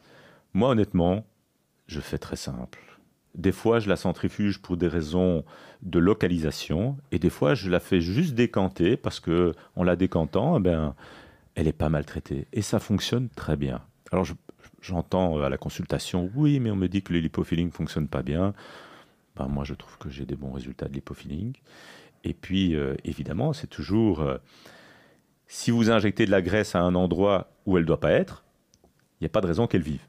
Moi, 0.54 0.70
honnêtement, 0.70 1.26
je 1.88 2.00
fais 2.00 2.18
très 2.18 2.36
simple. 2.36 2.80
Des 3.36 3.52
fois, 3.52 3.80
je 3.80 3.90
la 3.90 3.98
centrifuge 3.98 4.62
pour 4.62 4.78
des 4.78 4.88
raisons 4.88 5.44
de 5.86 6.00
localisation, 6.00 6.98
et 7.12 7.20
des 7.20 7.30
fois, 7.30 7.54
je 7.54 7.70
la 7.70 7.80
fais 7.80 8.02
juste 8.02 8.34
décanter 8.34 8.98
parce 8.98 9.20
que 9.20 9.54
la 9.78 9.96
décantant, 9.96 10.58
eh 10.58 10.60
ben, 10.60 10.96
elle 11.54 11.66
n'est 11.66 11.74
pas 11.74 11.90
maltraitée, 11.90 12.48
et 12.52 12.62
ça 12.62 12.80
fonctionne 12.80 13.30
très 13.30 13.56
bien. 13.56 13.82
Alors, 14.12 14.26
j'entends 14.82 15.40
à 15.42 15.50
la 15.50 15.58
consultation, 15.58 16.30
oui, 16.36 16.60
mais 16.60 16.72
on 16.72 16.76
me 16.76 16.88
dit 16.88 17.02
que 17.02 17.14
le 17.14 17.20
lipofilling 17.20 17.72
fonctionne 17.72 18.08
pas 18.08 18.24
bien. 18.24 18.54
Ben, 19.36 19.48
moi, 19.48 19.64
je 19.64 19.74
trouve 19.74 19.98
que 19.98 20.10
j'ai 20.10 20.26
des 20.26 20.36
bons 20.36 20.52
résultats 20.52 20.88
de 20.88 20.94
lipofilling. 20.94 21.54
Et 22.24 22.34
puis, 22.34 22.76
euh, 22.76 22.96
évidemment, 23.04 23.54
c'est 23.54 23.68
toujours 23.68 24.22
euh, 24.22 24.38
si 25.48 25.70
vous 25.70 25.92
injectez 25.92 26.26
de 26.26 26.32
la 26.32 26.42
graisse 26.42 26.76
à 26.76 26.82
un 26.82 26.96
endroit 26.96 27.52
où 27.66 27.78
elle 27.78 27.84
ne 27.84 27.88
doit 27.88 28.00
pas 28.00 28.12
être, 28.12 28.44
il 29.20 29.24
n'y 29.24 29.28
a 29.28 29.30
pas 29.30 29.42
de 29.42 29.48
raison 29.48 29.68
qu'elle 29.68 29.84
vive. 29.84 30.06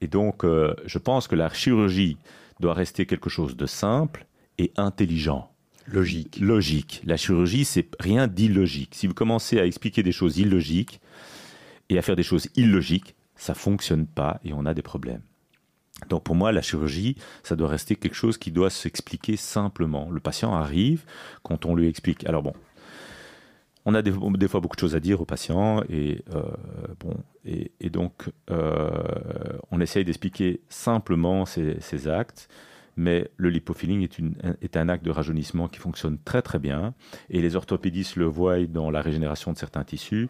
Et 0.00 0.08
donc, 0.08 0.44
euh, 0.44 0.74
je 0.84 0.98
pense 0.98 1.28
que 1.28 1.36
la 1.36 1.48
chirurgie 1.50 2.18
doit 2.60 2.74
rester 2.74 3.06
quelque 3.06 3.30
chose 3.30 3.56
de 3.56 3.66
simple 3.66 4.26
et 4.58 4.72
intelligent. 4.76 5.50
Logique. 5.86 6.38
Logique. 6.40 7.02
La 7.06 7.16
chirurgie, 7.16 7.64
c'est 7.64 7.88
rien 7.98 8.26
d'illogique. 8.26 8.94
Si 8.94 9.06
vous 9.06 9.14
commencez 9.14 9.58
à 9.58 9.66
expliquer 9.66 10.02
des 10.02 10.12
choses 10.12 10.38
illogiques 10.38 11.00
et 11.88 11.98
à 11.98 12.02
faire 12.02 12.16
des 12.16 12.22
choses 12.22 12.48
illogiques, 12.56 13.14
ça 13.36 13.54
fonctionne 13.54 14.06
pas 14.06 14.40
et 14.44 14.52
on 14.52 14.66
a 14.66 14.74
des 14.74 14.82
problèmes. 14.82 15.22
Donc 16.08 16.24
pour 16.24 16.34
moi, 16.34 16.52
la 16.52 16.62
chirurgie, 16.62 17.16
ça 17.42 17.56
doit 17.56 17.68
rester 17.68 17.96
quelque 17.96 18.14
chose 18.14 18.38
qui 18.38 18.52
doit 18.52 18.70
s'expliquer 18.70 19.36
simplement. 19.36 20.10
Le 20.10 20.20
patient 20.20 20.54
arrive 20.54 21.04
quand 21.42 21.66
on 21.66 21.74
lui 21.74 21.88
explique. 21.88 22.26
Alors 22.26 22.42
bon, 22.42 22.52
on 23.84 23.94
a 23.94 24.02
des, 24.02 24.12
des, 24.12 24.48
fois 24.48 24.60
beaucoup 24.60 24.76
de 24.76 24.80
choses 24.80 24.94
à 24.94 25.00
dire 25.00 25.20
aux 25.20 25.24
patients 25.24 25.82
et, 25.88 26.22
euh, 26.34 26.42
bon, 27.00 27.16
et, 27.44 27.72
et 27.80 27.90
donc 27.90 28.30
euh, 28.50 28.90
on 29.70 29.80
essaye 29.80 30.04
d'expliquer 30.04 30.60
simplement 30.68 31.46
ces, 31.46 31.80
ces, 31.80 32.06
actes. 32.06 32.48
Mais 32.98 33.30
le 33.36 33.48
lipofilling 33.48 34.02
est, 34.02 34.18
une, 34.18 34.34
est, 34.60 34.76
un 34.76 34.88
acte 34.88 35.04
de 35.04 35.12
rajeunissement 35.12 35.68
qui 35.68 35.78
fonctionne 35.78 36.18
très 36.18 36.42
très 36.42 36.58
bien. 36.58 36.94
Et 37.30 37.40
les 37.40 37.54
orthopédistes 37.54 38.16
le 38.16 38.24
voient 38.24 38.58
dans 38.66 38.90
la 38.90 39.00
régénération 39.00 39.52
de 39.52 39.56
certains 39.56 39.84
tissus. 39.84 40.28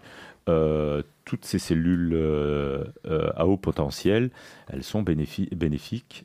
Euh, 0.48 1.02
toutes 1.24 1.44
ces 1.44 1.58
cellules 1.58 2.12
euh, 2.14 2.84
euh, 3.06 3.30
à 3.36 3.46
haut 3.46 3.58
potentiel, 3.58 4.30
elles 4.68 4.82
sont 4.82 5.02
bénéfiques 5.02 6.24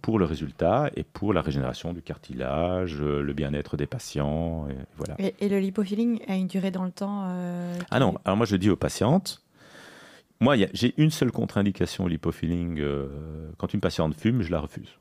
pour 0.00 0.18
le 0.18 0.24
résultat 0.24 0.90
et 0.96 1.04
pour 1.04 1.34
la 1.34 1.42
régénération 1.42 1.92
du 1.92 2.00
cartilage, 2.00 2.98
le 2.98 3.32
bien-être 3.32 3.76
des 3.76 3.86
patients. 3.86 4.66
Et, 4.68 4.76
voilà. 4.96 5.16
Et, 5.18 5.34
et, 5.40 5.48
le 5.50 5.58
lipofilling 5.58 6.20
a 6.28 6.36
une 6.36 6.46
durée 6.46 6.70
dans 6.70 6.84
le 6.84 6.90
temps 6.90 7.24
Ah 7.90 8.00
non, 8.00 8.14
alors 8.24 8.38
moi 8.38 8.46
je 8.46 8.56
dis 8.56 8.70
aux 8.70 8.76
patientes, 8.76 9.42
moi 10.40 10.54
j'ai 10.72 10.94
une 10.96 11.10
seule 11.10 11.32
contre-indication 11.32 12.04
au 12.04 12.08
lipofilling. 12.08 12.82
quand 13.58 13.74
une 13.74 13.80
patiente 13.80 14.14
fume, 14.14 14.40
je 14.40 14.50
la 14.50 14.60
refuse. 14.60 14.98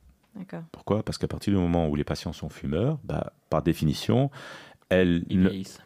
Pourquoi? 0.72 1.04
Parce 1.04 1.18
qu'à 1.18 1.28
partir 1.28 1.54
du 1.54 1.60
moment 1.60 1.88
où 1.88 1.96
les 1.96 2.04
patients 2.04 2.34
sont 2.34 2.50
fumeurs, 2.50 2.98
bah, 3.04 3.34
par 3.50 3.62
définition, 3.62 4.30
elles, 4.90 5.24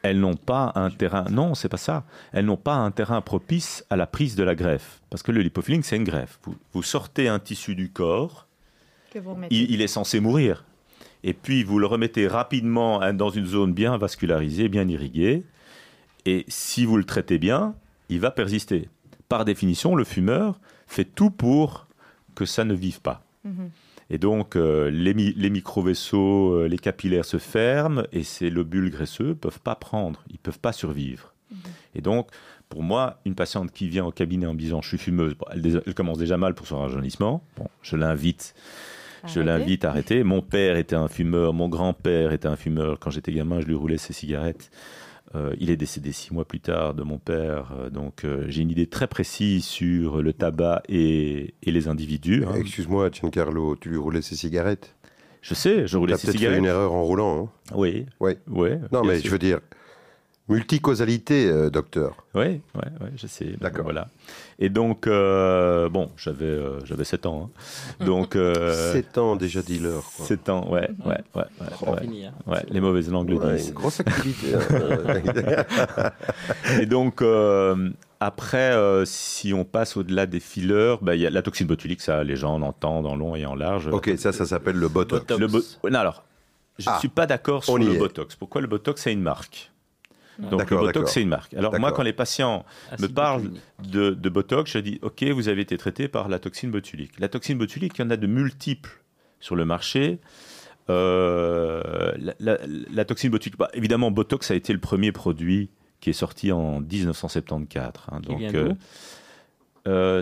elles 0.04 0.20
n'ont 0.20 0.36
pas 0.36 0.72
un 0.76 0.90
terrain. 0.92 1.26
Non, 1.32 1.56
c'est 1.56 1.70
pas 1.70 1.78
ça. 1.78 2.06
Elles 2.34 2.46
n'ont 2.46 2.58
pas 2.58 2.76
un 2.76 2.92
terrain 2.92 3.22
propice 3.22 3.86
à 3.90 3.96
la 3.96 4.06
prise 4.06 4.36
de 4.36 4.44
la 4.44 4.56
greffe. 4.56 5.02
Parce 5.10 5.24
que 5.24 5.32
le 5.32 5.42
lipofilling, 5.42 5.84
c'est 5.84 5.98
une 5.98 6.04
greffe. 6.04 6.40
Vous, 6.44 6.56
vous, 6.74 6.84
sortez 6.84 7.28
un 7.28 7.40
tissu 7.40 7.76
du 7.76 7.90
corps, 7.90 8.48
il, 9.50 9.72
il, 9.72 9.82
est 9.82 9.88
censé 9.88 10.20
mourir. 10.20 10.66
Et 11.24 11.34
puis 11.34 11.64
vous 11.64 11.80
le 11.80 11.86
remettez 11.86 12.28
rapidement 12.28 13.14
dans 13.14 13.30
une 13.30 13.46
zone 13.46 13.74
bien 13.74 13.98
vascularisée, 13.98 14.70
bien 14.70 14.88
irriguée. 14.88 15.44
Et 16.26 16.46
si 16.48 16.86
vous 16.86 16.98
le 16.98 17.04
traitez 17.04 17.40
bien, 17.40 17.76
il 18.10 18.20
va 18.20 18.32
persister. 18.32 18.90
Par 19.30 19.46
définition, 19.46 19.96
le 19.96 20.04
fumeur 20.04 20.60
fait 20.88 21.06
tout 21.06 21.32
pour 21.32 21.88
que 22.36 22.46
ça 22.46 22.66
ne 22.66 22.74
vive 22.74 23.02
pas. 23.02 23.24
Mm 23.44 23.52
-hmm. 23.52 23.70
Et 24.14 24.18
donc, 24.18 24.58
euh, 24.58 24.92
les, 24.92 25.14
mi 25.14 25.34
les 25.38 25.50
micro-vaisseaux, 25.50 26.52
euh, 26.52 26.68
les 26.68 26.78
capillaires 26.78 27.24
se 27.24 27.38
ferment 27.38 28.04
et 28.12 28.24
ces 28.24 28.50
lobules 28.50 28.90
graisseux 28.90 29.30
ne 29.30 29.34
peuvent 29.34 29.62
pas 29.62 29.76
prendre, 29.76 30.22
ils 30.30 30.34
ne 30.34 30.40
peuvent 30.40 30.60
pas 30.60 30.74
survivre. 30.74 31.34
Mmh. 31.50 31.56
Et 31.96 32.02
donc, 32.02 32.28
pour 32.68 32.84
moi, 32.84 33.22
une 33.26 33.36
patiente 33.36 33.72
qui 33.72 33.88
vient 33.88 34.06
au 34.06 34.12
cabinet 34.12 34.46
en 34.46 34.54
me 34.54 34.60
disant 34.60 34.82
je 34.82 34.90
suis 34.90 34.98
fumeuse, 34.98 35.34
bon, 35.36 35.46
elle, 35.50 35.82
elle, 35.86 35.94
commence 35.94 36.18
déjà 36.18 36.36
mal 36.36 36.56
pour 36.56 36.68
son 36.68 36.80
rajeunissement. 36.80 37.42
Bon, 37.56 37.68
je 37.82 37.96
l'invite. 37.96 38.54
Je 39.28 39.40
l'invite 39.40 39.86
à 39.86 39.90
arrêter. 39.90 40.24
Mon 40.24 40.42
père 40.42 40.78
était 40.78 40.96
un 40.96 41.08
fumeur, 41.08 41.54
mon 41.54 41.70
grand-père 41.70 42.34
était 42.34 42.48
un 42.48 42.56
fumeur. 42.56 42.98
Quand 43.00 43.12
j'étais 43.12 43.32
gamin, 43.32 43.62
je 43.62 43.68
lui 43.68 43.76
roulais 43.76 44.00
ses 44.00 44.14
cigarettes. 44.14 44.72
Euh, 45.34 45.56
il 45.60 45.70
est 45.70 45.78
décédé 45.78 46.12
six 46.12 46.34
mois 46.34 46.44
plus 46.44 46.60
tard 46.60 46.94
de 46.94 47.04
mon 47.04 47.18
père, 47.18 47.74
euh, 47.80 47.90
donc 47.90 48.26
euh, 48.26 48.44
j'ai 48.50 48.64
une 48.64 48.70
idée 48.70 48.88
très 48.88 49.08
précise 49.08 49.64
sur 49.64 50.22
le 50.22 50.34
tabac 50.34 50.84
et, 50.90 51.54
et 51.64 51.72
les 51.72 51.88
individus. 51.88 52.44
Hein. 52.46 52.56
Excuse-moi, 52.56 53.10
Giancarlo, 53.12 53.78
tu 53.78 53.88
lui 53.88 53.98
roulais 53.98 54.22
ses 54.22 54.36
cigarettes? 54.36 54.94
Je 55.42 55.54
sais, 55.54 55.88
je 55.88 55.98
roulais 55.98 56.18
ses 56.18 56.32
cigarettes. 56.32 56.40
Tu 56.40 56.46
as 56.46 56.50
peut-être 56.50 56.54
fait 56.54 56.60
une 56.60 56.66
erreur 56.66 56.92
en 56.92 57.04
roulant. 57.04 57.46
Hein? 57.46 57.74
Oui. 57.76 58.06
Oui. 58.20 58.34
Ouais, 58.50 58.82
non, 58.92 59.04
mais 59.06 59.20
sûr. 59.20 59.28
je 59.28 59.32
veux 59.32 59.40
dire, 59.40 59.62
multicausalité, 60.50 61.48
euh, 61.50 61.70
docteur. 61.70 62.16
Oui, 62.34 62.42
ouais, 62.42 62.62
ouais, 62.76 63.12
je 63.16 63.28
sais. 63.28 63.56
D'accord. 63.60 63.84
Voilà. 63.84 64.08
Et 64.60 64.70
donc, 64.70 65.08
euh, 65.08 65.88
bon, 65.90 66.10
j'avais 66.18 66.46
euh, 66.46 66.84
j'avais 66.84 67.04
7 67.06 67.26
ans. 67.26 67.50
Hein. 68.02 68.06
Donc, 68.06 68.34
7 68.94 69.18
ans 69.18 69.36
déjà 69.36 69.62
dealer. 69.62 70.02
Quoi. 70.18 70.26
7 70.26 70.50
ans, 70.50 70.70
ouais, 70.70 70.90
ouais, 71.06 71.18
ouais. 71.36 71.44
ouais, 71.62 71.68
oh, 71.86 71.92
ouais. 71.92 72.02
Finir. 72.02 72.34
ouais 72.48 72.64
les 72.70 72.82
mauvaises 72.82 73.10
langues 73.10 73.30
le 73.30 73.56
disent. 73.56 73.70
Une 73.70 73.74
grosse 73.74 74.00
activité. 74.02 74.48
hein. 75.98 76.12
Et 76.80 76.86
donc, 76.86 77.22
euh, 77.22 77.90
après, 78.20 78.72
euh, 78.74 79.04
si 79.06 79.54
on 79.54 79.64
passe 79.66 79.98
au-delà 79.98 80.26
des 80.26 80.40
fillers, 80.40 80.96
bah, 81.02 81.16
il 81.16 81.22
y 81.22 81.26
a 81.26 81.30
la 81.30 81.42
toxine 81.42 81.66
botulique, 81.68 82.02
ça, 82.02 82.24
les 82.24 82.36
gens 82.36 82.60
l'entendent 82.60 83.08
en 83.08 83.16
long 83.16 83.36
et 83.36 83.46
en 83.46 83.56
large. 83.56 83.88
ok, 83.88 84.12
ça, 84.18 84.32
ça 84.32 84.46
s'appelle 84.46 84.76
le 84.76 84.88
botox. 84.90 85.26
Botox. 85.26 85.40
Le 85.40 85.48
bo 85.48 85.90
non, 85.90 86.00
alors, 86.00 86.24
je 86.78 86.90
ne 86.90 86.96
Ah, 86.96 87.00
suis 87.00 87.10
pas 87.10 87.26
d'accord 87.26 87.64
sur 87.64 87.78
le 87.78 87.94
botox. 87.98 88.36
Pourquoi 88.36 88.62
le 88.62 88.68
botox, 88.68 89.02
c'est 89.02 89.14
une 89.14 89.22
marque? 89.22 89.72
Donc 90.40 90.70
le 90.72 90.78
Botox, 90.78 91.12
c'est 91.12 91.22
une 91.22 91.30
marque. 91.30 91.54
Alors 91.54 91.78
moi, 91.80 91.92
quand 91.92 92.04
les 92.04 92.14
patients 92.14 92.66
me 92.92 92.96
Acide 93.06 93.14
parlent 93.16 93.52
de, 93.88 94.12
de 94.12 94.30
Botox, 94.30 94.72
je 94.72 94.80
dis, 94.80 95.00
OK, 95.02 95.24
vous 95.24 95.48
avez 95.50 95.62
été 95.62 95.78
traité 95.78 96.08
par 96.08 96.28
la 96.30 96.40
toxine 96.40 96.72
botulique. 96.72 97.20
La 97.20 97.28
toxine 97.30 97.58
botulique, 97.58 97.98
il 97.98 98.02
y 98.02 98.06
en 98.06 98.10
a 98.10 98.18
de 98.18 98.28
multiples 98.28 99.02
sur 99.40 99.56
le 99.56 99.66
marché. 99.66 100.20
Euh, 100.90 102.12
la, 102.18 102.34
la- 102.40 102.58
la 102.92 103.06
toxine 103.06 103.30
botulique, 103.30 103.58
bah, 103.58 103.70
évidemment, 103.74 104.12
Botox 104.12 104.52
a 104.52 104.56
été 104.56 104.74
le 104.74 104.80
premier 104.80 105.12
produit 105.12 105.70
qui 106.00 106.10
est 106.10 106.14
sorti 106.14 106.52
en 106.52 106.80
1974. 106.82 108.06
hein, 108.12 108.20
Qui 108.22 108.28
donc, 108.30 108.40
vient 108.40 108.54
euh, 108.56 108.70
d'où 108.70 109.92
euh, 109.92 110.22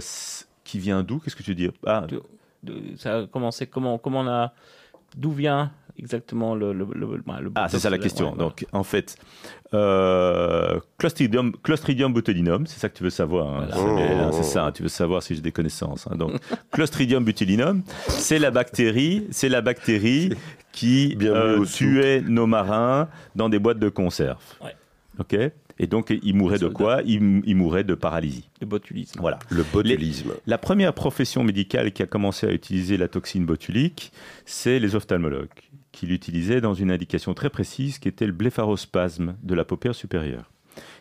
qui 0.64 0.80
vient 0.80 1.03
d'où? 1.03 1.20
Qu'est-ce 1.20 1.36
que 1.36 1.43
tu 1.43 1.51
veux 1.51 1.55
dire 1.55 1.72
ah, 1.86 2.05
De- 2.07 2.22
de- 2.64 2.97
ça 2.97 3.20
a 3.20 3.28
commencé 3.28 3.68
comment 3.68 3.97
Comment 3.97 4.22
on 4.22 4.28
a 4.28 4.53
D'où 5.18 5.32
vient 5.32 5.72
exactement 6.00 6.56
le. 6.56 6.74
le, 6.74 6.88
le- 6.95 7.22
bah, 7.26 7.39
le 7.41 7.52
Ah, 7.56 7.68
c'est 7.70 7.80
ça 7.80 7.89
la 7.89 7.97
question. 8.00 8.30
ouais, 8.30 8.34
voilà. 8.36 8.50
Donc, 8.50 8.66
en 8.72 8.84
fait, 8.84 9.16
euh, 9.74 10.80
Clostridium, 10.97 11.52
Clostridium 11.64 12.14
botulinum, 12.14 12.66
c'est 12.68 12.80
ça 12.80 12.89
que 12.89 12.97
tu 12.97 13.04
veux 13.04 13.10
savoir. 13.10 13.47
hein. 13.47 13.68
Voilà. 13.70 13.76
C'est 13.76 14.14
hein, 14.14 14.30
Oh. 14.34 14.43
ça, 14.43 14.66
hein, 14.66 14.72
tu 14.72 14.84
veux 14.84 14.89
savoir 14.89 15.22
si 15.24 15.36
j'ai 15.36 15.41
des 15.41 15.52
connaissances. 15.52 16.08
hein. 16.10 16.16
Donc, 16.16 16.32
Clostridium 16.72 17.24
botulinum, 17.24 17.84
c'est 18.08 18.39
la 18.39 18.52
bactérie, 18.52 19.28
c'est 19.32 19.50
la 19.50 19.62
bactérie 19.62 20.32
qui 20.72 21.18
euh, 21.22 21.64
tuait 21.66 22.22
nos 22.22 22.47
marins 22.47 23.08
dans 23.36 23.50
des 23.50 23.60
boîtes 23.60 23.80
de 23.80 23.89
conserve. 23.89 24.41
Ouais. 24.64 24.76
Ok? 25.20 25.38
Et 25.82 25.88
donc, 25.88 26.14
ils 26.24 26.36
mouraient 26.36 26.58
Les 26.58 26.68
de 26.68 26.74
quoi? 26.74 27.00
ils, 27.06 27.41
ils 27.45 27.56
mouraient 27.56 27.86
de 27.86 27.95
paralysie. 27.95 28.50
Le 28.60 28.68
botulisme. 28.68 29.18
Voilà. 29.22 29.39
Le 29.50 29.64
botulisme. 29.64 30.32
La 30.45 30.58
première 30.58 30.93
profession 30.93 31.41
médicale 31.41 31.93
qui 31.93 32.04
a 32.04 32.06
commencé 32.06 32.45
à 32.47 32.52
utiliser 32.52 32.97
la 32.97 33.08
toxine 33.08 33.45
botulique, 33.45 34.12
c'est 34.45 34.78
les 34.80 34.95
ophtalmologues, 34.95 35.47
qui 35.92 36.06
l'utilisaient 36.08 36.62
dans 36.62 36.74
une 36.74 36.92
indication 36.92 37.34
très 37.34 37.50
précise 37.50 38.00
qui 38.00 38.08
était 38.08 38.28
le 38.28 38.32
blépharospasme 38.32 39.36
de 39.44 39.56
la 39.56 39.66
paupière 39.66 39.96
supérieure. 39.96 40.52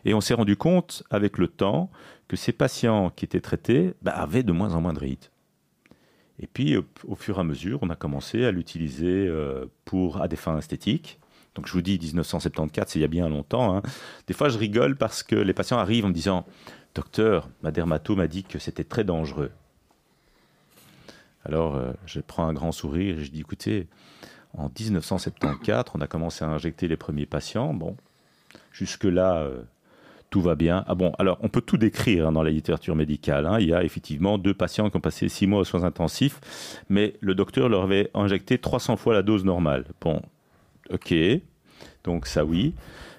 Et 0.05 0.15
on 0.15 0.21
s'est 0.21 0.35
rendu 0.35 0.57
compte 0.57 1.03
avec 1.11 1.39
le 1.39 1.49
temps 1.49 1.91
que 2.27 2.37
ces 2.37 2.53
patients 2.53 3.11
qui 3.11 3.25
étaient 3.25 3.41
traités 3.41 3.95
bah, 4.03 4.13
avaient 4.13 4.43
de 4.43 4.53
moins 4.53 4.75
en 4.75 4.81
moins 4.81 4.93
de 4.93 4.99
rides. 4.99 5.27
Et 6.41 6.47
puis, 6.47 6.77
au, 6.77 6.85
au 7.07 7.17
fur 7.17 7.39
et 7.39 7.41
à 7.41 7.45
mesure, 7.45 7.81
on 7.83 7.91
a 7.91 7.97
commencé 7.97 8.45
à 8.45 8.51
l'utiliser 8.51 9.27
euh, 9.27 9.67
pour 9.85 10.21
à 10.21 10.29
des 10.29 10.37
fins 10.37 10.57
esthétiques. 10.59 11.19
Donc, 11.55 11.67
je 11.67 11.73
vous 11.73 11.83
dis 11.83 11.99
1974, 11.99 12.89
c'est 12.89 12.99
il 12.99 13.03
y 13.03 13.05
a 13.05 13.09
bien 13.09 13.29
longtemps. 13.29 13.77
hein. 13.77 13.83
Des 14.29 14.35
fois, 14.35 14.49
je 14.49 14.59
rigole 14.59 14.97
parce 14.97 15.23
que 15.23 15.35
les 15.35 15.53
patients 15.53 15.79
arrivent 15.79 16.05
en 16.05 16.09
me 16.09 16.15
disant 16.15 16.47
Docteur, 16.95 17.49
ma 17.63 17.71
dermato 17.71 18.15
m'a 18.17 18.29
dit 18.29 18.45
que 18.45 18.59
c'était 18.59 18.85
très 18.85 19.05
dangereux. 19.05 19.51
Alors, 21.45 21.77
euh, 21.77 21.93
je 22.07 22.21
prends 22.21 22.47
un 22.47 22.53
grand 22.53 22.73
sourire 22.73 23.19
et 23.19 23.25
je 23.25 23.31
dis 23.31 23.41
écoutez, 23.41 23.87
en 24.57 24.71
1974, 24.79 25.93
on 25.95 26.01
a 26.01 26.07
commencé 26.07 26.45
à 26.45 26.49
injecter 26.49 26.89
les 26.89 26.97
premiers 26.97 27.27
patients. 27.27 27.75
Bon, 27.75 27.97
jusque-là, 28.73 29.39
euh, 29.39 29.63
tout 30.31 30.41
va 30.41 30.55
bien. 30.55 30.85
Ah 30.89 30.95
bon, 30.95 31.13
alors 31.19 31.39
on 31.43 31.49
peut 31.49 31.61
tout 31.61 31.77
décrire 31.77 32.29
hein, 32.29 32.33
dans 32.33 32.43
la 32.43 32.51
littérature 32.51 32.97
médicale. 32.97 33.47
hein. 33.47 33.59
Il 33.61 33.69
y 33.69 33.75
a 33.75 33.83
effectivement 33.85 34.39
deux 34.39 34.55
patients 34.55 34.91
qui 34.91 34.97
ont 34.97 35.01
passé 35.01 35.29
six 35.29 35.47
mois 35.47 35.61
aux 35.61 35.65
soins 35.65 35.85
intensifs, 35.85 36.41
mais 36.89 37.15
le 37.21 37.35
docteur 37.35 37.69
leur 37.69 37.83
avait 37.83 38.11
injecté 38.15 38.59
300 38.59 38.97
fois 38.97 39.15
la 39.15 39.23
dose 39.23 39.45
normale. 39.45 39.85
Bon, 40.01 40.21
ok, 40.91 41.15
donc 42.05 42.27
ça 42.27 42.45
oui. 42.45 42.75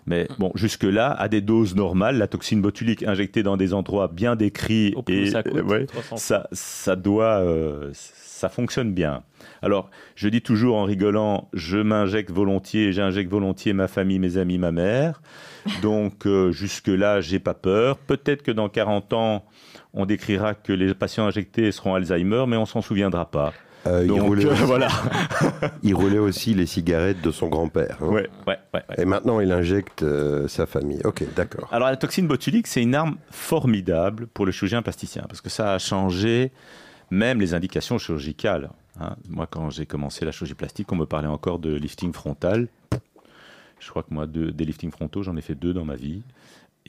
Mais 0.09 0.27
bon, 0.39 0.51
jusque-là, 0.55 1.11
à 1.11 1.27
des 1.27 1.39
doses 1.39 1.75
normales, 1.75 2.17
la 2.17 2.27
toxine 2.27 2.63
botulique 2.63 3.03
injectée 3.03 3.43
dans 3.43 3.57
des 3.57 3.75
endroits 3.75 4.07
bien 4.07 4.35
décrits 4.35 4.91
Au 4.95 5.03
et 5.07 5.29
ça 5.29 5.43
coûte, 5.43 5.61
ouais, 5.61 5.85
300 5.85 6.17
ça, 6.17 6.47
ça 6.51 6.95
doit, 6.95 7.41
euh, 7.41 7.91
ça 7.93 8.49
fonctionne 8.49 8.91
bien. 8.91 9.21
Alors, 9.61 9.91
je 10.15 10.27
dis 10.27 10.41
toujours 10.41 10.77
en 10.77 10.85
rigolant, 10.85 11.47
je 11.53 11.77
m'injecte 11.77 12.31
volontiers, 12.31 12.91
j'injecte 12.91 13.29
volontiers 13.29 13.73
ma 13.73 13.87
famille, 13.87 14.17
mes 14.17 14.37
amis, 14.37 14.57
ma 14.57 14.71
mère. 14.71 15.21
Donc, 15.83 16.25
euh, 16.25 16.51
jusque-là, 16.51 17.21
j'ai 17.21 17.39
pas 17.39 17.53
peur. 17.53 17.99
Peut-être 17.99 18.41
que 18.41 18.51
dans 18.51 18.67
40 18.67 19.13
ans, 19.13 19.45
on 19.93 20.07
décrira 20.07 20.55
que 20.55 20.73
les 20.73 20.95
patients 20.95 21.27
injectés 21.27 21.71
seront 21.71 21.93
Alzheimer, 21.93 22.45
mais 22.47 22.57
on 22.57 22.65
s'en 22.65 22.81
souviendra 22.81 23.29
pas. 23.29 23.53
Euh, 23.87 24.03
il, 24.05 24.19
roulait, 24.19 24.45
euh, 24.49 24.53
voilà. 24.65 24.89
il 25.83 25.95
roulait 25.95 26.17
aussi 26.19 26.53
les 26.53 26.65
cigarettes 26.65 27.21
de 27.21 27.31
son 27.31 27.47
grand-père. 27.47 27.97
hein. 28.01 28.07
Ouais, 28.07 28.29
ouais, 28.47 28.57
ouais, 28.73 28.83
ouais. 28.89 28.95
Et 28.97 29.05
maintenant, 29.05 29.39
il 29.39 29.51
injecte 29.51 30.03
euh, 30.03 30.47
sa 30.47 30.65
famille. 30.65 30.99
Ok, 31.05 31.23
d'accord. 31.35 31.67
Alors 31.71 31.87
la 31.89 31.95
toxine 31.97 32.27
botulique, 32.27 32.67
c'est 32.67 32.81
une 32.81 32.93
arme 32.95 33.15
formidable 33.31 34.27
pour 34.27 34.45
le 34.45 34.51
chirurgien 34.51 34.81
plasticien 34.81 35.23
parce 35.29 35.41
que 35.41 35.49
ça 35.49 35.73
a 35.73 35.79
changé 35.79 36.51
même 37.09 37.39
les 37.39 37.53
indications 37.53 37.97
chirurgicales. 37.97 38.69
hein. 38.99 39.15
Moi, 39.29 39.47
quand 39.49 39.69
j'ai 39.69 39.85
commencé 39.85 40.25
la 40.25 40.31
chirurgie 40.31 40.55
plastique, 40.55 40.91
on 40.91 40.95
me 40.97 41.05
parlait 41.05 41.27
encore 41.27 41.59
de 41.59 41.73
lifting 41.73 42.11
frontal. 42.13 42.67
Je 43.79 43.89
crois 43.89 44.03
que 44.03 44.13
moi, 44.13 44.27
deux- 44.27 44.51
des 44.51 44.65
liftings 44.65 44.91
frontaux, 44.91 45.23
j'en 45.23 45.37
ai 45.37 45.41
fait 45.41 45.55
deux 45.55 45.73
dans 45.73 45.85
ma 45.85 45.95
vie. 45.95 46.21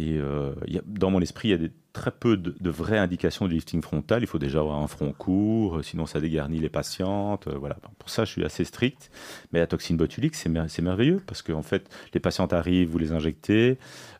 Et 0.01 0.17
euh, 0.19 0.53
il 0.67 0.75
y 0.75 0.79
a- 0.79 0.83
dans 0.87 1.11
mon 1.11 1.21
esprit, 1.21 1.49
il 1.49 1.51
y 1.51 1.55
a 1.55 1.59
des- 1.59 1.73
très 1.93 2.13
peu 2.13 2.37
de, 2.37 2.55
de 2.61 2.71
vraies 2.71 2.99
indications 2.99 3.47
de 3.49 3.53
lifting 3.53 3.83
frontal. 3.83 4.23
Il 4.23 4.27
faut 4.29 4.39
déjà 4.39 4.61
avoir 4.61 4.79
un 4.81 4.87
front 4.87 5.13
court, 5.13 5.79
euh, 5.79 5.83
sinon 5.83 6.07
ça 6.07 6.21
dégarnit 6.21 6.59
les 6.61 6.69
patientes. 6.69 7.49
euh, 7.49 7.57
voilà. 7.59 7.77
Pour 7.99 8.09
ça, 8.11 8.25
je 8.25 8.31
suis 8.31 8.45
assez 8.45 8.65
strict. 8.65 9.11
Mais 9.53 9.59
la 9.59 9.67
toxine 9.67 9.97
botulique, 9.97 10.37
c'est 10.37 10.49
mer- 10.49 10.67
c'est 10.69 10.83
merveilleux 10.83 11.21
parce 11.27 11.43
qu'en 11.43 11.63
fait, 11.63 11.89
les 12.15 12.21
patientes 12.21 12.53
arrivent, 12.53 12.89
vous 12.89 12.99
les 12.99 13.13
injectez, 13.13 13.79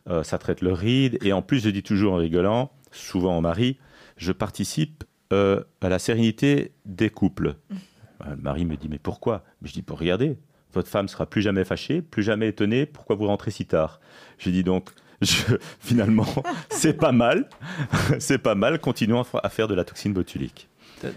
euh, 0.09 0.21
ça 0.23 0.37
traite 0.37 0.61
le 0.61 0.73
ride. 0.73 1.17
Et 1.23 1.31
en 1.33 1.41
plus, 1.41 1.63
je 1.63 1.69
dis 1.69 1.81
toujours 1.83 2.13
en 2.13 2.17
rigolant, 2.17 2.71
souvent 2.91 3.37
en 3.37 3.41
mari, 3.41 3.77
je 4.17 4.31
participe 4.33 5.03
à 5.33 5.87
la 5.89 5.97
sérénité 5.97 6.73
des 6.85 7.09
couples. 7.09 7.55
Euh, 7.71 8.31
Le 8.31 8.35
mari 8.35 8.65
me 8.65 8.75
dit, 8.75 8.89
mais 8.89 8.99
pourquoi? 8.99 9.45
Je 9.63 9.71
dis, 9.71 9.81
pour 9.81 9.97
regarder, 9.97 10.37
votre 10.73 10.89
femme 10.89 11.07
sera 11.07 11.25
plus 11.25 11.41
jamais 11.41 11.63
fâchée, 11.63 12.01
plus 12.01 12.21
jamais 12.21 12.49
étonnée, 12.49 12.85
pourquoi 12.85 13.15
vous 13.15 13.27
rentrez 13.27 13.49
si 13.49 13.65
tard? 13.65 14.01
Je 14.37 14.49
dis 14.49 14.63
donc, 14.65 14.89
je- 15.21 15.55
finalement, 15.79 16.25
c'est 16.69 16.93
pas 16.93 17.11
mal, 17.11 17.49
c'est 18.19 18.37
pas 18.39 18.55
mal, 18.55 18.79
continuons 18.79 19.21
à 19.21 19.23
fa- 19.23 19.41
à 19.43 19.49
faire 19.49 19.67
de 19.67 19.73
la 19.75 19.83
toxine 19.83 20.13
botulique. 20.13 20.67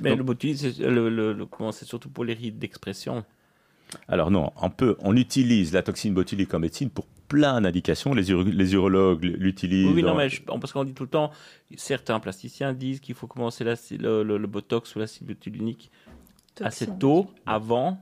Mais 0.00 0.10
Donc- 0.10 0.18
le 0.18 0.24
botulisme, 0.24 0.72
c'est 0.72 0.82
le, 0.88 1.08
le- 1.10 1.32
le- 1.32 1.46
comment, 1.46 1.72
c'est 1.72 1.84
surtout 1.84 2.08
pour 2.08 2.24
les 2.24 2.34
rides 2.34 2.58
d'expression. 2.58 3.24
Alors 4.08 4.30
non, 4.30 4.50
on, 4.60 4.70
peut, 4.70 4.96
on 5.00 5.14
utilise 5.16 5.72
la 5.72 5.82
toxine 5.82 6.14
botulique 6.14 6.52
en 6.54 6.58
médecine 6.58 6.90
pour 6.90 7.06
plein 7.28 7.60
d'indications, 7.60 8.12
les, 8.14 8.30
uro- 8.30 8.42
les 8.42 8.72
urologues 8.74 9.24
l'utilisent. 9.24 9.86
Oui, 9.88 9.92
oui, 9.96 10.02
non, 10.02 10.14
mais 10.14 10.28
je- 10.28 10.42
parce 10.42 10.72
qu'on 10.72 10.84
dit 10.84 10.94
tout 10.94 11.04
le 11.04 11.08
temps, 11.10 11.30
certains 11.76 12.18
plasticiens 12.20 12.72
disent 12.72 13.00
qu'il 13.00 13.14
faut 13.14 13.26
commencer 13.26 13.62
la- 13.64 13.74
le, 13.98 14.22
le- 14.22 14.38
le 14.38 14.46
botox 14.46 14.96
ou 14.96 14.98
l'acide 15.00 15.26
botulique 15.26 15.90
assez 16.60 16.86
Toxine. 16.86 16.98
tôt, 16.98 17.30
avant, 17.46 17.98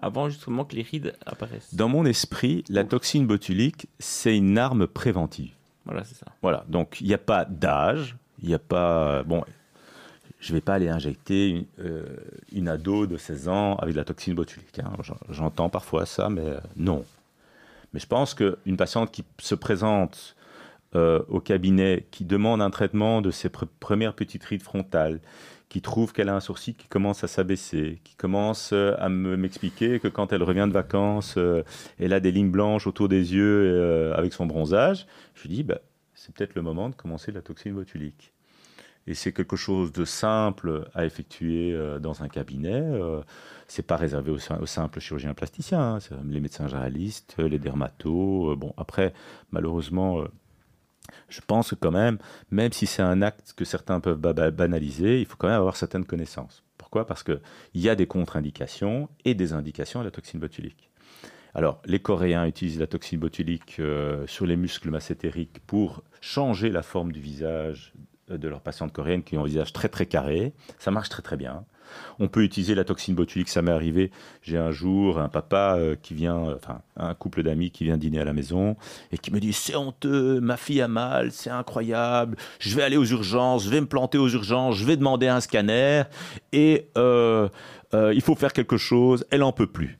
avant 0.00 0.28
justement 0.28 0.64
que 0.64 0.74
les 0.76 0.82
rides 0.82 1.14
apparaissent. 1.26 1.74
Dans 1.74 1.88
mon 1.88 2.04
esprit, 2.06 2.64
la 2.68 2.84
toxine 2.84 3.26
botulique, 3.26 3.88
c'est 3.98 4.36
une 4.36 4.58
arme 4.58 4.86
préventive. 4.86 5.52
Voilà, 5.84 6.04
c'est 6.04 6.14
ça. 6.16 6.26
Voilà, 6.42 6.64
donc 6.68 7.00
il 7.00 7.06
n'y 7.06 7.14
a 7.14 7.18
pas 7.18 7.44
d'âge, 7.44 8.16
il 8.42 8.48
n'y 8.48 8.54
a 8.54 8.58
pas... 8.58 9.22
Bon, 9.24 9.44
je 10.40 10.52
ne 10.52 10.56
vais 10.58 10.60
pas 10.60 10.74
aller 10.74 10.88
injecter 10.88 11.48
une, 11.48 11.64
euh, 11.80 12.04
une 12.52 12.68
ado 12.68 13.06
de 13.06 13.16
16 13.16 13.48
ans 13.48 13.74
avec 13.76 13.94
de 13.94 13.98
la 13.98 14.04
toxine 14.04 14.34
botulique. 14.34 14.78
hein. 14.78 14.92
J'en- 15.02 15.16
J'entends 15.30 15.68
parfois 15.68 16.06
ça, 16.06 16.28
mais 16.28 16.42
euh, 16.42 16.60
non. 16.76 17.04
Mais 17.92 18.00
je 18.00 18.06
pense 18.06 18.34
qu'une 18.34 18.76
patiente 18.76 19.10
qui 19.10 19.24
se 19.38 19.54
présente 19.54 20.36
euh, 20.94 21.22
au 21.28 21.40
cabinet, 21.40 22.06
qui 22.10 22.24
demande 22.24 22.62
un 22.62 22.70
traitement 22.70 23.20
de 23.20 23.30
ses 23.30 23.48
pr- 23.48 23.66
premières 23.80 24.14
petites 24.14 24.44
rides 24.44 24.62
frontales, 24.62 25.20
qui 25.68 25.82
trouve 25.82 26.12
qu'elle 26.12 26.28
a 26.30 26.34
un 26.36 26.40
sourcil 26.40 26.74
qui 26.74 26.88
commence 26.88 27.24
à 27.24 27.28
s'abaisser, 27.28 28.00
qui 28.04 28.14
commence 28.16 28.70
euh, 28.72 28.94
à 28.98 29.08
me- 29.08 29.36
m'expliquer 29.36 30.00
que 30.00 30.08
quand 30.08 30.32
elle 30.32 30.42
revient 30.42 30.66
de 30.68 30.72
vacances, 30.72 31.34
euh, 31.36 31.62
elle 31.98 32.12
a 32.12 32.20
des 32.20 32.32
lignes 32.32 32.50
blanches 32.50 32.86
autour 32.86 33.08
des 33.08 33.34
yeux 33.34 33.64
euh, 33.66 34.14
avec 34.14 34.32
son 34.32 34.46
bronzage, 34.46 35.06
je 35.34 35.42
lui 35.42 35.50
dis, 35.50 35.62
bah, 35.64 35.80
c'est 36.14 36.34
peut-être 36.34 36.54
le 36.54 36.62
moment 36.62 36.88
de 36.88 36.94
commencer 36.94 37.32
la 37.32 37.42
toxine 37.42 37.74
botulique. 37.74 38.32
Et 39.06 39.14
c'est 39.14 39.32
quelque 39.32 39.56
chose 39.56 39.92
de 39.92 40.04
simple 40.04 40.86
à 40.94 41.06
effectuer 41.06 41.74
dans 41.98 42.22
un 42.22 42.28
cabinet. 42.28 42.82
C'est 43.66 43.86
pas 43.86 43.96
réservé 43.96 44.30
aux, 44.30 44.38
sim- 44.38 44.58
aux 44.60 44.66
simples 44.66 45.00
chirurgiens 45.00 45.32
plasticiens, 45.32 45.94
hein. 45.94 45.98
Les 46.28 46.40
médecins 46.40 46.68
généralistes, 46.68 47.36
les 47.38 47.58
dermatos. 47.58 48.54
bon, 48.56 48.74
après, 48.76 49.14
malheureusement, 49.50 50.24
je 51.28 51.40
pense 51.46 51.70
que 51.70 51.74
quand 51.74 51.90
même, 51.90 52.18
même 52.50 52.72
si 52.72 52.86
c'est 52.86 53.02
un 53.02 53.22
acte 53.22 53.54
que 53.56 53.64
certains 53.64 54.00
peuvent 54.00 54.18
ba- 54.18 54.32
ba- 54.32 54.50
banaliser, 54.50 55.20
il 55.20 55.26
faut 55.26 55.36
quand 55.36 55.48
même 55.48 55.56
avoir 55.56 55.76
certaines 55.76 56.04
connaissances. 56.04 56.64
Pourquoi? 56.76 57.06
Parce 57.06 57.22
qu'il 57.22 57.40
y 57.74 57.88
a 57.88 57.94
des 57.94 58.06
contre-indications 58.06 59.08
et 59.24 59.34
des 59.34 59.52
indications 59.52 60.00
à 60.00 60.04
la 60.04 60.10
toxine 60.10 60.40
botulique. 60.40 60.90
Alors, 61.54 61.80
les 61.86 61.98
Coréens 61.98 62.46
utilisent 62.46 62.78
la 62.78 62.86
toxine 62.86 63.18
botulique 63.18 63.76
euh, 63.80 64.26
sur 64.26 64.46
les 64.46 64.56
muscles 64.56 64.90
massétériques 64.90 65.60
pour 65.66 66.02
changer 66.20 66.70
la 66.70 66.82
forme 66.82 67.10
du 67.10 67.20
visage 67.20 67.92
euh, 68.30 68.38
de 68.38 68.48
leurs 68.48 68.60
patientes 68.60 68.92
coréennes 68.92 69.22
qui 69.22 69.36
ont 69.36 69.42
un 69.42 69.46
visage 69.46 69.72
très 69.72 69.88
très 69.88 70.06
carré. 70.06 70.52
Ça 70.78 70.90
marche 70.90 71.08
très 71.08 71.22
très 71.22 71.36
bien. 71.36 71.64
On 72.18 72.28
peut 72.28 72.42
utiliser 72.42 72.74
la 72.74 72.84
toxine 72.84 73.14
botulique, 73.14 73.48
ça 73.48 73.62
m'est 73.62 73.70
arrivé. 73.70 74.10
J'ai 74.42 74.58
un 74.58 74.70
jour 74.70 75.18
un 75.18 75.28
papa 75.28 75.76
euh, 75.78 75.96
qui 76.00 76.14
vient, 76.14 76.48
euh, 76.48 76.56
enfin 76.56 76.80
un 76.96 77.14
couple 77.14 77.42
d'amis 77.42 77.70
qui 77.70 77.84
vient 77.84 77.96
dîner 77.96 78.20
à 78.20 78.24
la 78.24 78.32
maison 78.32 78.76
et 79.12 79.18
qui 79.18 79.32
me 79.32 79.40
dit 79.40 79.52
c'est 79.52 79.76
honteux, 79.76 80.40
ma 80.40 80.56
fille 80.56 80.80
a 80.80 80.88
mal, 80.88 81.32
c'est 81.32 81.50
incroyable, 81.50 82.36
je 82.58 82.74
vais 82.74 82.82
aller 82.82 82.96
aux 82.96 83.04
urgences, 83.04 83.64
je 83.64 83.70
vais 83.70 83.80
me 83.80 83.86
planter 83.86 84.18
aux 84.18 84.28
urgences, 84.28 84.76
je 84.76 84.84
vais 84.84 84.96
demander 84.96 85.28
un 85.28 85.40
scanner 85.40 86.04
et 86.52 86.88
euh, 86.96 87.48
il 87.92 88.20
faut 88.20 88.34
faire 88.34 88.52
quelque 88.52 88.76
chose, 88.76 89.24
elle 89.30 89.42
en 89.42 89.52
peut 89.52 89.66
plus. 89.66 89.98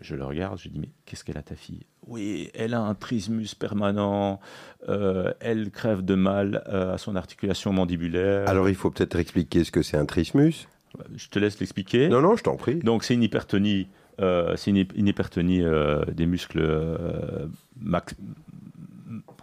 Je 0.00 0.14
le 0.14 0.24
regarde, 0.24 0.58
je 0.58 0.68
dis 0.68 0.78
mais 0.78 0.90
qu'est-ce 1.04 1.24
qu'elle 1.24 1.38
a 1.38 1.42
ta 1.42 1.56
fille? 1.56 1.86
Oui, 2.06 2.50
elle 2.54 2.74
a 2.74 2.80
un 2.80 2.94
trismus 2.94 3.48
permanent, 3.58 4.38
elle 4.86 5.70
crève 5.72 6.04
de 6.04 6.14
mal 6.14 6.62
à 6.66 6.98
son 6.98 7.16
articulation 7.16 7.72
mandibulaire. 7.72 8.48
Alors, 8.48 8.68
il 8.68 8.76
faut 8.76 8.90
peut-être 8.90 9.16
expliquer 9.18 9.64
ce 9.64 9.72
que 9.72 9.82
c'est 9.82 9.96
un 9.96 10.06
trismus? 10.06 10.68
Je 11.16 11.28
te 11.28 11.38
laisse 11.38 11.58
l'expliquer. 11.60 12.08
Non, 12.08 12.20
non, 12.20 12.36
je 12.36 12.42
t'en 12.42 12.56
prie. 12.56 12.76
Donc 12.76 13.04
c'est 13.04 13.14
une 13.14 13.22
hypertonie, 13.22 13.88
euh, 14.20 14.56
c'est 14.56 14.70
une, 14.70 14.76
hy- 14.78 14.88
une 14.94 15.08
hypertonie 15.08 15.62
euh, 15.62 16.04
des 16.06 16.26
muscles, 16.26 16.60
euh, 16.60 17.46
max- 17.80 18.14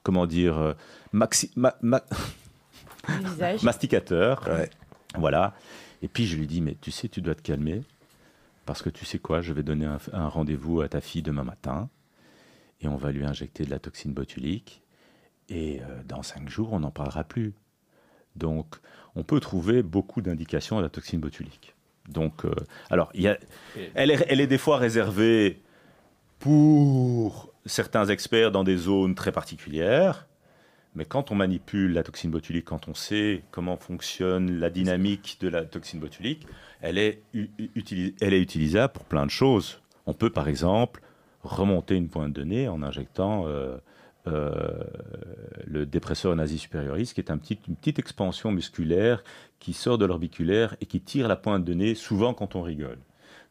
comment 0.03 0.25
dire, 0.27 0.57
euh, 0.57 0.73
maxi- 1.13 1.51
ma- 1.55 1.75
ma- 1.81 2.03
Le 3.07 3.29
visage. 3.29 3.63
masticateurs. 3.63 4.47
Ouais. 4.47 4.69
Voilà. 5.17 5.53
Et 6.01 6.07
puis 6.07 6.25
je 6.25 6.35
lui 6.37 6.47
dis, 6.47 6.61
mais 6.61 6.75
tu 6.81 6.91
sais, 6.91 7.07
tu 7.07 7.21
dois 7.21 7.35
te 7.35 7.41
calmer. 7.41 7.81
Parce 8.65 8.81
que 8.81 8.89
tu 8.89 9.03
sais 9.05 9.19
quoi, 9.19 9.41
je 9.41 9.51
vais 9.51 9.63
donner 9.63 9.85
un, 9.85 9.97
un 10.13 10.27
rendez-vous 10.29 10.81
à 10.81 10.87
ta 10.87 11.01
fille 11.01 11.21
demain 11.21 11.43
matin 11.43 11.89
et 12.81 12.87
on 12.87 12.95
va 12.95 13.11
lui 13.11 13.25
injecter 13.25 13.65
de 13.65 13.69
la 13.69 13.79
toxine 13.79 14.13
botulique 14.13 14.81
et 15.49 15.81
euh, 15.81 16.01
dans 16.07 16.23
cinq 16.23 16.47
jours, 16.47 16.71
on 16.71 16.79
n'en 16.79 16.91
parlera 16.91 17.25
plus. 17.25 17.53
Donc, 18.37 18.75
on 19.15 19.23
peut 19.23 19.39
trouver 19.39 19.83
beaucoup 19.83 20.21
d'indications 20.21 20.77
à 20.77 20.81
la 20.81 20.89
toxine 20.89 21.19
botulique. 21.19 21.75
Donc, 22.09 22.45
euh, 22.45 22.53
alors, 22.89 23.09
il 23.13 23.21
y 23.21 23.27
a, 23.27 23.37
elle, 23.93 24.11
est, 24.11 24.25
elle 24.27 24.41
est 24.41 24.47
des 24.47 24.57
fois 24.57 24.77
réservée 24.77 25.61
pour 26.39 27.53
certains 27.65 28.05
experts 28.07 28.51
dans 28.51 28.63
des 28.63 28.75
zones 28.77 29.15
très 29.15 29.31
particulières. 29.31 30.27
Mais 30.95 31.05
quand 31.05 31.31
on 31.31 31.35
manipule 31.35 31.93
la 31.93 32.03
toxine 32.03 32.29
botulique, 32.29 32.65
quand 32.65 32.87
on 32.87 32.93
sait 32.93 33.43
comment 33.51 33.77
fonctionne 33.77 34.59
la 34.59 34.69
dynamique 34.69 35.37
de 35.41 35.47
la 35.47 35.65
toxine 35.65 35.99
botulique, 35.99 36.45
elle 36.81 36.97
est, 36.97 37.23
elle 38.21 38.33
utilisable 38.33 38.93
pour 38.93 39.05
plein 39.05 39.25
de 39.25 39.31
choses. 39.31 39.81
On 40.05 40.13
peut 40.13 40.29
par 40.29 40.47
exemple 40.47 41.01
remonter 41.43 41.95
une 41.95 42.09
pointe 42.09 42.33
de 42.33 42.43
nez 42.43 42.67
en 42.67 42.83
injectant 42.83 43.45
euh, 43.47 43.77
le 44.25 45.85
dépresseur 45.85 46.35
nazi 46.35 46.57
supérioris, 46.57 47.13
qui 47.13 47.21
est 47.21 47.29
une 47.29 47.75
petite 47.75 47.99
expansion 47.99 48.51
musculaire 48.51 49.23
qui 49.59 49.73
sort 49.73 49.97
de 49.97 50.05
l'orbiculaire 50.05 50.75
et 50.81 50.85
qui 50.85 51.01
tire 51.01 51.27
la 51.27 51.35
pointe 51.35 51.63
de 51.63 51.73
nez 51.73 51.95
souvent 51.95 52.33
quand 52.33 52.55
on 52.55 52.61
rigole. 52.61 52.99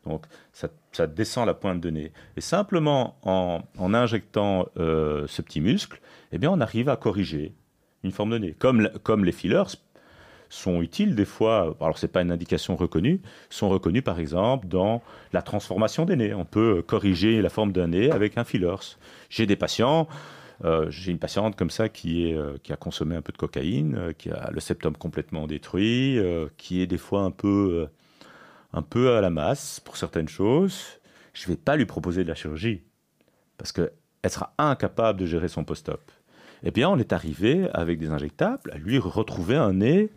Donc 0.05 0.27
ça, 0.53 1.07
descend 1.07 1.47
la 1.47 1.55
pointe 1.55 1.81
de 1.81 1.91
nez. 1.91 2.13
Et 2.37 2.41
simplement 2.41 3.17
en, 3.23 3.63
en 3.79 3.95
injectant 3.95 4.67
euh, 4.77 5.27
ce 5.29 5.43
petit 5.43 5.61
muscle, 5.61 6.01
eh 6.33 6.39
bien 6.39 6.51
on 6.51 6.61
arrive 6.61 6.89
à 6.89 6.97
corriger 6.97 7.55
une 8.03 8.11
forme 8.11 8.31
de 8.31 8.39
nez. 8.39 8.57
Comme, 8.59 8.91
comme 9.03 9.25
les 9.25 9.33
fillers 9.33 9.77
sont 10.49 10.83
utiles 10.83 11.15
des 11.15 11.25
fois, 11.25 11.77
alors 11.81 11.97
c'est 11.97 12.09
pas 12.09 12.21
une 12.21 12.33
indication 12.33 12.77
reconnue, 12.77 13.23
sont 13.49 13.69
reconnus 13.69 14.03
par 14.03 14.19
exemple 14.19 14.67
dans 14.67 15.03
la 15.33 15.41
transformation 15.41 16.05
des 16.05 16.17
nez. 16.17 16.35
On 16.35 16.45
peut 16.45 16.83
corriger 16.83 17.41
la 17.41 17.49
forme 17.49 17.73
d'un 17.73 17.89
nez 17.89 18.11
avec 18.11 18.37
un 18.37 18.45
fillers. 18.45 18.97
J'ai 19.31 19.47
des 19.47 19.57
patients, 19.57 20.09
euh, 20.65 20.91
j'ai 20.91 21.11
une 21.11 21.19
patiente 21.19 21.57
comme 21.57 21.71
ça 21.71 21.89
qui, 21.89 22.29
est, 22.29 22.37
euh, 22.37 22.57
qui 22.63 22.73
a 22.73 22.77
consommé 22.77 23.17
un 23.17 23.23
peu 23.23 23.33
de 23.33 23.39
cocaïne, 23.39 23.97
euh, 23.97 24.13
qui 24.13 24.31
a 24.31 24.51
le 24.51 24.61
septum 24.61 24.97
complètement 24.97 25.47
détruit, 25.47 26.19
qui 26.57 26.83
est 26.83 26.87
des 26.87 26.99
fois 26.99 27.23
un 27.23 27.31
peu, 27.31 27.89
un 28.73 28.83
peu 28.83 29.17
à 29.17 29.21
la 29.21 29.31
masse 29.31 29.81
pour 29.81 29.97
certaines 29.97 30.29
choses. 30.29 31.01
Je 31.35 31.45
ne 31.45 31.55
vais 31.55 31.61
pas 31.61 31.77
lui 31.77 31.87
proposer 31.87 32.25
de 32.25 32.29
la 32.29 32.35
chirurgie 32.35 32.83
parce 33.59 33.73
qu'elle 33.73 33.91
sera 34.29 34.55
incapable 34.59 35.21
de 35.21 35.27
gérer 35.27 35.49
son 35.49 35.65
post-op. 35.65 36.11
Eh 36.63 36.71
bien, 36.71 36.89
on 36.89 36.99
est 36.99 37.13
arrivé 37.13 37.69
avec 37.73 37.99
des 37.99 38.11
injectables 38.11 38.71
à 38.73 38.79
lui 38.79 38.99
retrouver 38.99 39.57
un 39.57 39.73
nez 39.73 40.11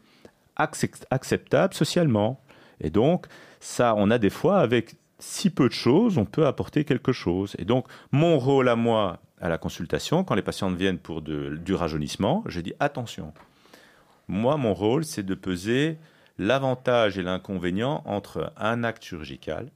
accep- 0.57 1.05
acceptable 1.09 1.73
socialement. 1.73 2.41
Et 2.79 2.89
donc, 2.89 3.25
ça, 3.59 3.95
on 3.97 4.11
a 4.11 4.17
des 4.19 4.29
fois, 4.29 4.59
avec 4.59 4.95
si 5.17 5.49
peu 5.49 5.67
de 5.67 5.73
choses, 5.73 6.17
on 6.17 6.25
peut 6.25 6.45
apporter 6.45 6.83
quelque 6.83 7.11
chose. 7.11 7.55
Et 7.57 7.65
donc, 7.65 7.87
mon 8.11 8.37
rôle 8.37 8.69
à 8.69 8.75
moi, 8.75 9.21
à 9.39 9.49
la 9.49 9.57
consultation, 9.57 10.23
quand 10.23 10.35
les 10.35 10.41
patientes 10.41 10.75
viennent 10.75 10.99
pour 10.99 11.21
du 11.21 11.73
rajeunissement, 11.73 12.43
je 12.45 12.61
dis 12.61 12.73
attention. 12.79 13.33
Moi, 14.27 14.57
mon 14.57 14.73
rôle, 14.73 15.05
c'est 15.05 15.23
de 15.23 15.35
peser 15.35 15.97
l'avantage 16.37 17.17
et 17.17 17.23
l'inconvénient 17.23 18.01
entre 18.05 18.53
un 18.57 18.83
acte 18.83 19.03
chirurgical, 19.03 19.69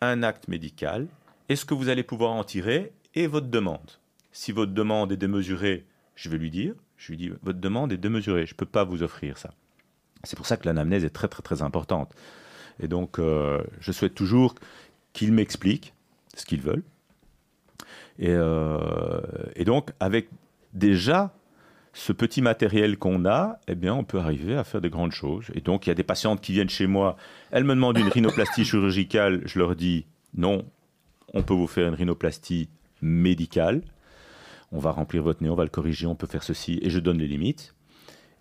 un 0.00 0.22
acte 0.22 0.48
médical, 0.48 1.08
et 1.48 1.56
ce 1.56 1.64
que 1.64 1.74
vous 1.74 1.88
allez 1.88 2.02
pouvoir 2.02 2.32
en 2.32 2.44
tirer, 2.44 2.92
et 3.14 3.26
votre 3.26 3.48
demande. 3.48 3.90
Si 4.32 4.52
votre 4.52 4.72
demande 4.72 5.10
est 5.12 5.16
démesurée, 5.16 5.86
je 6.14 6.28
vais 6.28 6.38
lui 6.38 6.50
dire, 6.50 6.74
je 6.96 7.12
lui 7.12 7.16
dis, 7.16 7.32
votre 7.42 7.58
demande 7.58 7.92
est 7.92 7.96
démesurée, 7.96 8.46
je 8.46 8.54
ne 8.54 8.56
peux 8.56 8.66
pas 8.66 8.84
vous 8.84 9.02
offrir 9.02 9.38
ça. 9.38 9.50
C'est 10.24 10.36
pour 10.36 10.46
ça 10.46 10.56
que 10.56 10.66
l'anamnèse 10.66 11.04
est 11.04 11.10
très 11.10 11.28
très 11.28 11.42
très 11.42 11.62
importante. 11.62 12.12
Et 12.80 12.88
donc, 12.88 13.18
euh, 13.18 13.62
je 13.80 13.92
souhaite 13.92 14.14
toujours 14.14 14.54
qu'ils 15.12 15.32
m'expliquent 15.32 15.94
ce 16.36 16.44
qu'ils 16.44 16.60
veulent. 16.60 16.84
Et, 18.18 18.30
euh, 18.30 19.20
et 19.54 19.64
donc, 19.64 19.90
avec 20.00 20.28
déjà 20.74 21.32
ce 21.92 22.12
petit 22.12 22.42
matériel 22.42 22.96
qu'on 22.98 23.24
a, 23.26 23.58
eh 23.66 23.74
bien, 23.74 23.94
on 23.94 24.04
peut 24.04 24.18
arriver 24.18 24.56
à 24.56 24.64
faire 24.64 24.80
de 24.80 24.88
grandes 24.88 25.12
choses. 25.12 25.46
Et 25.54 25.60
donc, 25.60 25.86
il 25.86 25.90
y 25.90 25.92
a 25.92 25.94
des 25.94 26.04
patientes 26.04 26.40
qui 26.40 26.52
viennent 26.52 26.68
chez 26.68 26.86
moi, 26.86 27.16
elles 27.50 27.64
me 27.64 27.74
demandent 27.74 27.98
une 27.98 28.08
rhinoplastie 28.08 28.64
chirurgicale, 28.64 29.42
je 29.46 29.58
leur 29.58 29.74
dis 29.74 30.06
non, 30.34 30.64
on 31.34 31.42
peut 31.42 31.54
vous 31.54 31.66
faire 31.66 31.88
une 31.88 31.94
rhinoplastie 31.94 32.68
médicale. 33.02 33.82
On 34.70 34.78
va 34.78 34.90
remplir 34.90 35.22
votre 35.22 35.42
nez, 35.42 35.48
on 35.48 35.54
va 35.54 35.64
le 35.64 35.70
corriger, 35.70 36.06
on 36.06 36.14
peut 36.14 36.26
faire 36.26 36.42
ceci, 36.42 36.78
et 36.82 36.90
je 36.90 36.98
donne 36.98 37.18
les 37.18 37.26
limites. 37.26 37.74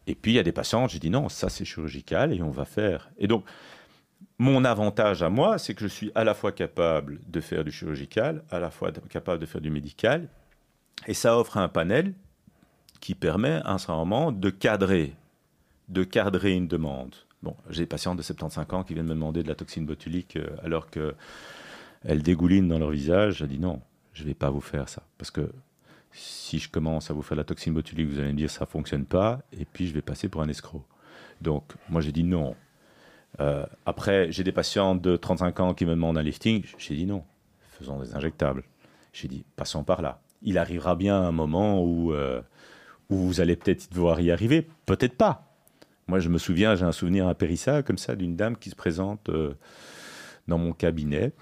Et 0.08 0.16
puis, 0.16 0.34
il 0.34 0.36
y 0.36 0.40
a 0.40 0.44
des 0.44 0.52
patientes, 0.52 0.90
j'ai 0.90 1.00
dit 1.00 1.10
non, 1.10 1.30
ça 1.30 1.50
c'est 1.50 1.66
chirurgical 1.66 2.34
et 2.34 2.42
on 2.42 2.50
va 2.50 2.66
faire. 2.66 3.10
Et 3.18 3.28
donc, 3.28 3.44
mon 4.39 4.65
avantage 4.65 5.24
à 5.24 5.30
moi, 5.30 5.57
c'est 5.57 5.74
que 5.74 5.82
je 5.82 5.88
suis 5.88 6.11
à 6.15 6.24
la 6.24 6.34
fois 6.34 6.51
capable 6.51 7.20
de 7.28 7.41
faire 7.41 7.63
du 7.63 7.72
chirurgical, 7.72 8.43
à 8.51 8.59
la 8.59 8.70
fois 8.70 8.91
capable 9.09 9.39
de 9.39 9.45
faire 9.45 9.61
du 9.61 9.70
médical. 9.70 10.30
Et 11.07 11.13
ça 11.13 11.38
offre 11.38 11.57
un 11.57 11.70
panel 11.70 12.13
qui 12.99 13.15
permet 13.15 13.61
à 13.63 13.74
un 13.74 13.78
certain 13.78 13.97
moment 13.97 14.32
de 14.32 14.49
cadrer, 14.49 15.15
de 15.89 16.03
cadrer 16.03 16.53
une 16.53 16.68
demande. 16.68 17.15
Bon, 17.43 17.55
j'ai 17.70 17.84
des 17.84 17.88
patientes 17.88 18.18
de 18.18 18.24
75 18.24 18.65
ans 18.74 18.84
qui 18.84 18.93
viennent 18.93 19.05
me 19.05 19.13
demander 19.13 19.43
de 19.43 19.47
la 19.47 19.55
toxine 19.55 19.86
botulique 19.86 20.38
euh, 20.38 20.49
alors 20.63 20.89
qu'elles 20.89 22.24
dégoulinent 22.24 22.68
dans 22.68 22.80
leur 22.80 22.89
visage. 22.89 23.38
Je 23.38 23.45
dis 23.45 23.59
non, 23.59 23.82
je 24.13 24.24
ne 24.24 24.28
vais 24.28 24.34
pas 24.34 24.49
vous 24.49 24.61
faire 24.61 24.89
ça. 24.89 25.03
Parce 25.18 25.30
que 25.32 25.51
si 26.11 26.59
je 26.59 26.70
commence 26.70 27.11
à 27.11 27.13
vous 27.13 27.22
faire 27.22 27.38
la 27.38 27.43
toxine 27.43 27.74
botulique, 27.74 28.09
vous 28.09 28.20
allez 28.20 28.32
me 28.32 28.38
dire 28.38 28.49
ça 28.49 28.65
ne 28.65 28.70
fonctionne 28.70 29.05
pas, 29.05 29.41
et 29.51 29.65
puis 29.65 29.88
je 29.88 29.93
vais 29.93 30.01
passer 30.01 30.30
pour 30.30 30.41
un 30.41 30.49
escroc. 30.49 30.84
Donc, 31.41 31.74
moi, 31.89 32.01
j'ai 32.01 32.11
dit 32.11 32.24
non. 32.24 32.55
Euh, 33.40 33.66
après, 33.86 34.32
j'ai 34.32 34.44
des 34.44 34.52
patients 34.52 34.96
de 34.96 35.16
35 35.16 35.60
ans 35.60 35.74
qui 35.74 35.86
me 35.86 35.92
demandent 35.92 36.18
un 36.18 36.24
lifting. 36.24 36.64
J'ai 36.78 36.96
dit 36.96 37.06
non, 37.06 37.24
faisons 37.78 38.00
des 38.00 38.16
injectables. 38.16 38.64
J'ai 39.14 39.28
dit 39.28 39.44
passons 39.56 39.84
par 39.84 40.02
là. 40.02 40.22
Il 40.42 40.58
arrivera 40.58 40.96
bien 40.96 41.20
un 41.20 41.32
moment 41.32 41.84
où, 41.84 42.14
euh, 42.14 42.42
où 43.10 43.18
vous 43.18 43.42
allez 43.42 43.56
peut-être 43.56 43.92
devoir 43.92 44.20
y 44.22 44.32
arriver, 44.32 44.68
peut-être 44.86 45.16
pas. 45.16 45.56
Moi, 46.08 46.20
je 46.20 46.30
me 46.30 46.38
souviens, 46.38 46.76
j'ai 46.76 46.86
un 46.86 46.92
souvenir 46.92 47.28
impérissable 47.28 47.84
comme 47.84 47.98
ça 47.98 48.16
d'une 48.16 48.36
dame 48.36 48.56
qui 48.56 48.70
se 48.70 48.76
présente 48.76 49.30
euh, 49.30 49.54
dans 50.48 50.58
mon 50.58 50.72
cabinet. 50.72 51.34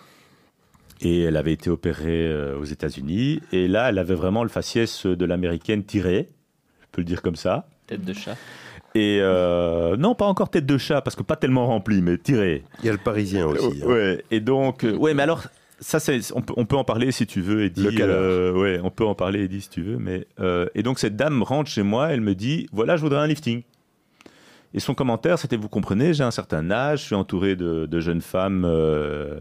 Et 1.01 1.23
elle 1.23 1.35
avait 1.35 1.53
été 1.53 1.69
opérée 1.69 2.53
aux 2.53 2.63
États-Unis. 2.63 3.41
Et 3.51 3.67
là, 3.67 3.89
elle 3.89 3.99
avait 3.99 4.15
vraiment 4.15 4.43
le 4.43 4.49
faciès 4.49 5.05
de 5.05 5.25
l'américaine 5.25 5.83
tiré. 5.83 6.29
Je 6.79 6.85
peux 6.93 7.01
le 7.01 7.05
dire 7.05 7.21
comme 7.21 7.35
ça. 7.35 7.67
Tête 7.85 8.05
de 8.05 8.13
chat. 8.13 8.37
Et 8.95 9.19
euh, 9.21 9.97
non, 9.97 10.15
pas 10.15 10.25
encore 10.25 10.49
tête 10.49 10.65
de 10.65 10.77
chat, 10.77 11.01
parce 11.01 11.15
que 11.15 11.21
pas 11.21 11.35
tellement 11.35 11.67
rempli, 11.67 12.01
mais 12.01 12.17
tiré. 12.17 12.63
Il 12.79 12.85
y 12.85 12.89
a 12.89 12.93
le 12.93 12.97
parisien 12.97 13.45
aussi. 13.45 13.81
hein. 13.83 13.85
Ouais. 13.85 14.23
Et 14.31 14.39
donc, 14.39 14.83
euh, 14.85 14.95
ouais, 14.95 15.13
mais 15.13 15.23
alors, 15.23 15.43
ça, 15.81 15.99
c'est, 15.99 16.19
on, 16.33 16.41
peut, 16.41 16.53
on 16.55 16.65
peut 16.65 16.77
en 16.77 16.85
parler 16.85 17.11
si 17.11 17.27
tu 17.27 17.41
veux, 17.41 17.65
Eddie. 17.65 17.83
Le. 17.91 18.01
Euh, 18.01 18.53
ouais, 18.53 18.79
on 18.81 18.89
peut 18.91 19.05
en 19.05 19.13
parler, 19.13 19.43
Eddie, 19.43 19.61
si 19.61 19.69
tu 19.69 19.81
veux. 19.81 19.97
Mais, 19.97 20.25
euh, 20.39 20.67
et 20.75 20.81
donc, 20.81 20.99
cette 20.99 21.17
dame 21.17 21.43
rentre 21.43 21.69
chez 21.69 21.83
moi, 21.83 22.13
elle 22.13 22.21
me 22.21 22.33
dit 22.35 22.67
voilà, 22.71 22.95
je 22.95 23.01
voudrais 23.01 23.19
un 23.19 23.27
lifting. 23.27 23.63
Et 24.73 24.79
son 24.79 24.93
commentaire, 24.93 25.39
c'était 25.39 25.57
vous 25.57 25.69
comprenez, 25.69 26.13
j'ai 26.13 26.23
un 26.23 26.31
certain 26.31 26.71
âge, 26.71 27.01
je 27.01 27.05
suis 27.05 27.15
entouré 27.15 27.55
de, 27.55 27.85
de 27.85 27.99
jeunes 27.99 28.21
femmes 28.21 28.63
euh, 28.65 29.39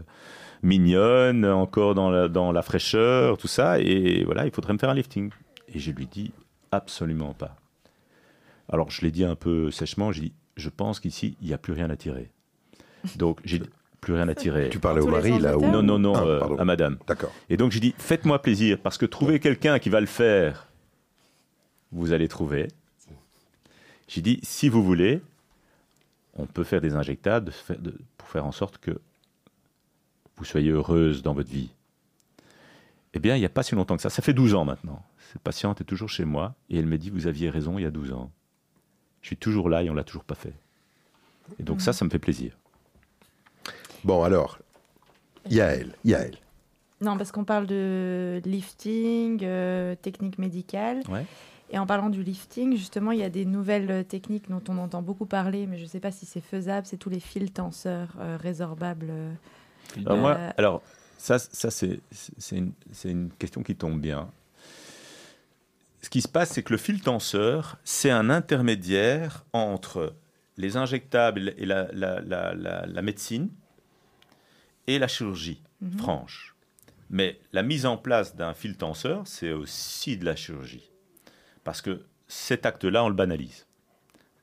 mignonnes, 0.63 1.45
encore 1.45 1.93
dans 1.95 2.09
la, 2.09 2.27
dans 2.27 2.51
la 2.51 2.61
fraîcheur, 2.61 3.37
tout 3.37 3.47
ça, 3.47 3.79
et 3.79 4.23
voilà, 4.25 4.45
il 4.45 4.51
faudrait 4.51 4.73
me 4.73 4.77
faire 4.77 4.89
un 4.89 4.93
lifting. 4.93 5.31
Et 5.73 5.79
je 5.79 5.91
lui 5.91 6.07
dis 6.07 6.31
absolument 6.71 7.33
pas. 7.33 7.55
Alors, 8.69 8.89
je 8.91 9.01
l'ai 9.01 9.11
dit 9.11 9.23
un 9.23 9.35
peu 9.35 9.71
sèchement, 9.71 10.11
j'ai 10.11 10.21
dit 10.21 10.33
je 10.57 10.69
pense 10.69 10.99
qu'ici, 10.99 11.35
il 11.41 11.47
n'y 11.47 11.53
a 11.53 11.57
plus 11.57 11.73
rien 11.73 11.89
à 11.89 11.95
tirer. 11.97 12.31
Donc, 13.17 13.39
j'ai 13.43 13.59
dit 13.59 13.69
plus 14.01 14.13
rien 14.13 14.27
à 14.29 14.35
tirer. 14.35 14.69
Tu 14.69 14.79
parlais 14.79 15.01
au 15.01 15.07
mari 15.07 15.37
là 15.39 15.57
ou 15.57 15.61
Non, 15.65 15.81
non, 15.83 15.99
non, 15.99 16.13
Ah, 16.15 16.23
euh, 16.23 16.57
à 16.57 16.65
madame. 16.65 16.97
D'accord. 17.07 17.31
Et 17.49 17.57
donc 17.57 17.71
j'ai 17.71 17.79
dit, 17.79 17.93
faites-moi 17.97 18.41
plaisir, 18.41 18.79
parce 18.81 18.97
que 18.97 19.05
trouver 19.05 19.39
quelqu'un 19.39 19.79
qui 19.79 19.89
va 19.89 19.99
le 19.99 20.05
faire, 20.05 20.67
vous 21.91 22.13
allez 22.13 22.27
trouver. 22.27 22.67
J'ai 24.07 24.21
dit, 24.21 24.39
si 24.43 24.69
vous 24.69 24.83
voulez, 24.83 25.21
on 26.35 26.45
peut 26.45 26.63
faire 26.63 26.81
des 26.81 26.95
injectables 26.95 27.47
de 27.47 27.51
faire- 27.51 27.79
de- 27.79 27.97
pour 28.17 28.27
faire 28.29 28.45
en 28.45 28.51
sorte 28.51 28.77
que 28.77 28.91
vous 30.37 30.45
soyez 30.45 30.69
heureuse 30.69 31.21
dans 31.23 31.33
votre 31.33 31.49
vie. 31.49 31.71
Eh 33.13 33.19
bien, 33.19 33.35
il 33.35 33.39
n'y 33.39 33.45
a 33.45 33.49
pas 33.49 33.63
si 33.63 33.73
longtemps 33.75 33.95
que 33.95 34.01
ça. 34.03 34.09
Ça 34.09 34.21
fait 34.21 34.33
12 34.33 34.53
ans 34.53 34.65
maintenant. 34.65 35.03
Cette 35.31 35.41
patiente 35.41 35.81
est 35.81 35.85
toujours 35.85 36.09
chez 36.09 36.25
moi 36.25 36.53
et 36.69 36.77
elle 36.77 36.85
me 36.85 36.97
dit, 36.97 37.09
vous 37.09 37.27
aviez 37.27 37.49
raison 37.49 37.79
il 37.79 37.83
y 37.83 37.85
a 37.85 37.91
12 37.91 38.11
ans. 38.11 38.31
Je 39.25 39.29
suis 39.29 39.37
toujours 39.37 39.69
là 39.69 39.81
et 39.81 39.89
on 39.89 39.95
l'a 39.95 40.03
toujours 40.03 40.23
pas 40.23 40.35
fait. 40.35 40.53
Et 41.57 41.63
donc 41.63 41.81
ça, 41.81 41.93
ça 41.93 42.05
me 42.05 42.11
fait 42.11 42.19
plaisir. 42.19 42.55
Bon 44.03 44.21
alors, 44.21 44.59
Yael, 45.49 45.95
Yael. 46.03 46.35
Non, 47.01 47.17
parce 47.17 47.31
qu'on 47.31 47.43
parle 47.43 47.65
de 47.65 48.39
lifting, 48.45 49.39
euh, 49.41 49.95
technique 49.95 50.37
médicale. 50.37 51.01
Ouais. 51.09 51.25
Et 51.71 51.79
en 51.79 51.87
parlant 51.87 52.11
du 52.11 52.21
lifting, 52.21 52.77
justement, 52.77 53.11
il 53.13 53.17
y 53.17 53.23
a 53.23 53.31
des 53.31 53.45
nouvelles 53.45 53.89
euh, 53.89 54.03
techniques 54.03 54.47
dont 54.47 54.61
on 54.69 54.77
entend 54.77 55.01
beaucoup 55.01 55.25
parler, 55.25 55.65
mais 55.65 55.79
je 55.79 55.83
ne 55.85 55.87
sais 55.87 55.99
pas 55.99 56.11
si 56.11 56.27
c'est 56.27 56.39
faisable. 56.39 56.85
C'est 56.85 56.97
tous 56.97 57.09
les 57.09 57.19
fils 57.19 57.51
tenseurs 57.51 58.09
euh, 58.19 58.37
résorbables. 58.39 59.07
euh. 59.09 59.33
Alors, 60.05 60.17
moi, 60.19 60.33
alors 60.55 60.83
ça, 61.17 61.39
ça 61.39 61.71
c'est 61.71 61.99
c'est 62.11 62.57
une, 62.57 62.73
c'est 62.91 63.09
une 63.09 63.31
question 63.31 63.63
qui 63.63 63.75
tombe 63.75 63.99
bien. 63.99 64.29
Ce 66.05 66.09
qui 66.11 66.21
se 66.21 66.27
passe, 66.27 66.51
c'est 66.51 66.61
que 66.61 66.71
le 66.71 66.77
fil 66.77 67.01
tenseur, 67.01 67.77
c'est 67.83 68.11
un 68.11 68.29
intermédiaire 68.29 69.43
entre 69.53 70.13
les 70.55 70.77
injectables 70.77 71.55
et 71.57 71.65
la, 71.65 71.91
la- 71.93 72.21
la- 72.21 72.53
la- 72.53 72.85
la 72.85 73.01
médecine 73.01 73.49
et 74.85 74.99
la 74.99 75.07
chirurgie 75.07 75.63
Mhm. 75.81 75.97
franche. 75.97 76.55
Mais 77.09 77.39
la 77.53 77.63
mise 77.63 77.87
en 77.87 77.97
place 77.97 78.35
d'un 78.35 78.53
fil 78.53 78.77
tenseur, 78.77 79.23
c'est 79.25 79.51
aussi 79.51 80.15
de 80.15 80.25
la 80.25 80.35
chirurgie. 80.35 80.91
Parce 81.63 81.81
que 81.81 82.03
cet 82.27 82.67
acte-là, 82.67 83.03
on 83.03 83.09
le 83.09 83.15
banalise. 83.15 83.65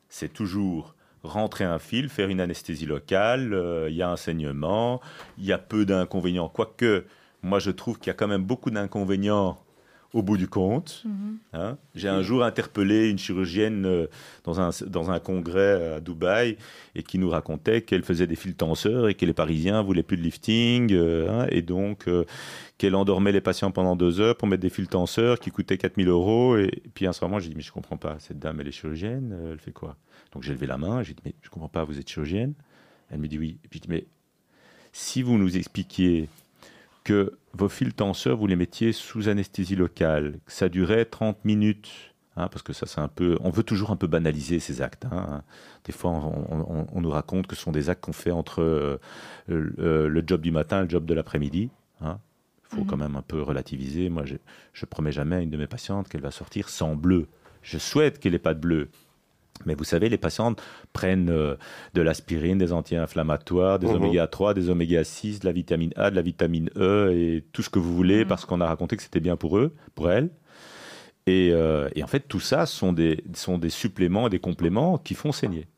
C'est 0.09 0.33
toujours 0.33 0.97
rentrer 1.23 1.63
un 1.63 1.79
fil, 1.79 2.09
faire 2.09 2.29
une 2.29 2.41
anesthésie 2.41 2.87
locale, 2.87 3.55
euh, 3.55 3.89
il 3.89 3.95
y 3.95 4.03
a 4.03 4.11
un 4.11 4.17
saignement, 4.17 5.01
il 5.39 5.45
y 5.45 5.53
a 5.53 5.59
peu 5.59 5.85
d'inconvénients. 5.87 6.49
Quoique, 6.49 7.05
moi 7.41 7.61
je 7.61 7.71
trouve 7.71 8.01
qu'il 8.01 8.09
y 8.09 8.11
a 8.11 8.15
quand 8.15 8.27
même 8.27 8.43
beaucoup 8.43 8.73
d'inconvénients 8.73 9.63
au 10.13 10.23
bout 10.23 10.37
du 10.37 10.47
compte. 10.47 11.03
Mhm. 11.05 11.39
Hein. 11.55 11.79
J'ai 11.95 12.09
un 12.09 12.23
jour 12.23 12.45
interpellé 12.45 13.09
une 13.09 13.19
chirurgienne 13.19 13.87
euh, 13.87 14.07
dans, 14.45 14.61
un, 14.61 14.71
dans 14.87 15.11
un 15.11 15.19
congrès 15.21 15.95
à 15.95 16.01
Dubaï 16.01 16.57
et 16.95 17.03
qui 17.03 17.19
nous 17.19 17.31
racontait 17.31 17.83
qu'elle 17.83 18.03
faisait 18.03 18.27
des 18.27 18.37
fils 18.37 18.57
tenseurs 18.57 19.09
et 19.09 19.15
que 19.15 19.25
les 19.25 19.33
Parisiens 19.33 19.83
voulaient 19.83 20.03
plus 20.03 20.17
de 20.17 20.23
lifting 20.23 20.93
euh, 20.93 21.31
hein, 21.31 21.47
et 21.51 21.63
donc 21.63 22.09
euh, 22.09 22.25
qu'elle 22.77 22.95
endormait 22.95 23.33
les 23.33 23.41
patients 23.41 23.71
pendant 23.71 23.97
deux 23.97 24.21
heures 24.21 24.37
pour 24.37 24.49
mettre 24.49 24.63
des 24.63 24.71
fils 24.71 24.89
tenseurs 24.89 25.39
qui 25.39 25.51
coûtaient 25.51 25.79
4000 25.79 26.09
euros. 26.09 26.57
Et, 26.57 26.83
puis 26.95 27.07
à 27.07 27.11
un 27.11 27.13
moment, 27.23 27.39
j'ai 27.39 27.49
dit, 27.49 27.57
mais 27.57 27.63
je 27.63 27.73
comprends 27.73 27.97
pas, 27.97 28.17
cette 28.19 28.39
dame, 28.39 28.61
elle 28.61 28.69
est 28.69 28.73
chirurgienne, 28.73 29.37
elle 29.53 29.59
fait 29.59 29.73
quoi? 29.73 29.97
Donc 30.33 30.43
j'ai 30.43 30.53
levé 30.53 30.67
la 30.67 30.79
main, 30.79 31.03
j'ai 31.03 31.15
dit, 31.15 31.23
mais 31.25 31.35
je 31.43 31.51
comprends 31.51 31.69
pas, 31.69 31.85
vous 31.85 31.99
êtes 31.99 32.09
chirurgienne? 32.09 32.55
Elle 33.11 33.19
me 33.19 33.29
dit 33.29 33.39
oui. 33.39 33.59
Et 33.65 33.69
puis 33.69 33.79
je 33.79 33.83
dis, 33.83 33.91
mais 33.91 34.07
si 34.93 35.23
vous 35.23 35.39
nous 35.39 35.57
expliquiez 35.57 36.29
que 37.05 37.33
vos 37.55 37.69
fils 37.69 37.95
tenseurs, 37.95 38.37
vous 38.37 38.47
les 38.47 38.57
mettiez 38.57 38.93
sous 38.93 39.29
anesthésie 39.29 39.77
locale, 39.77 40.39
que 40.47 40.53
ça 40.53 40.69
durait 40.69 41.05
30 41.05 41.45
minutes, 41.45 41.91
hein, 42.37 42.49
parce 42.49 42.63
que 42.63 42.73
ça 42.73 42.87
c'est 42.87 43.01
un 43.01 43.09
peu, 43.09 43.37
on 43.41 43.51
veut 43.51 43.63
toujours 43.63 43.91
un 43.91 43.97
peu 43.97 44.07
banaliser 44.07 44.59
ces 44.61 44.81
actes. 44.83 45.07
hein. 45.11 45.43
Des 45.85 45.93
fois, 45.93 46.11
on, 46.13 46.47
on- 46.51 46.87
on 46.93 47.01
nous 47.01 47.11
raconte 47.11 47.47
que 47.47 47.57
ce 47.57 47.63
sont 47.63 47.73
des 47.73 47.91
actes 47.91 48.05
qu'on 48.05 48.13
fait 48.13 48.31
entre 48.31 48.63
euh, 48.63 48.99
le, 49.49 50.09
le 50.09 50.25
job 50.27 50.41
du 50.41 50.51
matin 50.53 50.81
et 50.81 50.83
le 50.85 50.89
job 50.91 51.05
de 51.05 51.15
l'après-midi. 51.15 51.71
hein. 52.01 52.19
Il 52.71 52.77
faut 52.77 52.81
Mhm. 52.83 52.87
quand 52.87 52.97
même 52.97 53.17
un 53.17 53.23
peu 53.23 53.43
relativiser. 53.43 54.09
Moi, 54.09 54.25
je, 54.25 54.37
je 54.73 54.87
promets 54.87 55.13
jamais 55.13 55.37
à 55.37 55.41
une 55.41 55.51
de 55.51 55.59
mes 55.59 55.67
patientes 55.67 56.09
qu'elle 56.09 56.23
va 56.23 56.31
sortir 56.31 56.71
sans 56.71 56.97
bleu. 56.97 57.27
Je 57.63 57.77
souhaite 57.77 58.19
qu'elle 58.19 58.33
n'ait 58.33 58.39
pas 58.39 58.55
de 58.55 58.61
bleu. 58.61 58.89
Mais 59.67 59.75
vous 59.75 59.85
savez, 59.85 60.09
les 60.09 60.19
patientes 60.19 60.61
prennent 60.93 61.31
euh, 61.31 61.57
de 61.95 62.03
l'aspirine, 62.03 62.59
des 62.59 62.73
anti-inflammatoires, 62.73 63.79
des 63.79 63.87
Mhm. 63.89 63.95
oméga 63.97 64.27
3, 64.27 64.55
des 64.55 64.71
oméga 64.71 65.05
6, 65.05 65.41
de 65.41 65.47
la 65.47 65.53
vitamine 65.53 65.93
A, 65.97 66.11
de 66.11 66.17
la 66.17 66.23
vitamine 66.23 66.69
E 66.77 67.13
et 67.15 67.45
tout 67.53 67.63
ce 67.63 67.71
que 67.71 67.79
vous 67.79 67.95
voulez 67.95 68.23
Mhm. 68.25 68.29
parce 68.29 68.45
qu'on 68.45 68.61
a 68.61 68.67
raconté 68.67 68.97
que 68.97 69.03
c'était 69.03 69.21
bien 69.21 69.37
pour 69.37 69.59
eux, 69.59 69.75
pour 69.95 70.11
elles. 70.11 70.31
Et, 71.27 71.51
euh, 71.53 71.89
et 71.95 72.03
en 72.03 72.09
fait, 72.09 72.27
tout 72.27 72.41
ça 72.41 72.67
sont 72.67 72.93
des, 72.93 73.23
sont 73.35 73.57
des 73.59 73.71
suppléments 73.71 74.27
et 74.27 74.31
des 74.31 74.41
compléments 74.41 74.99
qui 74.99 75.15
font 75.15 75.31
saigner. 75.31 75.69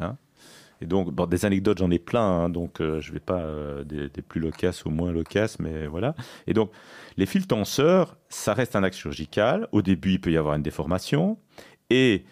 Hein 0.00 0.16
et 0.80 0.86
donc, 0.86 1.10
bon, 1.10 1.26
des 1.26 1.44
anecdotes, 1.44 1.78
j'en 1.78 1.90
ai 1.90 1.98
plein, 1.98 2.22
hein, 2.22 2.48
donc 2.50 2.80
euh, 2.80 3.00
je 3.02 3.08
ne 3.10 3.14
vais 3.14 3.20
pas 3.20 3.40
euh, 3.40 3.84
des, 3.84 4.08
des 4.08 4.22
plus 4.22 4.40
loquaces 4.40 4.84
ou 4.86 4.90
moins 4.90 5.10
loquaces, 5.12 5.58
mais 5.58 5.86
voilà. 5.86 6.14
Et 6.46 6.54
donc, 6.54 6.70
les 7.18 7.26
fils 7.26 7.46
tenseurs, 7.46 8.16
ça 8.30 8.54
reste 8.54 8.76
un 8.76 8.82
acte 8.82 8.96
chirurgical. 8.96 9.68
Au 9.72 9.82
début, 9.82 10.12
il 10.12 10.20
peut 10.20 10.30
y 10.32 10.36
avoir 10.38 10.54
une 10.54 10.62
déformation. 10.62 11.38
Et 11.90 12.24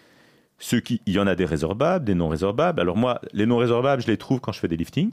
ceux 0.59 0.81
qui, 0.81 1.01
il 1.07 1.15
y 1.15 1.19
en 1.19 1.27
a 1.27 1.35
des 1.35 1.45
résorbables, 1.45 2.05
des 2.05 2.15
non 2.15 2.29
résorbables. 2.29 2.81
Alors 2.81 2.97
moi, 2.97 3.21
les 3.33 3.47
non 3.47 3.57
résorbables, 3.57 4.03
je 4.03 4.07
les 4.07 4.17
trouve 4.17 4.41
quand 4.41 4.53
je 4.53 4.61
fais 4.61 4.69
des 4.69 4.77
liftings. 4.77 5.13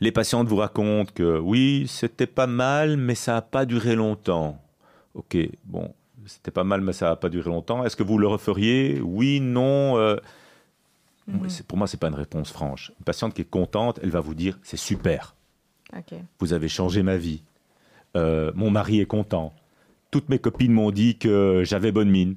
Les 0.00 0.12
patientes 0.12 0.48
vous 0.48 0.56
racontent 0.56 1.10
que 1.14 1.38
oui, 1.38 1.86
c'était 1.88 2.26
pas 2.26 2.46
mal, 2.46 2.96
mais 2.96 3.14
ça 3.14 3.34
n'a 3.34 3.42
pas 3.42 3.64
duré 3.66 3.94
longtemps. 3.94 4.60
Ok, 5.14 5.36
bon, 5.64 5.94
c'était 6.26 6.50
pas 6.50 6.64
mal, 6.64 6.80
mais 6.80 6.92
ça 6.92 7.06
n'a 7.10 7.16
pas 7.16 7.28
duré 7.28 7.48
longtemps. 7.48 7.84
Est-ce 7.84 7.96
que 7.96 8.02
vous 8.02 8.18
le 8.18 8.26
referiez? 8.28 9.00
Oui, 9.02 9.40
non. 9.40 9.96
euh, 9.98 10.16
Mhm. 11.28 11.48
Pour 11.66 11.76
moi, 11.76 11.88
c'est 11.88 11.98
pas 11.98 12.06
une 12.06 12.14
réponse 12.14 12.52
franche. 12.52 12.92
Une 13.00 13.04
patiente 13.04 13.34
qui 13.34 13.42
est 13.42 13.50
contente, 13.50 13.98
elle 14.00 14.10
va 14.10 14.20
vous 14.20 14.34
dire 14.34 14.58
c'est 14.62 14.76
super. 14.76 15.34
Vous 16.38 16.52
avez 16.52 16.68
changé 16.68 17.02
ma 17.02 17.16
vie. 17.16 17.42
Euh, 18.16 18.52
mon 18.54 18.70
mari 18.70 19.00
est 19.00 19.06
content. 19.06 19.52
Toutes 20.12 20.28
mes 20.28 20.38
copines 20.38 20.72
m'ont 20.72 20.92
dit 20.92 21.18
que 21.18 21.62
j'avais 21.64 21.90
bonne 21.90 22.10
mine. 22.10 22.36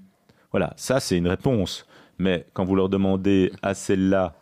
Voilà, 0.52 0.74
ça 0.78 1.00
c'est 1.00 1.18
une 1.18 1.28
réponse. 1.28 1.86
Mais 2.18 2.46
quand 2.54 2.66
vous 2.66 2.76
leur 2.76 2.90
demandez 2.90 3.52
à 3.62 3.74
celle-là, 3.74 4.36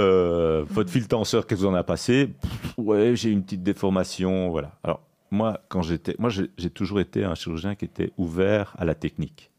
euh, 0.00 0.64
votre 0.68 0.90
fil 0.90 1.06
tenseur, 1.08 1.46
qu'est-ce 1.46 1.60
que 1.60 1.66
vous 1.66 1.70
en 1.70 1.74
a 1.74 1.84
passé? 1.84 2.28
Pff, 2.40 2.74
Ouais, 2.78 3.16
j'ai 3.16 3.30
une 3.30 3.42
petite 3.42 3.62
déformation. 3.62 4.50
Voilà. 4.50 4.72
Alors 4.82 5.00
moi, 5.30 5.60
quand 5.68 5.82
j'étais, 5.82 6.14
moi 6.18 6.30
j'ai 6.30 6.70
toujours 6.70 7.00
été 7.00 7.24
un 7.24 7.34
chirurgien 7.34 7.74
qui 7.74 7.84
était 7.84 8.12
ouvert 8.16 8.74
à 8.78 8.84
la 8.84 8.94
technique. 8.94 9.50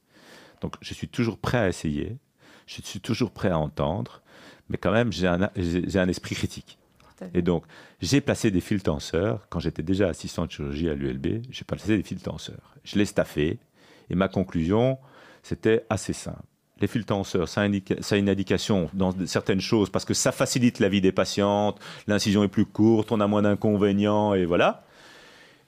Donc 0.62 0.76
je 0.82 0.94
suis 0.94 1.08
toujours 1.08 1.38
prêt 1.38 1.58
à 1.58 1.68
essayer. 1.68 2.18
Je 2.68 2.82
suis 2.82 3.00
toujours 3.00 3.32
prêt 3.32 3.50
à 3.50 3.58
entendre. 3.58 4.22
Mais 4.70 4.78
quand 4.78 4.92
même, 4.92 5.12
j'ai 5.12 5.28
un, 5.28 5.42
un 5.42 6.08
esprit 6.10 6.36
critique. 6.36 6.78
Et 7.34 7.42
donc, 7.42 7.66
j'ai 8.02 8.22
placé 8.22 8.52
des 8.52 8.62
fils 8.62 8.84
tenseurs. 8.84 9.48
Quand 9.50 9.60
j'étais 9.60 9.82
déjà 9.84 10.08
assistant 10.08 10.46
de 10.46 10.52
chirurgie 10.52 10.90
à 10.90 10.94
l'ULB, 10.94 11.42
j'ai 11.50 11.66
placé 11.66 11.98
des 11.98 12.04
fils 12.04 12.22
tenseurs. 12.22 12.76
Je 12.84 12.98
l'ai 12.98 13.06
staffé. 13.06 13.60
Et 14.10 14.16
ma 14.16 14.28
conclusion, 14.28 14.98
c'était 15.50 15.84
assez 15.90 16.14
simple. 16.14 16.44
Les 16.80 16.88
fils 16.88 17.06
tenseurs, 17.06 17.50
ça, 17.50 17.62
indique- 17.62 17.96
ça 18.02 18.16
a 18.16 18.18
une 18.20 18.30
indication 18.30 18.90
dans 18.94 19.14
certaines 19.26 19.60
choses 19.60 19.90
parce 19.90 20.06
que 20.06 20.14
ça 20.14 20.32
facilite 20.32 20.80
la 20.80 20.88
vie 20.90 21.02
des 21.02 21.12
patientes. 21.12 21.80
L'incision 22.08 22.44
est 22.44 22.48
plus 22.48 22.66
courte, 22.66 23.12
on 23.12 23.20
a 23.20 23.28
moins 23.28 23.42
d'inconvénients 23.42 24.34
et 24.36 24.46
voilà. 24.46 24.86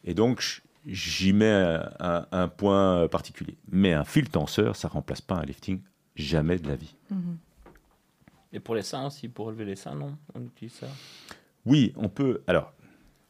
Et 0.05 0.13
donc, 0.13 0.61
j'y 0.85 1.33
mets 1.33 1.49
un, 1.51 1.89
un- 1.99 2.25
un 2.31 2.47
point 2.47 3.07
particulier. 3.09 3.57
Mais 3.71 3.91
un 3.93 4.05
fil 4.05 4.29
tenseur, 4.29 4.75
ça 4.75 4.87
remplace 4.87 5.21
pas 5.21 5.35
un 5.35 5.43
lifting 5.43 5.81
jamais 6.15 6.57
de 6.59 6.67
la 6.67 6.75
vie. 6.75 6.95
Mhm. 7.09 7.37
Et 8.53 8.59
pour 8.59 8.75
les 8.75 8.83
seins 8.83 9.05
aussi, 9.07 9.27
pour 9.27 9.47
relever 9.47 9.65
les 9.65 9.75
seins, 9.75 9.95
non? 9.95 10.15
On 10.35 10.41
utilise 10.43 10.73
ça? 10.75 10.87
Oui, 11.65 11.93
on 11.97 12.09
peut. 12.09 12.41
Alors, 12.47 12.73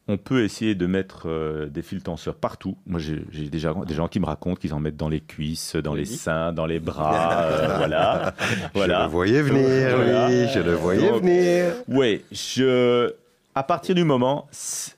on 0.07 0.17
peut 0.17 0.43
essayer 0.43 0.75
de 0.75 0.85
mettre 0.87 1.27
euh, 1.29 1.67
des 1.67 1.81
fils 1.81 2.03
tenseurs 2.03 2.35
partout. 2.35 2.77
Moi, 2.85 2.99
j'ai 2.99 3.49
déjà 3.49 3.73
des 3.85 3.93
gens 3.93 4.07
qui 4.07 4.19
me 4.19 4.25
racontent 4.25 4.55
qu'ils 4.59 4.73
en 4.73 4.79
mettent 4.79 4.97
dans 4.97 5.09
les 5.09 5.21
cuisses, 5.21 5.75
dans 5.75 5.93
les 5.93 6.05
seins, 6.05 6.51
dans 6.53 6.65
les 6.65 6.79
bras. 6.79 7.43
euh, 7.43 7.77
voilà. 7.77 8.33
Je 8.75 8.79
le 9.03 9.07
voyais 9.07 9.41
venir, 9.41 9.95
Voilà. 9.95 10.27
oui, 10.27 10.47
je 10.53 10.59
le 10.59 10.73
voyais 10.73 11.09
Donc, 11.09 11.21
venir. 11.23 11.73
Oui, 11.87 12.23
je. 12.31 13.13
À 13.55 13.63
partir 13.63 13.95
du 13.95 14.03
moment. 14.03 14.47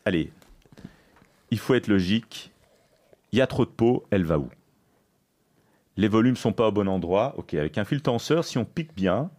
Allez, 0.05 0.31
il 1.51 1.59
faut 1.59 1.73
être 1.75 1.87
logique. 1.87 2.51
Il 3.31 3.39
y 3.39 3.41
a 3.41 3.47
trop 3.47 3.65
de 3.65 3.71
peau, 3.71 4.05
elle 4.11 4.23
va 4.25 4.37
où? 4.39 4.47
Les 5.97 6.07
volumes 6.07 6.35
sont 6.35 6.53
pas 6.53 6.67
au 6.67 6.71
bon 6.71 6.87
endroit. 6.87 7.33
Ok, 7.37 7.53
avec 7.55 7.77
un 7.77 7.83
fil 7.85 8.01
tenseur, 8.01 8.45
si 8.45 8.57
on 8.57 8.65
pique 8.65 8.95
bien, 8.95 9.29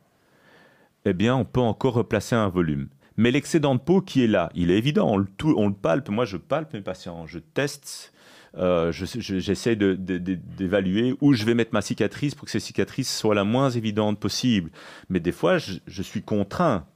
eh 1.05 1.13
bien, 1.13 1.35
on 1.37 1.45
peut 1.45 1.61
encore 1.61 1.95
replacer 1.95 2.35
un 2.37 2.49
volume. 2.49 2.89
Mais 3.17 3.31
l'excédent 3.31 3.75
de 3.75 3.81
peau 3.81 4.01
qui 4.01 4.25
est 4.25 4.27
là, 4.29 4.51
il 4.55 4.71
est 4.71 4.79
évident, 4.79 5.09
on 5.13 5.17
le, 5.19 5.27
on 5.57 5.69
le 5.69 5.75
palpe. 5.75 6.09
Moi, 6.09 6.25
je 6.25 6.37
palpe 6.37 6.73
mes 6.75 6.81
patients, 6.81 7.27
je 7.27 7.39
teste, 7.39 8.13
euh, 8.57 8.91
je- 8.93 9.05
je- 9.21 9.39
j'essaie 9.39 9.77
d'évaluer 9.77 11.15
où 11.21 11.33
je 11.33 11.45
vais 11.45 11.55
mettre 11.55 11.73
ma 11.73 11.83
cicatrice 11.83 12.35
pour 12.35 12.47
que 12.47 12.51
cette 12.51 12.63
cicatrice 12.63 13.17
soit 13.17 13.35
la 13.35 13.45
moins 13.45 13.71
évidente 13.71 14.19
possible. 14.19 14.71
Mais 15.09 15.21
des 15.21 15.33
fois, 15.33 15.59
je, 15.59 16.03
suis 16.03 16.23
contraint. 16.23 16.87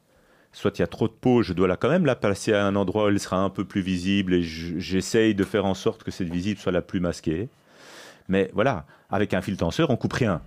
Soit 0.52 0.78
il 0.78 0.80
y 0.80 0.84
a 0.84 0.88
trop 0.88 1.06
de 1.08 1.12
peau, 1.12 1.42
je 1.42 1.52
dois 1.52 1.68
la 1.68 1.76
quand 1.76 1.90
même 1.90 2.06
la 2.06 2.16
placer 2.16 2.52
à 2.54 2.66
un 2.66 2.74
endroit 2.74 3.04
où 3.04 3.08
elle 3.08 3.20
sera 3.20 3.36
un 3.38 3.50
peu 3.50 3.64
plus 3.64 3.82
visible 3.82 4.34
et 4.34 4.42
je- 4.42 4.78
j'essaye 4.78 5.34
de 5.34 5.44
faire 5.44 5.66
en 5.66 5.74
sorte 5.74 6.02
que 6.02 6.10
cette 6.10 6.30
visible 6.30 6.58
soit 6.58 6.72
la 6.72 6.82
plus 6.82 7.00
masquée. 7.00 7.48
Mais 8.28 8.50
voilà, 8.54 8.86
avec 9.10 9.34
un 9.34 9.42
fil 9.42 9.56
tenseur, 9.56 9.90
on 9.90 9.96
coupe 9.96 10.14
rien. 10.14 10.40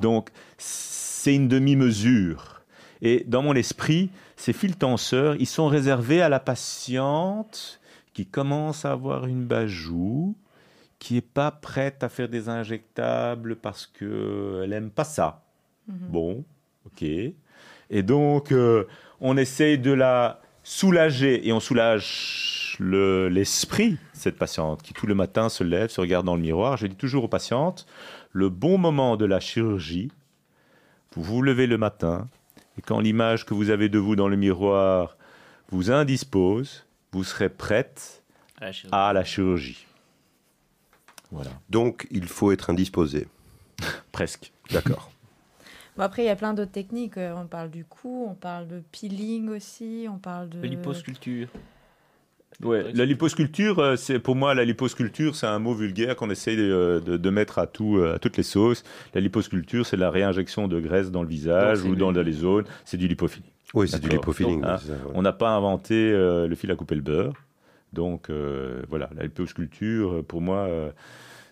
Donc, 0.00 0.30
c'est 0.56 1.34
une 1.34 1.48
demi-mesure. 1.48 2.57
Et 3.02 3.24
dans 3.26 3.42
mon 3.42 3.54
esprit, 3.54 4.10
ces 4.36 4.52
fils 4.52 4.76
tenseurs, 4.78 5.36
ils 5.38 5.46
sont 5.46 5.66
réservés 5.68 6.20
à 6.22 6.28
la 6.28 6.40
patiente 6.40 7.80
qui 8.12 8.26
commence 8.26 8.84
à 8.84 8.92
avoir 8.92 9.26
une 9.26 9.44
bajou, 9.44 10.34
qui 10.98 11.14
n'est 11.14 11.20
pas 11.20 11.50
prête 11.52 12.02
à 12.02 12.08
faire 12.08 12.28
des 12.28 12.48
injectables 12.48 13.56
parce 13.56 13.86
qu'elle 13.86 14.68
n'aime 14.70 14.90
pas 14.90 15.04
ça. 15.04 15.42
Mhm. 15.86 15.96
Bon, 16.08 16.44
ok. 16.86 17.02
Et 17.02 18.02
donc, 18.02 18.50
euh, 18.52 18.84
on 19.20 19.36
essaye 19.36 19.78
de 19.78 19.92
la 19.92 20.40
soulager 20.64 21.46
et 21.46 21.52
on 21.52 21.60
soulage 21.60 22.76
le- 22.80 23.28
l'esprit, 23.28 23.96
cette 24.12 24.36
patiente, 24.36 24.82
qui 24.82 24.92
tout 24.92 25.06
le 25.06 25.14
matin 25.14 25.48
se 25.48 25.62
lève, 25.64 25.88
se 25.88 26.00
regarde 26.00 26.26
dans 26.26 26.34
le 26.36 26.42
miroir. 26.42 26.76
Je 26.76 26.86
dis 26.88 26.96
toujours 26.96 27.24
aux 27.24 27.28
patientes, 27.28 27.86
le 28.32 28.48
bon 28.50 28.76
moment 28.76 29.16
de 29.16 29.24
la 29.24 29.40
chirurgie, 29.40 30.10
vous 31.14 31.22
vous 31.22 31.42
levez 31.42 31.66
le 31.66 31.78
matin, 31.78 32.28
et 32.78 32.82
quand 32.82 33.00
l'image 33.00 33.44
que 33.44 33.54
vous 33.54 33.70
avez 33.70 33.88
de 33.88 33.98
vous 33.98 34.16
dans 34.16 34.28
le 34.28 34.36
miroir 34.36 35.16
vous 35.70 35.90
indispose, 35.90 36.86
vous 37.12 37.24
serez 37.24 37.48
prête 37.48 38.22
à 38.60 38.66
la 38.66 38.72
chirurgie 38.72 38.94
à 38.94 39.12
la 39.12 39.24
chirurgie. 39.24 39.86
Voilà, 41.30 41.50
Donc, 41.68 42.06
il 42.10 42.26
faut 42.26 42.52
être 42.52 42.70
indisposé. 42.70 43.26
presque. 44.12 44.52
D'accord. 44.70 45.10
Bon, 45.96 46.04
après, 46.04 46.22
il 46.22 46.26
y 46.26 46.30
a 46.30 46.36
plein 46.36 46.54
d'autres 46.54 46.70
techniques. 46.70 47.16
Euh, 47.16 47.34
On 47.34 47.48
parle 47.48 47.70
du 47.70 47.84
cou, 47.84 48.28
on 48.30 48.34
parle 48.34 48.68
de 48.68 48.80
peeling 48.92 49.48
aussi, 49.48 50.06
on 50.08 50.18
parle 50.18 50.48
de. 50.48 50.60
De 50.60 50.66
l'hyposculpture. 50.68 51.48
Ouais, 52.64 52.90
la 52.92 53.04
liposculpture, 53.04 53.78
euh, 53.78 53.94
c'est 53.96 54.18
pour 54.18 54.34
moi 54.34 54.52
la 54.52 54.64
liposculpture, 54.64 55.36
c'est 55.36 55.46
un 55.46 55.60
mot 55.60 55.74
vulgaire 55.74 56.16
qu'on 56.16 56.28
essaye 56.28 56.56
de, 56.56 57.00
de- 57.06 57.16
de 57.16 57.30
mettre 57.30 57.58
à 57.60 57.68
tout, 57.68 57.98
euh, 57.98 58.16
à 58.16 58.18
toutes 58.18 58.36
les 58.36 58.42
sauces. 58.42 58.82
La 59.14 59.20
liposculpture, 59.20 59.86
c'est 59.86 59.96
la 59.96 60.10
réinjection 60.10 60.66
de 60.66 60.80
graisse 60.80 61.12
dans 61.12 61.22
le 61.22 61.28
visage 61.28 61.78
ou 61.84 61.94
dans 61.94 62.10
les 62.10 62.32
zones. 62.32 62.64
C'est 62.84 62.96
du 62.96 63.06
lipofilling. 63.06 63.46
Oui, 63.74 63.86
c'est 63.88 64.00
du 64.00 64.08
lipofilling. 64.16 64.64
Hein, 64.64 64.76
ouais. 65.06 65.12
On 65.14 65.22
n'a 65.22 65.32
pas 65.32 65.50
inventé 65.50 65.94
euh, 65.94 66.48
le 66.48 66.54
fil 66.56 66.70
à 66.72 66.74
couper 66.74 66.96
le 66.96 67.02
beurre. 67.02 67.34
Donc 67.92 68.28
euh, 68.28 68.82
voilà, 68.88 69.08
la 69.16 69.22
liposculpture, 69.22 70.14
euh, 70.16 70.22
pour 70.22 70.40
moi, 70.40 70.66
euh, 70.66 70.90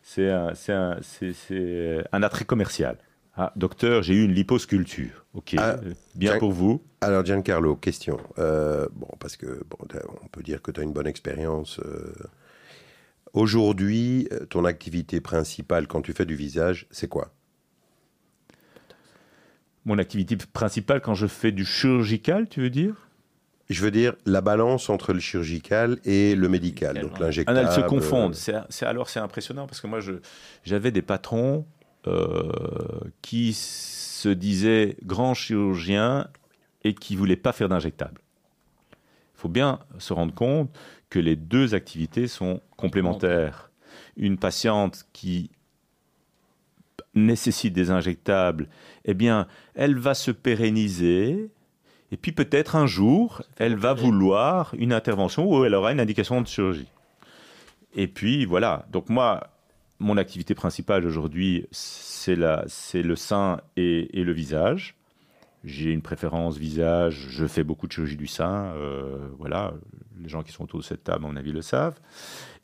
c'est 0.03 0.29
un, 0.31 0.55
c'est 0.55 0.73
un- 0.73 0.99
c'est- 1.03 1.33
c'est 1.35 2.03
un 2.13 2.23
attrait 2.25 2.45
commercial. 2.45 2.97
Ah, 3.39 3.53
docteur, 3.55 4.03
j'ai 4.03 4.15
eu 4.15 4.25
une 4.25 4.33
liposculpture. 4.33 5.27
Ok, 5.35 5.55
Ah, 5.59 5.73
euh, 5.85 5.93
bien 6.15 6.39
pour 6.39 6.53
vous. 6.53 6.83
Alors 7.03 7.25
Giancarlo, 7.25 7.77
question. 7.77 8.19
Euh, 8.39 8.87
bon, 8.95 9.09
parce 9.19 9.37
que 9.37 9.63
bon, 9.69 9.77
on 10.23 10.29
peut 10.29 10.43
dire 10.43 10.63
que 10.63 10.71
tu 10.71 10.81
as 10.81 10.83
une 10.83 10.93
bonne 10.93 11.07
expérience. 11.07 11.79
euh. 11.85 12.13
Aujourd'hui, 13.35 14.29
ton 14.49 14.65
activité 14.65 15.21
principale 15.21 15.87
quand 15.87 16.01
tu 16.01 16.15
fais 16.15 16.25
du 16.25 16.35
visage, 16.35 16.87
c'est 16.91 17.09
quoi? 17.09 17.33
Mon 19.85 19.99
activité 19.99 20.37
principale 20.53 21.03
quand 21.03 21.15
je 21.15 21.27
fais 21.27 21.53
du 21.53 21.67
chirurgical, 21.67 22.49
tu 22.49 22.63
veux 22.63 22.71
dire? 22.71 22.95
Je 23.69 23.83
veux 23.83 23.91
dire 23.91 24.15
la 24.25 24.41
balance 24.41 24.89
entre 24.89 25.13
le 25.13 25.21
chirurgical 25.21 25.99
et 26.05 26.35
le 26.35 26.49
médical, 26.49 27.01
donc 27.01 27.19
l'injectable. 27.19 27.59
Ah, 27.59 27.63
elles 27.63 27.83
se 27.83 27.87
confondent. 27.87 28.35
C'est, 28.35 28.87
alors 28.87 29.11
c'est 29.11 29.21
impressionnant 29.21 29.67
parce 29.67 29.81
que 29.81 29.89
moi, 29.89 30.01
je, 30.01 30.13
j'avais 30.65 30.91
des 30.91 31.03
patrons 31.03 31.67
qui 33.23 33.53
se 33.53 34.29
disaient 34.29 34.97
grands 35.05 35.35
chirurgiens 35.35 36.29
et 36.85 36.95
qui 36.95 37.17
voulaient 37.17 37.37
pas 37.37 37.53
faire 37.53 37.69
d'injectable. 37.69 38.21
Il 39.35 39.41
faut 39.41 39.49
bien 39.49 39.81
se 39.99 40.13
rendre 40.13 40.35
compte 40.35 40.71
que 41.11 41.19
les 41.19 41.37
deux 41.37 41.75
activités 41.75 42.27
sont 42.27 42.61
complémentaires. 42.77 43.71
Une 44.17 44.39
patiente 44.39 45.07
qui 45.13 45.51
nécessite 47.15 47.73
des 47.73 47.91
injectables, 47.91 48.69
eh 49.05 49.15
bien, 49.15 49.47
elle 49.75 49.99
va 49.99 50.15
se 50.15 50.31
pérenniser. 50.31 51.51
Et 52.13 52.17
puis 52.17 52.33
peut-être 52.33 52.77
un 52.77 52.87
jour, 52.87 53.43
elle 53.57 53.77
va 53.77 53.95
vouloir 53.95 54.75
une 54.79 54.93
intervention 54.93 55.51
où 55.51 55.65
elle 55.65 55.75
aura 55.75 55.93
une 55.93 56.01
indication 56.01 56.41
de 56.41 56.47
chirurgie. 56.47 56.91
Et 57.95 58.07
puis 58.07 58.45
voilà. 58.45 58.87
Donc 58.91 59.09
moi, 59.09 59.49
mon 59.99 60.17
activité 60.17 60.55
principale 60.55 61.07
aujourd'hui, 61.07 61.67
c'est 61.71 62.37
la- 62.37 62.65
c'est 62.69 63.03
le 63.03 63.17
sein 63.17 63.61
et, 63.77 64.19
et 64.21 64.25
le 64.25 64.33
visage. 64.33 64.95
J'ai 65.65 65.91
une 65.91 66.03
préférence 66.03 66.57
visage. 66.59 67.27
Je 67.31 67.47
fais 67.47 67.65
beaucoup 67.65 67.87
de 67.89 67.93
chirurgie 67.93 68.17
du 68.17 68.27
sein. 68.27 68.67
euh, 68.77 69.29
voilà. 69.39 69.73
Les 70.23 70.29
gens 70.29 70.43
qui 70.43 70.53
sont 70.53 70.65
autour 70.65 70.81
de 70.81 70.85
cette 70.85 71.03
table, 71.05 71.25
à 71.25 71.29
mon 71.29 71.37
avis, 71.37 71.53
le 71.53 71.63
savent. 71.63 71.99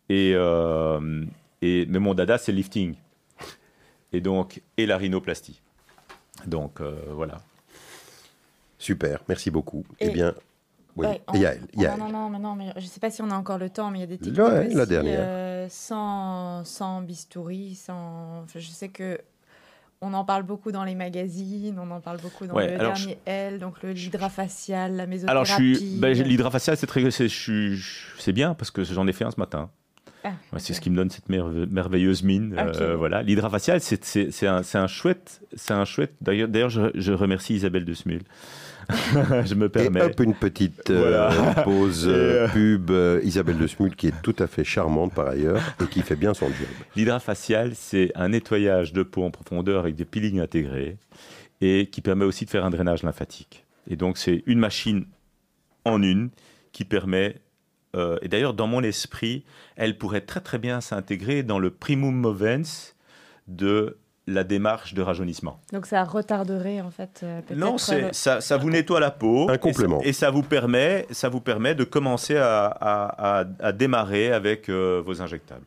Et, 0.08 0.32
euh, 0.36 1.24
et 1.62 1.86
mais 1.88 1.98
mon 1.98 2.14
dada, 2.14 2.38
c'est 2.38 2.52
le 2.52 2.56
lifting. 2.58 2.94
Et 4.12 4.20
donc 4.20 4.60
et 4.76 4.86
la 4.86 4.96
rhinoplastie. 4.98 5.60
Donc 6.46 6.80
euh, 6.80 6.94
voilà. 7.10 7.40
Super, 8.78 9.20
merci 9.28 9.50
beaucoup. 9.50 9.84
Et- 10.00 10.06
eh 10.06 10.10
bien, 10.10 10.34
oui, 10.96 11.06
Ouais, 11.06 11.22
on- 11.28 11.34
Yael, 11.34 11.60
Oh, 11.76 11.80
Yael. 11.80 11.98
Non, 11.98 12.06
non, 12.08 12.12
non, 12.12 12.28
mais 12.30 12.38
non, 12.38 12.54
mais 12.54 12.72
je 12.76 12.86
sais 12.86 13.00
pas 13.00 13.10
si 13.10 13.22
on 13.22 13.30
a 13.30 13.34
encore 13.34 13.58
le 13.58 13.70
temps, 13.70 13.90
mais 13.90 13.98
il 13.98 14.00
y 14.02 14.04
a 14.04 14.06
des 14.06 14.18
techniques 14.18 14.38
Ouais, 14.38 14.68
la 14.74 14.86
dernière. 14.86 15.20
Euh, 15.62 15.66
sans, 15.70 16.64
sans 16.64 17.00
bistouri, 17.02 17.74
sans... 17.74 18.42
enfin, 18.44 18.58
je 18.58 18.68
sais 18.68 18.88
que 18.88 19.18
on 20.04 20.14
en 20.14 20.24
parle 20.24 20.42
beaucoup 20.42 20.72
dans 20.72 20.82
les 20.82 20.96
magazines, 20.96 21.78
on 21.78 21.88
en 21.92 22.00
parle 22.00 22.20
beaucoup 22.20 22.44
dans 22.46 22.54
Ouais, 22.54 22.72
le 22.72 22.78
dernier 22.78 23.18
L, 23.24 23.58
donc 23.60 23.80
l'hydrafacial, 23.84 24.96
la 24.96 25.06
mésothérapie. 25.06 25.30
Alors, 25.30 25.44
je 25.44 25.52
suis, 25.78 25.98
ben, 26.00 26.12
l'hydrafacial, 26.12 26.76
c'est 26.76 26.88
très, 26.88 27.08
c'est, 27.12 27.28
je 27.28 27.34
suis- 27.40 27.76
je- 27.76 28.08
c'est 28.18 28.32
bien 28.32 28.54
parce 28.54 28.70
que 28.72 28.82
j'en 28.82 29.06
ai 29.06 29.12
fait 29.12 29.24
un 29.24 29.30
ce 29.30 29.38
matin. 29.38 29.70
Ah, 30.24 30.30
Ouais, 30.52 30.58
C'est 30.60 30.72
ce 30.72 30.80
qui 30.80 30.90
me 30.90 30.96
donne 30.96 31.10
cette 31.10 31.28
merve- 31.28 31.66
merveilleuse 31.70 32.22
mine. 32.22 32.54
Euh, 32.58 32.96
voilà, 32.96 33.22
l'hydrafacial, 33.22 33.80
c'est, 33.80 34.04
c'est, 34.04 34.30
c'est 34.32 34.46
un, 34.46 34.62
c'est 34.62 34.78
un 34.78 34.86
chouette, 34.88 35.40
c'est 35.54 35.72
un 35.74 35.84
chouette. 35.84 36.14
D'ailleurs, 36.20 36.48
d'ailleurs, 36.48 36.70
je, 36.70 36.90
je 36.94 37.12
remercie 37.12 37.54
Isabelle 37.54 37.84
de 37.84 37.94
Smul. 37.94 38.22
je 39.44 39.54
me 39.54 39.66
Et 39.66 39.68
permets. 39.68 40.00
hop, 40.00 40.20
une 40.20 40.34
petite 40.34 40.90
euh, 40.90 40.98
Voilà. 40.98 41.30
pause 41.64 42.06
Et, 42.06 42.10
euh, 42.10 42.46
euh, 42.46 42.48
pub. 42.48 42.90
euh, 42.90 43.20
Isabelle 43.24 43.58
de 43.58 43.66
Smul, 43.66 43.94
qui 43.96 44.08
est 44.08 44.22
tout 44.22 44.36
à 44.38 44.46
fait 44.46 44.64
charmante 44.64 45.14
par 45.14 45.28
ailleurs 45.28 45.60
et 45.82 45.86
qui 45.86 46.02
fait 46.02 46.16
bien 46.16 46.34
son 46.34 46.46
job. 46.46 46.68
L'hydrafacial, 46.96 47.72
c'est 47.74 48.12
un 48.14 48.28
nettoyage 48.30 48.92
de 48.92 49.02
peau 49.02 49.24
en 49.24 49.30
profondeur 49.30 49.80
avec 49.80 49.94
des 49.94 50.04
peelings 50.04 50.40
intégrés 50.40 50.98
et 51.60 51.86
qui 51.86 52.00
permet 52.00 52.24
aussi 52.24 52.44
de 52.44 52.50
faire 52.50 52.64
un 52.64 52.70
drainage 52.70 53.02
lymphatique. 53.02 53.64
Et 53.88 53.96
donc, 53.96 54.18
c'est 54.18 54.42
une 54.46 54.58
machine 54.58 55.06
en 55.84 56.02
une 56.02 56.30
qui 56.72 56.84
permet. 56.84 57.36
euh, 57.96 58.18
et 58.22 58.28
d'ailleurs, 58.28 58.54
dans 58.54 58.66
mon 58.66 58.82
esprit, 58.82 59.44
elle 59.76 59.98
pourrait 59.98 60.22
très 60.22 60.40
très 60.40 60.58
bien 60.58 60.80
s'intégrer 60.80 61.42
dans 61.42 61.58
le 61.58 61.70
primum 61.70 62.14
movens 62.14 62.94
de 63.48 63.98
la 64.28 64.44
démarche 64.44 64.94
de 64.94 65.02
rajeunissement. 65.02 65.58
Donc 65.72 65.86
ça 65.86 66.04
retarderait 66.04 66.80
en 66.80 66.90
fait 66.92 67.20
euh, 67.24 67.40
peut-être 67.40 67.58
Non, 67.58 67.72
le- 67.72 67.78
c'est, 67.78 68.14
ça, 68.14 68.40
ça 68.40 68.56
vous 68.56 68.70
nettoie 68.70 69.00
la 69.00 69.10
peau. 69.10 69.48
Un 69.50 69.54
et 69.54 69.58
complément. 69.58 70.00
ça- 70.00 70.06
Et 70.06 70.12
ça, 70.12 70.30
vous, 70.30 70.42
permet, 70.42 71.06
ça 71.10 71.28
vous 71.28 71.40
permet 71.40 71.74
de 71.74 71.82
commencer 71.84 72.36
à, 72.36 72.66
à- 72.66 73.40
à- 73.40 73.44
à 73.60 73.72
démarrer 73.72 74.32
avec 74.32 74.68
euh, 74.68 75.02
vos 75.04 75.20
injectables. 75.22 75.64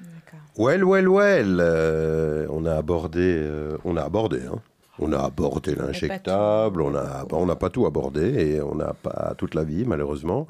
D'accord. 0.00 0.40
Well, 0.56 0.84
well, 0.84 1.08
well. 1.08 1.58
euh, 1.60 2.46
on 2.50 2.64
a 2.64 2.74
abordé, 2.76 3.20
euh, 3.42 3.76
on 3.84 3.96
a 3.96 4.02
abordé, 4.02 4.40
hein. 4.50 4.58
On 4.98 5.12
a 5.12 5.18
abordé 5.18 5.74
l'injectable, 5.74 6.80
on 6.80 6.94
a, 6.94 7.26
on 7.30 7.44
n'a 7.44 7.56
pas 7.56 7.68
tout 7.68 7.84
abordé 7.84 8.22
et 8.54 8.62
on 8.62 8.74
n'a 8.74 8.94
pas 8.94 9.34
toute 9.36 9.54
la 9.54 9.62
vie 9.62 9.84
malheureusement. 9.84 10.46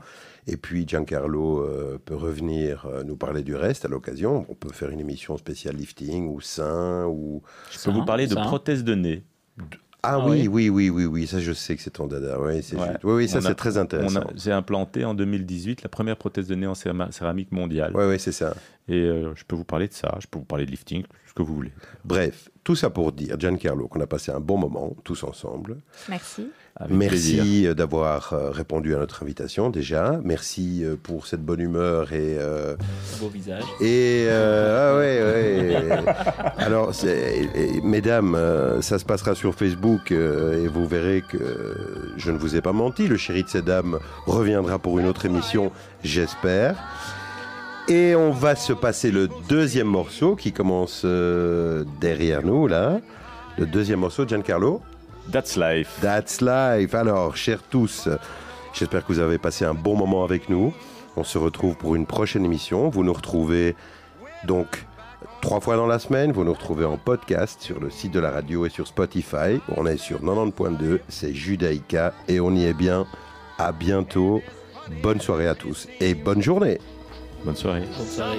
Et 0.48 0.56
puis 0.56 0.86
Giancarlo 0.86 1.60
euh, 1.60 1.98
peut 2.04 2.14
revenir 2.14 2.86
euh, 2.86 3.02
nous 3.02 3.16
parler 3.16 3.42
du 3.42 3.54
reste 3.56 3.84
à 3.84 3.88
l'occasion. 3.88 4.46
On 4.48 4.54
peut 4.54 4.72
faire 4.72 4.90
une 4.90 5.00
émission 5.00 5.36
spéciale 5.36 5.74
lifting 5.76 6.28
ou 6.28 6.40
sein 6.40 7.06
ou 7.06 7.42
Je 7.72 7.82
peux 7.82 7.90
vous 7.90 8.04
parler 8.04 8.26
de 8.26 8.34
Ça, 8.34 8.42
hein. 8.42 8.46
prothèse 8.46 8.84
de 8.84 8.94
nez. 8.94 9.24
ah, 9.58 9.64
Ah 10.04 10.18
oui, 10.26 10.46
oui. 10.46 10.68
oui 10.68 10.68
oui 10.68 10.90
oui 10.90 11.04
oui 11.06 11.26
ça 11.26 11.40
je 11.40 11.52
sais 11.52 11.74
que 11.74 11.82
c'est 11.82 11.90
ton 11.90 12.06
dada. 12.06 12.38
Oui 12.40 12.62
c'est 12.62 12.76
Ouais. 12.76 12.96
Oui 13.02 13.14
oui 13.14 13.28
ça 13.28 13.40
c'est 13.40 13.56
très 13.56 13.76
intéressant. 13.76 14.22
J'ai 14.36 14.52
implanté 14.52 15.04
en 15.04 15.14
2018 15.14 15.82
la 15.82 15.88
première 15.88 16.16
prothèse 16.16 16.46
de 16.46 16.54
nez 16.54 16.68
en 16.68 16.74
céramique 16.76 17.50
mondiale. 17.50 17.90
Oui 17.96 18.04
oui 18.04 18.20
c'est 18.20 18.32
ça. 18.32 18.54
Et 18.88 19.00
euh, 19.02 19.34
je 19.34 19.42
peux 19.42 19.56
vous 19.56 19.64
parler 19.64 19.88
de 19.88 19.94
ça, 19.94 20.16
je 20.20 20.28
peux 20.28 20.38
vous 20.38 20.44
parler 20.44 20.64
de 20.64 20.70
lifting, 20.70 21.02
ce 21.26 21.34
que 21.34 21.42
vous 21.42 21.54
voulez. 21.56 21.72
Bref 22.04 22.50
tout 22.62 22.76
ça 22.76 22.90
pour 22.90 23.10
dire 23.12 23.38
Giancarlo 23.38 23.88
qu'on 23.88 24.00
a 24.00 24.06
passé 24.06 24.30
un 24.30 24.38
bon 24.40 24.58
moment 24.58 24.94
tous 25.02 25.24
ensemble. 25.24 25.78
Merci. 26.08 26.48
Avec. 26.78 26.94
Merci 26.94 27.66
d'avoir 27.74 28.34
euh, 28.34 28.50
répondu 28.50 28.94
à 28.94 28.98
notre 28.98 29.22
invitation 29.22 29.70
déjà. 29.70 30.20
Merci 30.22 30.82
euh, 30.84 30.94
pour 31.02 31.26
cette 31.26 31.40
bonne 31.40 31.60
humeur 31.60 32.12
et 32.12 32.36
euh, 32.38 32.76
Beau 33.18 33.28
visage. 33.28 33.62
et 33.80 34.26
euh, 34.28 34.92
ah 34.92 34.98
ouais 34.98 35.86
ouais. 35.96 36.04
Alors 36.58 36.94
c'est- 36.94 37.48
et- 37.54 37.76
et, 37.76 37.80
mesdames, 37.80 38.34
euh, 38.34 38.82
ça 38.82 38.98
se 38.98 39.06
passera 39.06 39.34
sur 39.34 39.54
Facebook 39.54 40.12
euh, 40.12 40.62
et 40.64 40.68
vous 40.68 40.86
verrez 40.86 41.22
que 41.26 41.76
je 42.18 42.30
ne 42.30 42.36
vous 42.36 42.56
ai 42.56 42.60
pas 42.60 42.72
menti. 42.74 43.08
Le 43.08 43.16
chéri 43.16 43.42
de 43.44 43.48
ces 43.48 43.62
dames 43.62 43.98
reviendra 44.26 44.78
pour 44.78 44.98
une 44.98 45.06
autre 45.06 45.24
émission, 45.24 45.72
j'espère. 46.04 46.76
Et 47.88 48.14
on 48.16 48.32
va 48.32 48.54
se 48.54 48.72
passer 48.74 49.10
le 49.10 49.28
deuxième 49.48 49.86
morceau 49.86 50.36
qui 50.36 50.52
commence 50.52 51.02
euh, 51.06 51.84
derrière 52.02 52.44
nous 52.44 52.66
là. 52.66 52.98
Le 53.56 53.64
deuxième 53.64 54.00
morceau, 54.00 54.26
Giancarlo. 54.26 54.82
That's 55.30 55.56
life. 55.56 55.98
That's 56.00 56.40
life. 56.40 56.94
Alors, 56.94 57.36
chers 57.36 57.62
tous, 57.62 58.08
j'espère 58.72 59.04
que 59.04 59.12
vous 59.12 59.18
avez 59.18 59.38
passé 59.38 59.64
un 59.64 59.74
bon 59.74 59.96
moment 59.96 60.24
avec 60.24 60.48
nous. 60.48 60.72
On 61.16 61.24
se 61.24 61.38
retrouve 61.38 61.76
pour 61.76 61.96
une 61.96 62.06
prochaine 62.06 62.44
émission. 62.44 62.88
Vous 62.88 63.02
nous 63.02 63.12
retrouvez 63.12 63.74
donc 64.44 64.86
trois 65.40 65.60
fois 65.60 65.76
dans 65.76 65.86
la 65.86 65.98
semaine. 65.98 66.32
Vous 66.32 66.44
nous 66.44 66.52
retrouvez 66.52 66.84
en 66.84 66.96
podcast 66.96 67.60
sur 67.60 67.80
le 67.80 67.90
site 67.90 68.12
de 68.12 68.20
la 68.20 68.30
radio 68.30 68.66
et 68.66 68.70
sur 68.70 68.86
Spotify. 68.86 69.60
On 69.76 69.86
est 69.86 69.96
sur 69.96 70.20
90.2. 70.20 71.00
C'est 71.08 71.34
Judaïka 71.34 72.12
et 72.28 72.38
on 72.40 72.52
y 72.52 72.64
est 72.64 72.74
bien. 72.74 73.06
À 73.58 73.72
bientôt. 73.72 74.42
Bonne 75.02 75.20
soirée 75.20 75.48
à 75.48 75.54
tous 75.54 75.88
et 76.00 76.14
bonne 76.14 76.42
journée. 76.42 76.78
Bonne 77.44 77.56
soirée. 77.56 77.82
Bonne 77.96 78.06
soirée. 78.06 78.38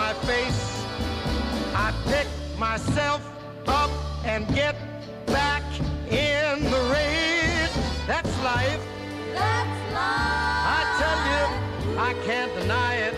myself 2.61 3.27
up 3.65 3.89
and 4.23 4.47
get 4.53 4.75
back 5.25 5.63
in 6.11 6.63
the 6.69 6.81
race. 6.93 7.75
That's 8.05 8.29
life. 8.43 8.83
That's 9.33 9.79
life. 9.95 10.61
I 10.77 10.81
tell 11.01 11.19
you, 11.31 11.43
I 11.97 12.13
can't 12.23 12.53
deny 12.59 12.95
it. 13.07 13.15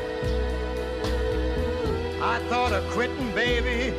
I 2.21 2.39
thought 2.47 2.71
of 2.71 2.89
quitting, 2.91 3.35
baby, 3.35 3.91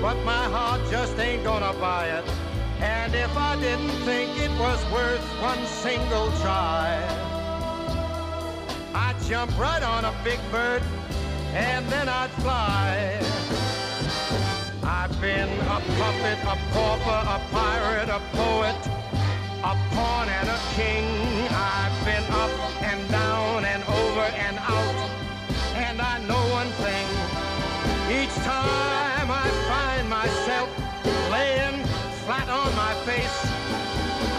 but 0.00 0.14
my 0.24 0.44
heart 0.54 0.80
just 0.88 1.18
ain't 1.18 1.42
gonna 1.42 1.72
buy 1.80 2.06
it. 2.06 2.24
And 2.78 3.12
if 3.16 3.36
I 3.36 3.56
didn't 3.56 3.96
think 4.06 4.38
it 4.38 4.52
was 4.52 4.80
worth 4.92 5.26
one 5.42 5.66
single 5.66 6.30
try, 6.42 6.94
I'd 8.94 9.16
jump 9.26 9.50
right 9.58 9.82
on 9.82 10.04
a 10.04 10.14
big 10.22 10.38
bird 10.52 10.82
and 11.54 11.84
then 11.88 12.08
I'd 12.08 12.30
fly. 12.42 13.41
I've 15.02 15.20
been 15.20 15.48
a 15.48 15.80
puppet, 15.98 16.38
a 16.44 16.56
pauper, 16.70 17.20
a 17.26 17.40
pirate, 17.50 18.08
a 18.08 18.20
poet, 18.38 18.78
a 19.64 19.74
pawn 19.90 20.28
and 20.28 20.48
a 20.48 20.60
king. 20.76 21.04
I've 21.50 22.04
been 22.04 22.22
up 22.30 22.82
and 22.84 23.10
down 23.10 23.64
and 23.64 23.82
over 23.82 24.20
and 24.20 24.56
out. 24.60 25.10
And 25.74 26.00
I 26.00 26.22
know 26.28 26.40
one 26.54 26.70
thing. 26.84 27.06
Each 28.14 28.34
time 28.46 29.28
I 29.28 29.48
find 29.66 30.08
myself 30.08 30.68
laying 31.32 31.84
flat 32.24 32.48
on 32.48 32.72
my 32.76 32.94
face, 33.02 33.40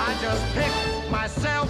I 0.07 0.17
just 0.21 0.45
pick 0.55 1.11
myself 1.11 1.69